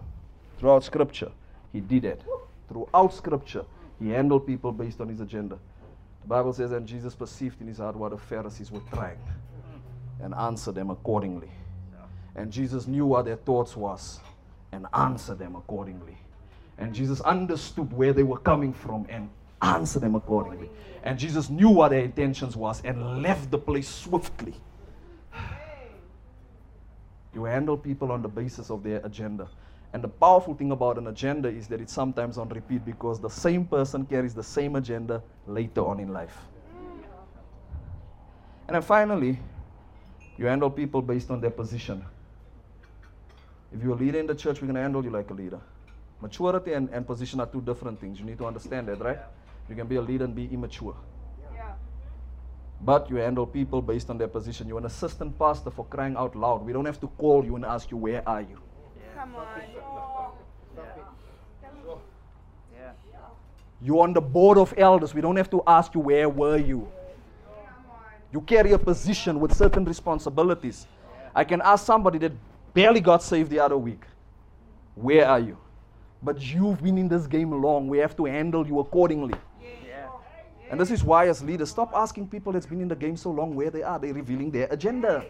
Throughout 0.59 0.85
Scripture, 0.85 1.33
He 1.73 1.81
did 1.81 2.03
that. 2.03 2.21
Throughout 2.69 3.13
Scripture, 3.13 3.65
He 3.99 4.11
handled 4.11 4.47
people 4.47 4.71
based 4.71 5.01
on 5.01 5.09
His 5.09 5.19
agenda. 5.19 5.59
The 6.21 6.27
Bible 6.29 6.53
says, 6.53 6.71
and 6.71 6.87
Jesus 6.87 7.15
perceived 7.15 7.59
in 7.59 7.67
His 7.67 7.79
heart 7.79 7.97
what 7.97 8.11
the 8.11 8.17
Pharisees 8.17 8.71
were 8.71 8.81
trying 8.93 9.19
and 10.21 10.33
answer 10.33 10.71
them 10.71 10.89
accordingly. 10.89 11.49
And 12.35 12.51
Jesus 12.51 12.87
knew 12.87 13.05
what 13.05 13.25
their 13.25 13.35
thoughts 13.35 13.75
was 13.75 14.19
and 14.71 14.85
answered 14.93 15.39
them 15.39 15.55
accordingly. 15.55 16.17
And 16.77 16.93
Jesus 16.93 17.19
understood 17.21 17.91
where 17.91 18.13
they 18.13 18.23
were 18.23 18.37
coming 18.37 18.73
from 18.73 19.05
and 19.09 19.29
answered 19.61 20.01
them 20.01 20.15
accordingly. 20.15 20.69
And 21.03 21.19
Jesus 21.19 21.49
knew 21.49 21.69
what 21.69 21.89
their 21.89 22.03
intentions 22.03 22.55
was 22.55 22.81
and 22.83 23.21
left 23.21 23.51
the 23.51 23.57
place 23.57 23.87
swiftly. 23.87 24.55
You 27.31 27.43
handle 27.43 27.77
people 27.77 28.11
on 28.11 28.23
the 28.23 28.27
basis 28.27 28.71
of 28.71 28.81
their 28.81 29.01
agenda. 29.05 29.47
And 29.93 30.03
the 30.03 30.07
powerful 30.07 30.55
thing 30.55 30.71
about 30.71 30.97
an 30.97 31.07
agenda 31.07 31.47
is 31.47 31.67
that 31.67 31.79
it's 31.79 31.93
sometimes 31.93 32.37
on 32.37 32.49
repeat 32.49 32.83
because 32.85 33.19
the 33.19 33.29
same 33.29 33.65
person 33.65 34.05
carries 34.05 34.33
the 34.33 34.43
same 34.43 34.75
agenda 34.75 35.21
later 35.45 35.85
on 35.85 35.99
in 35.99 36.11
life. 36.11 36.37
And 38.67 38.75
then 38.75 38.81
finally, 38.81 39.39
you 40.39 40.45
handle 40.45 40.69
people 40.69 41.01
based 41.01 41.29
on 41.31 41.41
their 41.41 41.51
position. 41.51 42.03
If 43.73 43.83
you're 43.83 43.91
a 43.91 43.95
leader 43.95 44.19
in 44.19 44.25
the 44.25 44.33
church, 44.33 44.61
we're 44.61 44.67
going 44.67 44.75
to 44.75 44.81
handle 44.81 45.03
you 45.03 45.09
like 45.09 45.29
a 45.29 45.33
leader. 45.33 45.59
Maturity 46.21 46.71
and, 46.73 46.89
and 46.91 47.05
position 47.05 47.41
are 47.41 47.45
two 47.45 47.59
different 47.59 47.99
things. 47.99 48.19
You 48.19 48.25
need 48.25 48.37
to 48.37 48.45
understand 48.45 48.87
that, 48.87 49.01
right? 49.01 49.19
You 49.67 49.75
can 49.75 49.85
be 49.85 49.97
a 49.97 50.01
leader 50.01 50.23
and 50.23 50.33
be 50.33 50.45
immature. 50.45 50.95
Yeah. 51.53 51.73
But 52.81 53.09
you 53.09 53.17
handle 53.17 53.45
people 53.45 53.81
based 53.81 54.09
on 54.09 54.17
their 54.17 54.29
position. 54.29 54.69
You're 54.69 54.77
an 54.77 54.85
assistant 54.85 55.37
pastor 55.37 55.71
for 55.71 55.83
crying 55.85 56.15
out 56.15 56.37
loud. 56.37 56.65
We 56.65 56.71
don't 56.71 56.85
have 56.85 57.01
to 57.01 57.07
call 57.07 57.43
you 57.43 57.57
and 57.57 57.65
ask 57.65 57.91
you, 57.91 57.97
Where 57.97 58.27
are 58.27 58.41
you? 58.41 58.59
Come 59.17 59.35
on. 59.35 59.45
Yeah. 62.73 62.95
You're 63.81 64.03
on 64.03 64.13
the 64.13 64.21
board 64.21 64.57
of 64.57 64.73
elders. 64.77 65.13
We 65.13 65.19
don't 65.19 65.35
have 65.35 65.49
to 65.49 65.61
ask 65.67 65.93
you, 65.93 65.99
Where 65.99 66.29
were 66.29 66.57
you? 66.57 66.89
You 68.31 68.41
carry 68.41 68.73
a 68.73 68.79
position 68.79 69.39
with 69.39 69.53
certain 69.53 69.85
responsibilities. 69.85 70.87
I 71.33 71.43
can 71.43 71.61
ask 71.61 71.85
somebody 71.85 72.19
that 72.19 72.31
barely 72.73 72.99
got 72.99 73.23
saved 73.23 73.49
the 73.49 73.59
other 73.59 73.77
week, 73.77 74.03
Where 74.95 75.27
are 75.27 75.39
you? 75.39 75.57
But 76.21 76.41
you've 76.41 76.83
been 76.83 76.97
in 76.97 77.07
this 77.07 77.25
game 77.25 77.51
long. 77.51 77.87
We 77.87 77.97
have 77.99 78.15
to 78.17 78.25
handle 78.25 78.67
you 78.67 78.79
accordingly. 78.79 79.35
And 80.69 80.79
this 80.79 80.91
is 80.91 81.03
why, 81.03 81.27
as 81.27 81.41
leaders, 81.41 81.69
stop 81.71 81.91
asking 81.95 82.27
people 82.27 82.51
that's 82.51 82.67
been 82.67 82.81
in 82.81 82.87
the 82.87 82.95
game 82.95 83.17
so 83.17 83.31
long 83.31 83.55
where 83.55 83.71
they 83.71 83.81
are. 83.81 83.97
They're 83.97 84.13
revealing 84.13 84.51
their 84.51 84.67
agenda. 84.69 85.25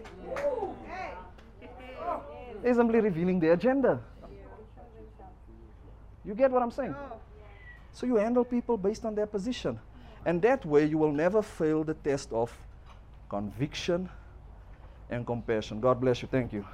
They're 2.61 2.73
simply 2.73 2.99
revealing 2.99 3.39
their 3.39 3.53
agenda. 3.53 4.01
You 6.25 6.35
get 6.35 6.51
what 6.51 6.61
I'm 6.61 6.71
saying? 6.71 6.95
So 7.93 8.05
you 8.05 8.17
handle 8.17 8.43
people 8.43 8.75
based 8.75 9.05
on 9.05 9.15
their 9.15 9.27
position. 9.27 9.79
And 10.25 10.41
that 10.41 10.65
way 10.65 10.85
you 10.85 10.97
will 10.97 11.13
never 11.13 11.41
fail 11.41 11.85
the 11.85 11.93
test 11.93 12.33
of 12.33 12.51
conviction 13.29 14.09
and 15.09 15.25
compassion. 15.25 15.79
God 15.79 16.01
bless 16.01 16.21
you. 16.21 16.27
Thank 16.27 16.53
you. 16.53 16.65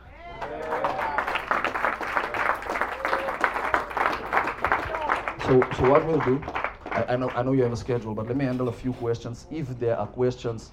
So, 5.46 5.62
so 5.78 5.90
what 5.92 6.04
we'll 6.08 6.22
do, 6.22 6.42
I, 6.90 7.14
I 7.14 7.16
know 7.18 7.30
I 7.36 7.44
know 7.44 7.54
you 7.54 7.62
have 7.62 7.74
a 7.74 7.78
schedule, 7.78 8.16
but 8.16 8.26
let 8.26 8.36
me 8.36 8.46
handle 8.46 8.68
a 8.68 8.74
few 8.74 8.94
questions 8.94 9.46
if 9.52 9.68
there 9.80 9.96
are 9.96 10.08
questions 10.08 10.72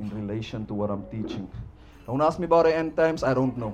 in 0.00 0.10
relation 0.10 0.66
to 0.66 0.74
what 0.74 0.90
I'm 0.90 1.06
teaching. 1.06 1.48
Don't 2.04 2.20
ask 2.20 2.38
me 2.40 2.46
about 2.46 2.64
the 2.64 2.74
end 2.74 2.96
times, 2.96 3.22
I 3.22 3.32
don't 3.32 3.56
know. 3.56 3.70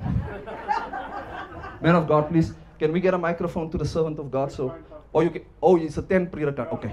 Man 1.80 1.94
of 1.94 2.06
God, 2.06 2.28
please, 2.28 2.52
can 2.78 2.92
we 2.92 3.00
get 3.00 3.14
a 3.14 3.18
microphone 3.18 3.70
to 3.70 3.78
the 3.78 3.86
servant 3.86 4.18
of 4.18 4.30
God? 4.30 4.52
So, 4.52 4.74
oh, 5.14 5.20
you 5.20 5.30
can, 5.30 5.44
oh, 5.62 5.76
it's 5.78 5.96
a 5.96 6.02
10 6.02 6.26
period 6.26 6.58
of. 6.58 6.72
Okay. 6.72 6.92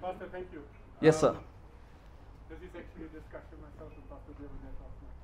Pastor, 0.00 0.28
thank 0.32 0.46
you. 0.52 0.62
Yes, 1.00 1.20
sir. 1.20 1.28
Um, 1.28 1.38
This 2.50 2.58
is 2.66 2.74
actually 2.74 3.04
a 3.06 3.12
discussion 3.14 3.62
myself 3.62 3.92
and 3.94 4.08
Pastor 4.10 4.32
David 4.40 4.58
had 4.64 4.74
last 4.82 4.98
night. 5.06 5.22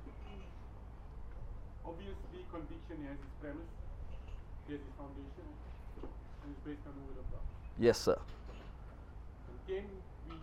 Conviction 2.89 3.05
has 3.05 3.21
its 3.21 3.35
premise, 3.37 3.73
has 4.65 4.81
its 4.81 4.93
foundation, 4.97 5.45
and 6.01 6.49
it's 6.49 6.63
based 6.65 6.81
on 6.89 6.93
the 6.97 7.03
Word 7.05 7.21
of 7.21 7.27
God. 7.29 7.45
Yes, 7.77 8.01
sir. 8.01 8.17
And 8.17 9.57
can 9.69 9.85
we 10.25 10.37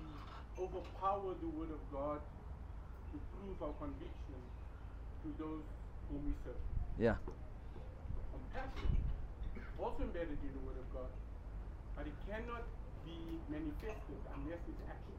overpower 0.55 1.35
the 1.43 1.51
Word 1.59 1.75
of 1.75 1.83
God 1.91 2.23
to 3.11 3.17
prove 3.35 3.59
our 3.67 3.75
conviction 3.83 4.39
to 5.27 5.29
those 5.43 5.67
whom 6.07 6.23
we 6.23 6.35
serve. 6.47 6.63
Yeah. 7.03 7.19
Compassion, 8.31 8.95
also 9.83 10.07
embedded 10.07 10.39
in 10.39 10.53
the 10.55 10.63
Word 10.63 10.79
of 10.79 10.87
God, 10.95 11.11
but 11.99 12.07
it 12.07 12.15
cannot 12.31 12.63
be 13.03 13.43
manifested 13.51 14.23
unless 14.39 14.63
it's 14.71 14.83
action. 14.87 15.19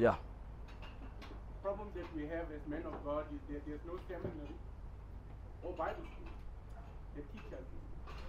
Yeah. 0.00 0.16
problem 1.60 1.88
that 1.92 2.08
we 2.16 2.24
have 2.24 2.48
as 2.52 2.64
men 2.68 2.84
of 2.88 2.96
God 3.04 3.28
is 3.36 3.40
that 3.52 3.60
there's 3.68 3.84
no 3.84 4.00
seminary 4.08 4.56
or 5.64 5.72
Bible 5.72 6.04
school 6.04 6.28
that 6.28 6.44
teach 6.60 6.76
us 6.76 6.88
this. 6.92 7.03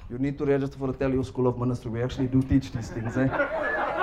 You 0.10 0.18
need 0.20 0.38
to 0.38 0.46
register 0.46 0.78
for 0.78 0.92
the 0.92 0.94
Telio 0.94 1.26
School 1.26 1.48
of 1.48 1.58
Ministry. 1.58 1.90
We 1.92 2.04
actually 2.04 2.28
do 2.28 2.42
teach 2.42 2.72
these 2.72 2.90
things. 2.90 3.18
Eh? 3.18 3.28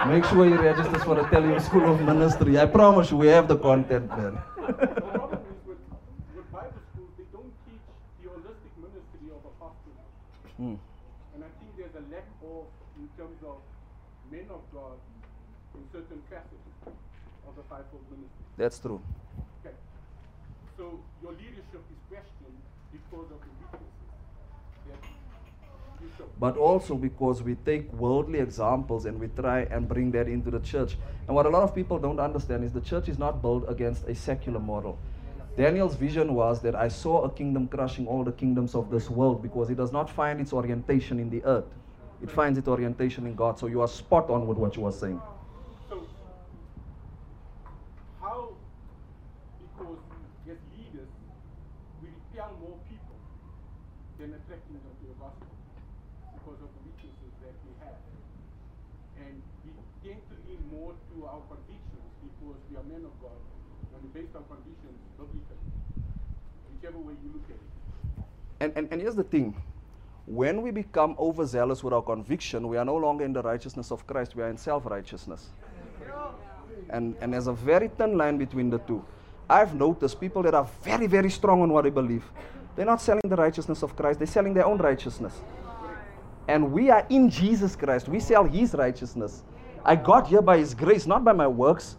Make 0.06 0.24
sure 0.24 0.46
you 0.46 0.60
register 0.60 0.98
for 0.98 1.14
the 1.14 1.22
Telio 1.22 1.60
School 1.62 1.92
of 1.92 2.00
Ministry. 2.00 2.58
I 2.58 2.66
promise 2.66 3.12
you, 3.12 3.18
we 3.18 3.28
have 3.28 3.46
the 3.46 3.56
content, 3.56 4.10
there. 4.16 4.34
The 4.66 4.72
problem 4.74 5.42
is 5.46 5.62
with, 5.64 5.78
with 6.34 6.50
Bible 6.50 6.82
schools, 6.90 7.10
they 7.16 7.28
don't 7.30 7.54
teach 7.70 7.86
the 8.18 8.28
holistic 8.34 8.74
ministry 8.82 9.30
of 9.30 9.46
a 9.46 9.52
pastor. 9.62 9.94
Hmm. 10.58 10.74
And 11.34 11.44
I 11.46 11.50
think 11.62 11.70
there's 11.78 11.94
a 11.94 12.04
lack 12.10 12.26
of, 12.42 12.66
in 12.98 13.06
terms 13.14 13.38
of 13.46 13.62
men 14.32 14.50
of 14.50 14.62
God, 14.74 14.98
in 15.78 15.86
certain 15.92 16.18
facets 16.26 16.66
of 17.46 17.54
the 17.54 17.62
fivefold 17.70 18.02
ministry. 18.10 18.42
That's 18.58 18.78
true. 18.80 19.00
Okay. 19.62 19.76
So 20.76 20.98
your 21.22 21.30
leadership 21.38 21.78
is 21.78 22.00
questioned 22.10 22.58
because 22.90 23.30
of 23.30 23.38
the 23.38 23.52
weaknesses 23.54 23.94
that 24.90 24.98
you 26.02 26.10
show. 26.18 26.31
But 26.42 26.56
also 26.56 26.96
because 26.96 27.40
we 27.40 27.54
take 27.54 27.92
worldly 27.92 28.40
examples 28.40 29.06
and 29.06 29.20
we 29.20 29.28
try 29.28 29.60
and 29.70 29.88
bring 29.88 30.10
that 30.10 30.26
into 30.26 30.50
the 30.50 30.58
church. 30.58 30.96
And 31.28 31.36
what 31.36 31.46
a 31.46 31.48
lot 31.48 31.62
of 31.62 31.72
people 31.72 32.00
don't 32.00 32.18
understand 32.18 32.64
is 32.64 32.72
the 32.72 32.80
church 32.80 33.08
is 33.08 33.16
not 33.16 33.40
built 33.40 33.64
against 33.68 34.08
a 34.08 34.14
secular 34.16 34.58
model. 34.58 34.98
Daniel's 35.56 35.94
vision 35.94 36.34
was 36.34 36.60
that 36.62 36.74
I 36.74 36.88
saw 36.88 37.22
a 37.22 37.30
kingdom 37.30 37.68
crushing 37.68 38.08
all 38.08 38.24
the 38.24 38.32
kingdoms 38.32 38.74
of 38.74 38.90
this 38.90 39.08
world 39.08 39.40
because 39.40 39.70
it 39.70 39.76
does 39.76 39.92
not 39.92 40.10
find 40.10 40.40
its 40.40 40.52
orientation 40.52 41.20
in 41.20 41.30
the 41.30 41.44
earth. 41.44 41.70
It 42.20 42.28
finds 42.28 42.58
its 42.58 42.66
orientation 42.66 43.24
in 43.24 43.36
God. 43.36 43.56
So 43.60 43.68
you 43.68 43.80
are 43.80 43.86
spot 43.86 44.28
on 44.28 44.48
with 44.48 44.58
what 44.58 44.76
you 44.76 44.84
are 44.86 44.90
saying. 44.90 45.22
So, 45.88 46.08
how, 48.20 48.48
because 49.76 49.98
as 50.50 50.58
leaders, 50.76 51.08
we 52.02 52.08
repel 52.08 52.50
more 52.60 52.78
people 52.90 53.20
than 54.18 54.34
attracting 54.34 54.74
them 54.74 54.94
to 55.02 55.06
the 55.06 55.14
gospel 55.22 55.46
because 56.42 56.58
of 56.58 56.74
the 56.74 56.82
weaknesses 56.82 57.32
that 57.38 57.54
we 57.62 57.70
have. 57.86 58.02
And 59.22 59.38
we 59.62 59.70
tend 60.02 60.18
to 60.26 60.34
lean 60.50 60.58
more 60.74 60.90
to 60.90 61.16
our 61.22 61.38
convictions 61.46 62.10
because 62.18 62.58
we 62.66 62.74
are 62.74 62.86
men 62.90 63.06
of 63.06 63.14
God 63.22 63.38
and 63.94 64.02
we 64.02 64.10
base 64.10 64.34
our 64.34 64.42
convictions 64.50 64.98
biblically, 65.14 65.70
whichever 66.74 66.98
way 66.98 67.14
you 67.22 67.30
look 67.30 67.46
at 67.46 67.62
it. 67.62 67.72
And, 68.62 68.72
and, 68.76 68.86
and 68.92 69.00
here's 69.00 69.16
the 69.16 69.24
thing 69.24 69.60
when 70.26 70.62
we 70.62 70.70
become 70.70 71.16
overzealous 71.18 71.82
with 71.82 71.92
our 71.92 72.00
conviction, 72.00 72.68
we 72.68 72.76
are 72.76 72.84
no 72.84 72.94
longer 72.96 73.24
in 73.24 73.32
the 73.32 73.42
righteousness 73.42 73.90
of 73.90 74.06
Christ, 74.06 74.36
we 74.36 74.42
are 74.44 74.50
in 74.50 74.56
self 74.56 74.86
righteousness. 74.86 75.50
And, 76.88 77.16
and 77.20 77.32
there's 77.32 77.48
a 77.48 77.52
very 77.52 77.88
thin 77.88 78.16
line 78.16 78.38
between 78.38 78.70
the 78.70 78.78
two. 78.78 79.04
I've 79.50 79.74
noticed 79.74 80.20
people 80.20 80.44
that 80.44 80.54
are 80.54 80.68
very, 80.84 81.08
very 81.08 81.28
strong 81.28 81.62
on 81.62 81.72
what 81.72 81.82
they 81.82 81.90
believe. 81.90 82.22
They're 82.76 82.86
not 82.86 83.00
selling 83.00 83.22
the 83.24 83.34
righteousness 83.34 83.82
of 83.82 83.96
Christ, 83.96 84.20
they're 84.20 84.28
selling 84.28 84.54
their 84.54 84.66
own 84.66 84.78
righteousness. 84.78 85.34
And 86.46 86.70
we 86.70 86.88
are 86.88 87.04
in 87.10 87.30
Jesus 87.30 87.74
Christ. 87.74 88.08
We 88.08 88.20
sell 88.20 88.44
His 88.44 88.74
righteousness. 88.74 89.42
I 89.84 89.96
got 89.96 90.28
here 90.28 90.42
by 90.42 90.58
His 90.58 90.72
grace, 90.72 91.04
not 91.04 91.24
by 91.24 91.32
my 91.32 91.48
works. 91.48 91.96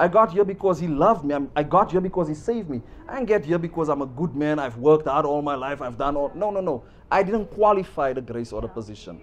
I 0.00 0.08
got 0.08 0.32
here 0.32 0.44
because 0.44 0.80
He 0.80 0.88
loved 0.88 1.24
me. 1.26 1.34
I'm- 1.34 1.50
I 1.54 1.62
got 1.62 1.90
here 1.92 2.00
because 2.00 2.26
He 2.28 2.34
saved 2.34 2.70
me. 2.70 2.80
I 3.06 3.16
didn't 3.16 3.28
get 3.28 3.44
here 3.44 3.58
because 3.58 3.90
I'm 3.90 4.00
a 4.00 4.06
good 4.06 4.34
man. 4.34 4.58
I've 4.58 4.78
worked 4.78 5.06
hard 5.06 5.26
all 5.26 5.42
my 5.42 5.54
life. 5.54 5.82
I've 5.82 5.98
done 5.98 6.16
all. 6.16 6.32
No, 6.34 6.50
no, 6.50 6.60
no. 6.60 6.82
I 7.10 7.22
didn't 7.22 7.50
qualify 7.50 8.14
the 8.14 8.22
grace 8.22 8.52
or 8.52 8.62
the 8.62 8.68
position. 8.68 9.20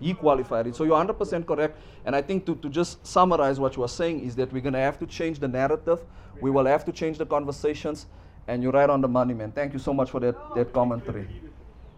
He 0.00 0.12
qualified 0.14 0.66
it. 0.66 0.76
So 0.76 0.84
you're 0.84 0.96
100% 0.96 1.46
correct. 1.46 1.78
And 2.04 2.14
I 2.14 2.20
think 2.22 2.44
to, 2.46 2.54
to 2.56 2.68
just 2.68 3.04
summarize 3.06 3.58
what 3.58 3.76
you 3.76 3.82
are 3.82 3.88
saying 3.88 4.20
is 4.20 4.36
that 4.36 4.52
we're 4.52 4.60
going 4.60 4.74
to 4.74 4.78
have 4.88 4.98
to 4.98 5.06
change 5.06 5.40
the 5.40 5.48
narrative. 5.48 6.04
We 6.40 6.50
will 6.50 6.66
have 6.66 6.84
to 6.84 6.92
change 6.92 7.16
the 7.18 7.26
conversations. 7.26 8.06
And 8.46 8.62
you're 8.62 8.72
right 8.72 8.90
on 8.90 9.00
the 9.00 9.08
money, 9.08 9.34
man. 9.34 9.52
Thank 9.52 9.72
you 9.72 9.78
so 9.78 9.94
much 9.94 10.10
for 10.10 10.20
that, 10.20 10.36
that 10.54 10.72
commentary. 10.72 11.26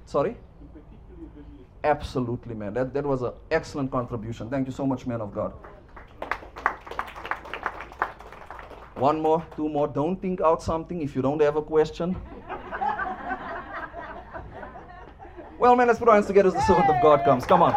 Sorry? 0.06 0.36
Absolutely, 1.82 2.54
man. 2.54 2.72
That, 2.74 2.94
that 2.94 3.04
was 3.04 3.22
an 3.22 3.32
excellent 3.50 3.90
contribution. 3.90 4.48
Thank 4.48 4.66
you 4.66 4.72
so 4.72 4.86
much, 4.86 5.06
man 5.06 5.20
of 5.20 5.34
God. 5.34 5.52
One 9.00 9.22
more, 9.22 9.42
two 9.56 9.66
more. 9.66 9.88
Don't 9.88 10.20
think 10.20 10.42
out 10.42 10.62
something 10.62 11.00
if 11.00 11.16
you 11.16 11.22
don't 11.22 11.40
have 11.40 11.56
a 11.56 11.62
question. 11.62 12.14
Well, 15.58 15.74
man, 15.74 15.86
let's 15.86 15.98
put 15.98 16.08
our 16.08 16.16
hands 16.16 16.26
together 16.26 16.48
as 16.48 16.54
the 16.54 16.60
servant 16.60 16.90
of 16.90 17.00
God 17.00 17.24
comes. 17.24 17.46
Come 17.46 17.62
on. 17.62 17.72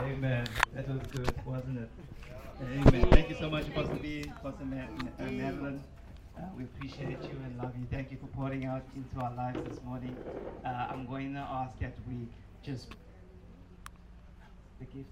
Amen. 0.00 0.46
That 0.74 0.88
was 0.88 1.00
good, 1.10 1.34
wasn't 1.46 1.78
it? 1.78 1.88
Amen. 2.60 3.06
Thank 3.10 3.30
you 3.30 3.36
so 3.36 3.48
much, 3.48 3.66
Apostle 3.68 3.96
Ma- 4.66 4.82
uh, 5.18 5.30
Madeline. 5.30 5.82
Uh, 6.36 6.42
we 6.54 6.64
appreciate 6.64 7.22
you 7.22 7.38
and 7.44 7.56
love 7.56 7.72
you. 7.78 7.86
Thank 7.90 8.10
you 8.10 8.18
for 8.18 8.26
pouring 8.26 8.66
out 8.66 8.82
into 8.94 9.24
our 9.24 9.34
lives 9.34 9.60
this 9.70 9.82
morning. 9.84 10.14
Uh, 10.66 10.68
I'm 10.90 11.06
going 11.06 11.32
to 11.32 11.40
ask 11.40 11.78
that 11.80 11.94
we 12.06 12.28
just 12.62 12.88
the 14.78 14.84
gift. 14.84 15.08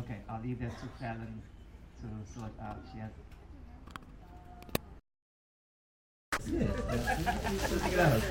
Okay, 0.00 0.16
I'll 0.28 0.40
leave 0.42 0.58
that 0.60 0.70
to 0.70 0.86
Fallon 0.98 1.42
to 2.00 2.06
sort 2.32 2.52
out. 2.62 2.78
She 2.92 2.98
has. 3.00 3.10
Yeah, 6.46 6.62
yeah, 6.62 7.36
she's 7.50 7.60
sorting 7.68 7.92
it 7.92 7.98
out. 7.98 8.22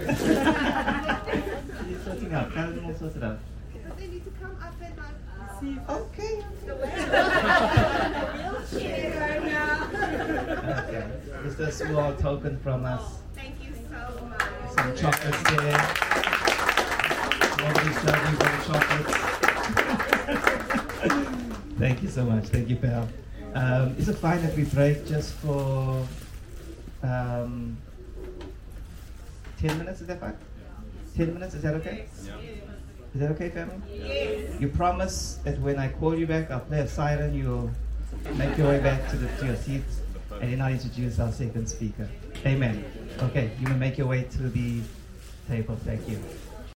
she's 1.88 2.02
sorting 2.04 2.34
out. 2.34 2.52
Fallon 2.54 2.88
will 2.88 2.96
sort 2.98 3.16
it 3.16 3.24
out. 3.24 3.40
But 3.88 3.98
they 3.98 4.08
need 4.08 4.26
to 4.26 4.32
come 4.32 4.58
up 4.62 4.74
and 4.82 4.98
like 4.98 5.18
see 5.60 5.78
Okay. 5.90 6.44
the 6.66 6.76
wheelchair 8.74 9.20
right 9.20 9.44
now. 9.46 9.76
Okay. 10.88 11.06
Just 11.44 11.60
a 11.60 11.72
small 11.72 12.14
token 12.16 12.58
from 12.60 12.86
us. 12.86 13.20
Thank 13.36 13.62
you 13.64 13.74
so 13.76 14.26
much. 14.26 14.42
Some 14.76 14.96
chocolates 14.96 15.44
there. 15.52 15.82
Lovely 17.62 17.94
serving 17.94 18.38
of 18.42 18.66
chocolates. 18.66 20.59
Thank 21.80 22.04
you 22.04 22.10
so 22.10 22.26
much. 22.26 22.44
Thank 22.48 22.68
you, 22.68 22.76
pal. 22.76 23.08
Um, 23.54 23.96
is 23.98 24.10
it 24.10 24.18
fine 24.18 24.40
if 24.40 24.58
we 24.58 24.66
break 24.66 25.08
just 25.08 25.34
for 25.36 26.06
um, 27.04 27.78
10 29.62 29.78
minutes? 29.78 30.02
Is 30.02 30.08
that 30.08 30.20
fine? 30.20 30.36
10 31.16 31.34
minutes? 31.34 31.56
Is 31.56 31.62
that 31.62 31.76
okay? 31.76 32.06
Yeah. 32.26 32.34
Is 33.14 33.22
that 33.22 33.32
okay, 33.32 33.50
family? 33.50 33.78
Yes. 33.90 34.60
You 34.60 34.68
promise 34.68 35.40
that 35.46 35.58
when 35.62 35.80
I 35.80 35.88
call 35.88 36.18
you 36.18 36.28
back, 36.28 36.52
I'll 36.52 36.60
play 36.60 36.80
a 36.80 36.88
siren, 36.88 37.34
you'll 37.34 37.72
make 38.36 38.58
your 38.58 38.68
way 38.68 38.82
back 38.82 39.10
to, 39.12 39.16
the, 39.16 39.28
to 39.38 39.46
your 39.46 39.56
seats, 39.56 40.02
and 40.42 40.52
then 40.52 40.62
I'll 40.62 40.74
introduce 40.74 41.18
our 41.18 41.32
second 41.32 41.68
speaker. 41.68 42.10
Amen. 42.46 42.84
Okay, 43.22 43.52
you 43.58 43.70
may 43.70 43.76
make 43.76 43.98
your 43.98 44.08
way 44.08 44.24
to 44.24 44.50
the 44.50 44.82
table. 45.48 45.78
Thank 45.78 46.10
you. 46.10 46.22